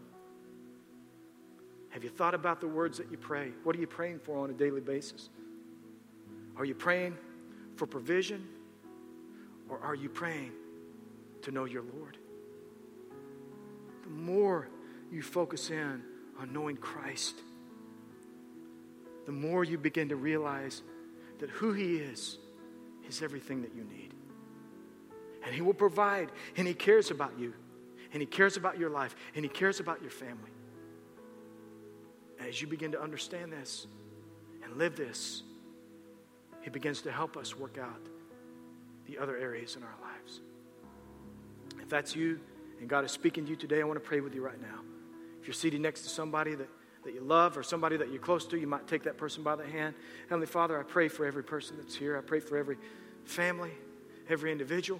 Have 1.89 2.03
you 2.03 2.11
thought 2.11 2.35
about 2.35 2.61
the 2.61 2.67
words 2.67 2.99
that 2.99 3.09
you 3.09 3.17
pray? 3.17 3.53
What 3.63 3.75
are 3.75 3.79
you 3.79 3.87
praying 3.87 4.19
for 4.19 4.37
on 4.37 4.51
a 4.51 4.53
daily 4.53 4.81
basis? 4.81 5.29
Are 6.57 6.63
you 6.63 6.75
praying 6.75 7.17
for 7.77 7.87
provision 7.87 8.47
or 9.67 9.79
are 9.79 9.95
you 9.95 10.09
praying 10.09 10.51
to 11.41 11.49
know 11.49 11.65
your 11.65 11.81
Lord? 11.81 12.19
The 14.03 14.11
more 14.11 14.67
you 15.11 15.23
focus 15.23 15.71
in 15.71 16.03
on 16.39 16.53
knowing 16.53 16.77
Christ, 16.77 17.33
the 19.25 19.31
more 19.31 19.63
you 19.63 19.79
begin 19.79 20.09
to 20.09 20.15
realize 20.15 20.83
that 21.39 21.49
who 21.49 21.73
He 21.73 21.95
is 21.95 22.37
is 23.09 23.23
everything 23.23 23.63
that 23.63 23.73
you 23.73 23.83
need. 23.85 24.13
And 25.43 25.55
He 25.55 25.63
will 25.63 25.73
provide, 25.73 26.29
and 26.57 26.67
He 26.67 26.75
cares 26.75 27.09
about 27.09 27.39
you, 27.39 27.55
and 28.13 28.21
He 28.21 28.25
cares 28.25 28.57
about 28.57 28.77
your 28.77 28.89
life, 28.89 29.15
and 29.35 29.43
He 29.45 29.49
cares 29.49 29.79
about 29.79 30.01
your 30.01 30.11
family. 30.11 30.51
As 32.47 32.61
you 32.61 32.67
begin 32.67 32.91
to 32.93 33.01
understand 33.01 33.53
this 33.53 33.87
and 34.63 34.77
live 34.77 34.95
this, 34.95 35.43
He 36.61 36.69
begins 36.69 37.01
to 37.03 37.11
help 37.11 37.37
us 37.37 37.57
work 37.57 37.77
out 37.77 38.01
the 39.07 39.17
other 39.17 39.37
areas 39.37 39.75
in 39.75 39.83
our 39.83 39.95
lives. 40.01 40.41
If 41.81 41.89
that's 41.89 42.15
you 42.15 42.39
and 42.79 42.89
God 42.89 43.05
is 43.05 43.11
speaking 43.11 43.45
to 43.45 43.49
you 43.49 43.55
today, 43.55 43.81
I 43.81 43.83
want 43.83 44.01
to 44.01 44.07
pray 44.07 44.21
with 44.21 44.33
you 44.33 44.43
right 44.43 44.61
now. 44.61 44.79
If 45.41 45.47
you're 45.47 45.53
seated 45.53 45.81
next 45.81 46.01
to 46.03 46.09
somebody 46.09 46.55
that, 46.55 46.69
that 47.03 47.13
you 47.13 47.21
love 47.21 47.57
or 47.57 47.63
somebody 47.63 47.97
that 47.97 48.09
you're 48.09 48.21
close 48.21 48.45
to, 48.47 48.59
you 48.59 48.67
might 48.67 48.87
take 48.87 49.03
that 49.03 49.17
person 49.17 49.43
by 49.43 49.55
the 49.55 49.65
hand. 49.65 49.95
Heavenly 50.29 50.47
Father, 50.47 50.79
I 50.79 50.83
pray 50.83 51.07
for 51.07 51.25
every 51.25 51.43
person 51.43 51.77
that's 51.77 51.95
here. 51.95 52.17
I 52.17 52.21
pray 52.21 52.39
for 52.39 52.57
every 52.57 52.77
family, 53.25 53.71
every 54.29 54.51
individual. 54.51 54.99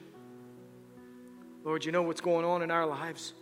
Lord, 1.64 1.86
you 1.86 1.92
know 1.92 2.02
what's 2.02 2.22
going 2.22 2.46
on 2.46 2.62
in 2.62 2.72
our 2.72 2.86
lives. 2.86 3.34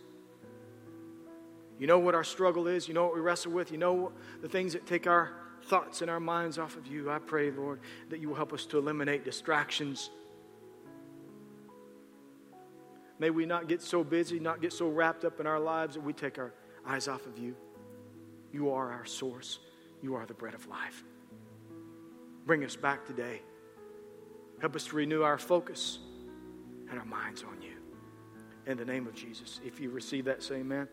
You 1.79 1.87
know 1.87 1.99
what 1.99 2.13
our 2.13 2.23
struggle 2.23 2.67
is. 2.67 2.87
You 2.87 2.93
know 2.93 3.05
what 3.05 3.15
we 3.15 3.21
wrestle 3.21 3.53
with. 3.53 3.71
You 3.71 3.77
know 3.77 4.11
the 4.41 4.49
things 4.49 4.73
that 4.73 4.85
take 4.85 5.07
our 5.07 5.31
thoughts 5.65 6.01
and 6.01 6.11
our 6.11 6.19
minds 6.19 6.57
off 6.57 6.75
of 6.75 6.87
you. 6.87 7.09
I 7.09 7.19
pray, 7.19 7.51
Lord, 7.51 7.79
that 8.09 8.19
you 8.19 8.29
will 8.29 8.35
help 8.35 8.51
us 8.51 8.65
to 8.67 8.77
eliminate 8.77 9.23
distractions. 9.23 10.09
May 13.17 13.29
we 13.29 13.45
not 13.45 13.67
get 13.67 13.81
so 13.81 14.03
busy, 14.03 14.39
not 14.39 14.61
get 14.61 14.73
so 14.73 14.89
wrapped 14.89 15.25
up 15.25 15.39
in 15.39 15.47
our 15.47 15.59
lives 15.59 15.95
that 15.95 16.03
we 16.03 16.13
take 16.13 16.37
our 16.37 16.53
eyes 16.85 17.07
off 17.07 17.25
of 17.25 17.37
you. 17.37 17.55
You 18.51 18.71
are 18.71 18.91
our 18.91 19.05
source. 19.05 19.59
You 20.01 20.15
are 20.15 20.25
the 20.25 20.33
bread 20.33 20.53
of 20.53 20.67
life. 20.67 21.03
Bring 22.45 22.63
us 22.63 22.75
back 22.75 23.05
today. 23.05 23.41
Help 24.59 24.75
us 24.75 24.85
to 24.87 24.95
renew 24.95 25.23
our 25.23 25.37
focus 25.37 25.99
and 26.89 26.97
our 26.97 27.05
minds 27.05 27.43
on 27.43 27.61
you. 27.61 27.78
In 28.69 28.77
the 28.77 28.85
name 28.85 29.07
of 29.07 29.15
Jesus. 29.15 29.59
If 29.65 29.79
you 29.79 29.89
receive 29.89 30.25
that, 30.25 30.43
say 30.43 30.57
amen. 30.57 30.87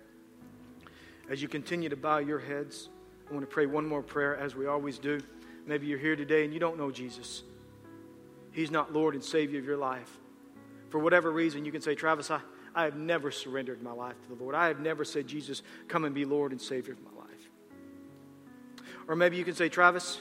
As 1.28 1.42
you 1.42 1.46
continue 1.46 1.90
to 1.90 1.96
bow 1.96 2.18
your 2.18 2.38
heads, 2.38 2.88
I 3.28 3.34
want 3.34 3.42
to 3.42 3.52
pray 3.52 3.66
one 3.66 3.86
more 3.86 4.02
prayer 4.02 4.34
as 4.34 4.56
we 4.56 4.66
always 4.66 4.98
do. 4.98 5.20
Maybe 5.66 5.86
you're 5.86 5.98
here 5.98 6.16
today 6.16 6.44
and 6.44 6.54
you 6.54 6.58
don't 6.58 6.78
know 6.78 6.90
Jesus. 6.90 7.42
He's 8.52 8.70
not 8.70 8.94
Lord 8.94 9.14
and 9.14 9.22
Savior 9.22 9.58
of 9.58 9.66
your 9.66 9.76
life. 9.76 10.10
For 10.88 10.98
whatever 10.98 11.30
reason, 11.30 11.66
you 11.66 11.72
can 11.72 11.82
say, 11.82 11.94
Travis, 11.94 12.30
I, 12.30 12.40
I 12.74 12.84
have 12.84 12.96
never 12.96 13.30
surrendered 13.30 13.82
my 13.82 13.92
life 13.92 14.14
to 14.22 14.28
the 14.34 14.42
Lord. 14.42 14.54
I 14.54 14.68
have 14.68 14.80
never 14.80 15.04
said, 15.04 15.26
Jesus, 15.26 15.60
come 15.86 16.06
and 16.06 16.14
be 16.14 16.24
Lord 16.24 16.52
and 16.52 16.60
Savior 16.60 16.94
of 16.94 17.02
my 17.02 17.20
life. 17.20 17.50
Or 19.06 19.16
maybe 19.16 19.36
you 19.36 19.44
can 19.44 19.54
say, 19.54 19.68
Travis, 19.68 20.18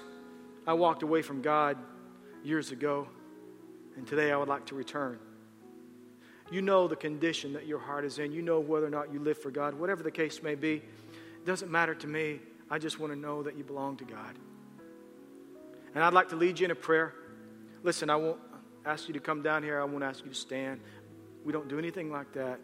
I 0.68 0.74
walked 0.74 1.04
away 1.04 1.22
from 1.22 1.42
God 1.42 1.78
years 2.44 2.72
ago, 2.72 3.08
and 3.96 4.06
today 4.06 4.34
I 4.34 4.36
would 4.36 4.50
like 4.50 4.66
to 4.66 4.76
return. 4.76 5.20
You 6.52 6.62
know 6.62 6.88
the 6.88 6.96
condition 6.96 7.54
that 7.54 7.66
your 7.66 7.80
heart 7.80 8.06
is 8.06 8.20
in. 8.20 8.32
You 8.32 8.42
know 8.42 8.60
whether 8.60 8.86
or 8.86 8.92
not 8.92 9.12
you 9.12 9.20
live 9.20 9.38
for 9.38 9.52
God. 9.52 9.74
Whatever 9.74 10.04
the 10.04 10.12
case 10.12 10.44
may 10.44 10.56
be, 10.56 10.76
it 10.76 11.46
doesn't 11.46 11.72
matter 11.72 11.96
to 11.96 12.08
me. 12.08 12.40
I 12.70 12.80
just 12.80 13.00
want 13.00 13.14
to 13.14 13.20
know 13.20 13.44
that 13.44 13.58
you 13.58 13.64
belong 13.64 13.98
to 13.98 14.06
God. 14.06 14.36
And 15.94 16.04
I'd 16.04 16.14
like 16.14 16.30
to 16.30 16.36
lead 16.36 16.60
you 16.60 16.66
in 16.66 16.72
a 16.72 16.76
prayer. 16.76 17.14
Listen, 17.84 18.10
I 18.10 18.16
won't 18.16 18.40
ask 18.86 19.08
you 19.08 19.14
to 19.14 19.20
come 19.20 19.42
down 19.42 19.64
here. 19.64 19.80
I 19.80 19.86
won't 19.86 20.04
ask 20.04 20.24
you 20.24 20.30
to 20.30 20.36
stand. 20.36 20.82
We 21.44 21.54
don't 21.54 21.68
do 21.68 21.80
anything 21.80 22.12
like 22.12 22.34
that. 22.34 22.60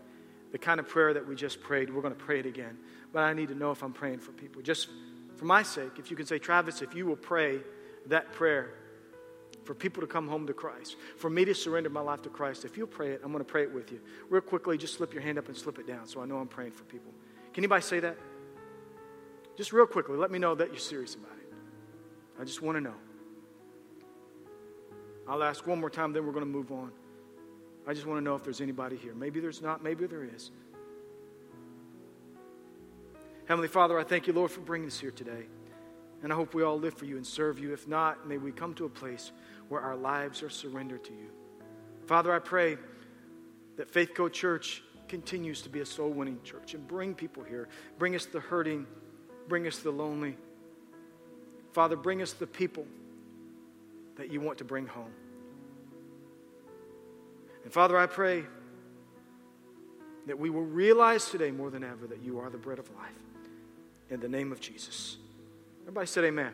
The 0.52 0.58
kind 0.58 0.80
of 0.80 0.88
prayer 0.88 1.14
that 1.14 1.28
we 1.28 1.36
just 1.36 1.62
prayed, 1.62 1.94
we're 1.94 2.02
going 2.02 2.14
to 2.14 2.20
pray 2.20 2.40
it 2.40 2.46
again. 2.46 2.78
But 3.14 3.24
I 3.24 3.34
need 3.34 3.48
to 3.50 3.56
know 3.56 3.72
if 3.72 3.84
I'm 3.84 3.94
praying 3.94 4.20
for 4.20 4.32
people. 4.32 4.62
Just 4.62 4.90
for 5.38 5.46
my 5.46 5.64
sake, 5.64 5.94
if 5.98 6.12
you 6.12 6.18
can 6.18 6.26
say, 6.26 6.40
Travis, 6.40 6.82
if 6.82 6.94
you 6.94 7.06
will 7.06 7.16
pray 7.16 7.62
that 8.08 8.32
prayer 8.34 8.74
for 9.64 9.74
people 9.74 10.02
to 10.02 10.08
come 10.08 10.28
home 10.28 10.48
to 10.48 10.54
Christ, 10.54 10.96
for 11.18 11.30
me 11.30 11.46
to 11.46 11.54
surrender 11.54 11.90
my 11.90 12.02
life 12.02 12.22
to 12.24 12.30
Christ, 12.30 12.66
if 12.66 12.78
you'll 12.78 12.88
pray 12.88 13.12
it, 13.12 13.22
I'm 13.24 13.32
going 13.32 13.44
to 13.44 13.50
pray 13.50 13.64
it 13.64 13.74
with 13.74 13.92
you. 13.92 14.00
Real 14.30 14.42
quickly, 14.42 14.78
just 14.78 14.96
slip 14.96 15.14
your 15.14 15.22
hand 15.22 15.38
up 15.38 15.48
and 15.48 15.56
slip 15.56 15.80
it 15.80 15.88
down 15.88 16.08
so 16.08 16.22
I 16.22 16.26
know 16.26 16.38
I'm 16.38 16.48
praying 16.48 16.72
for 16.72 16.84
people. 16.86 17.12
Can 17.54 17.64
anybody 17.64 17.84
say 17.84 18.00
that? 18.00 18.18
Just 19.58 19.74
real 19.74 19.86
quickly, 19.86 20.18
let 20.18 20.32
me 20.32 20.40
know 20.40 20.56
that 20.56 20.70
you're 20.70 20.78
serious 20.78 21.16
about 21.16 21.38
it. 21.38 21.54
I 22.40 22.44
just 22.44 22.62
want 22.62 22.78
to 22.78 22.82
know. 22.82 22.96
I'll 25.28 25.44
ask 25.44 25.66
one 25.68 25.80
more 25.80 25.90
time, 25.90 26.14
then 26.14 26.26
we're 26.26 26.34
going 26.34 26.46
to 26.46 26.52
move 26.52 26.72
on. 26.72 26.92
I 27.88 27.94
just 27.94 28.06
want 28.06 28.18
to 28.20 28.24
know 28.24 28.36
if 28.36 28.44
there's 28.44 28.62
anybody 28.62 28.98
here. 28.98 29.14
Maybe 29.14 29.40
there's 29.40 29.62
not, 29.62 29.84
maybe 29.84 30.08
there 30.08 30.24
is. 30.24 30.52
Heavenly 33.46 33.68
Father, 33.68 34.00
I 34.00 34.04
thank 34.04 34.28
you, 34.28 34.34
Lord, 34.34 34.52
for 34.52 34.62
bringing 34.62 34.88
us 34.88 35.00
here 35.00 35.12
today. 35.12 35.46
And 36.24 36.32
I 36.32 36.36
hope 36.36 36.54
we 36.54 36.64
all 36.64 36.80
live 36.80 36.94
for 36.94 37.06
you 37.06 37.18
and 37.18 37.26
serve 37.26 37.58
you. 37.58 37.74
If 37.74 37.88
not, 37.88 38.28
may 38.28 38.38
we 38.38 38.52
come 38.52 38.74
to 38.76 38.86
a 38.86 38.90
place 38.90 39.32
where 39.70 39.82
our 39.82 39.96
lives 39.96 40.44
are 40.44 40.50
surrendered 40.50 41.04
to 41.06 41.12
you. 41.12 41.30
Father, 42.06 42.34
I 42.34 42.40
pray 42.40 42.78
that 43.78 43.90
Faith 43.90 44.14
Co 44.14 44.30
Church 44.30 44.84
continues 45.08 45.62
to 45.62 45.70
be 45.70 45.80
a 45.80 45.86
soul 45.86 46.10
winning 46.10 46.40
church 46.44 46.74
and 46.74 46.88
bring 46.88 47.14
people 47.14 47.44
here. 47.44 47.68
Bring 47.98 48.16
us 48.16 48.26
the 48.26 48.40
hurting, 48.40 48.86
bring 49.48 49.68
us 49.68 49.80
the 49.80 49.92
lonely. 49.92 50.38
Father, 51.74 51.96
bring 51.96 52.22
us 52.22 52.34
the 52.34 52.48
people 52.48 52.86
that 54.18 54.32
you 54.32 54.42
want 54.42 54.58
to 54.60 54.64
bring 54.64 54.88
home. 54.88 55.12
And 57.64 57.72
Father, 57.72 57.98
I 57.98 58.08
pray 58.08 58.44
that 60.28 60.38
we 60.38 60.50
will 60.50 60.66
realize 60.66 61.30
today 61.30 61.52
more 61.52 61.70
than 61.70 61.84
ever 61.84 62.08
that 62.08 62.22
you 62.22 62.40
are 62.40 62.50
the 62.50 62.58
bread 62.58 62.80
of 62.80 62.90
life. 62.96 63.10
In 64.10 64.20
the 64.20 64.30
name 64.30 64.52
of 64.52 64.60
Jesus. 64.60 65.18
Everybody 65.84 66.08
said 66.08 66.24
amen. 66.26 66.54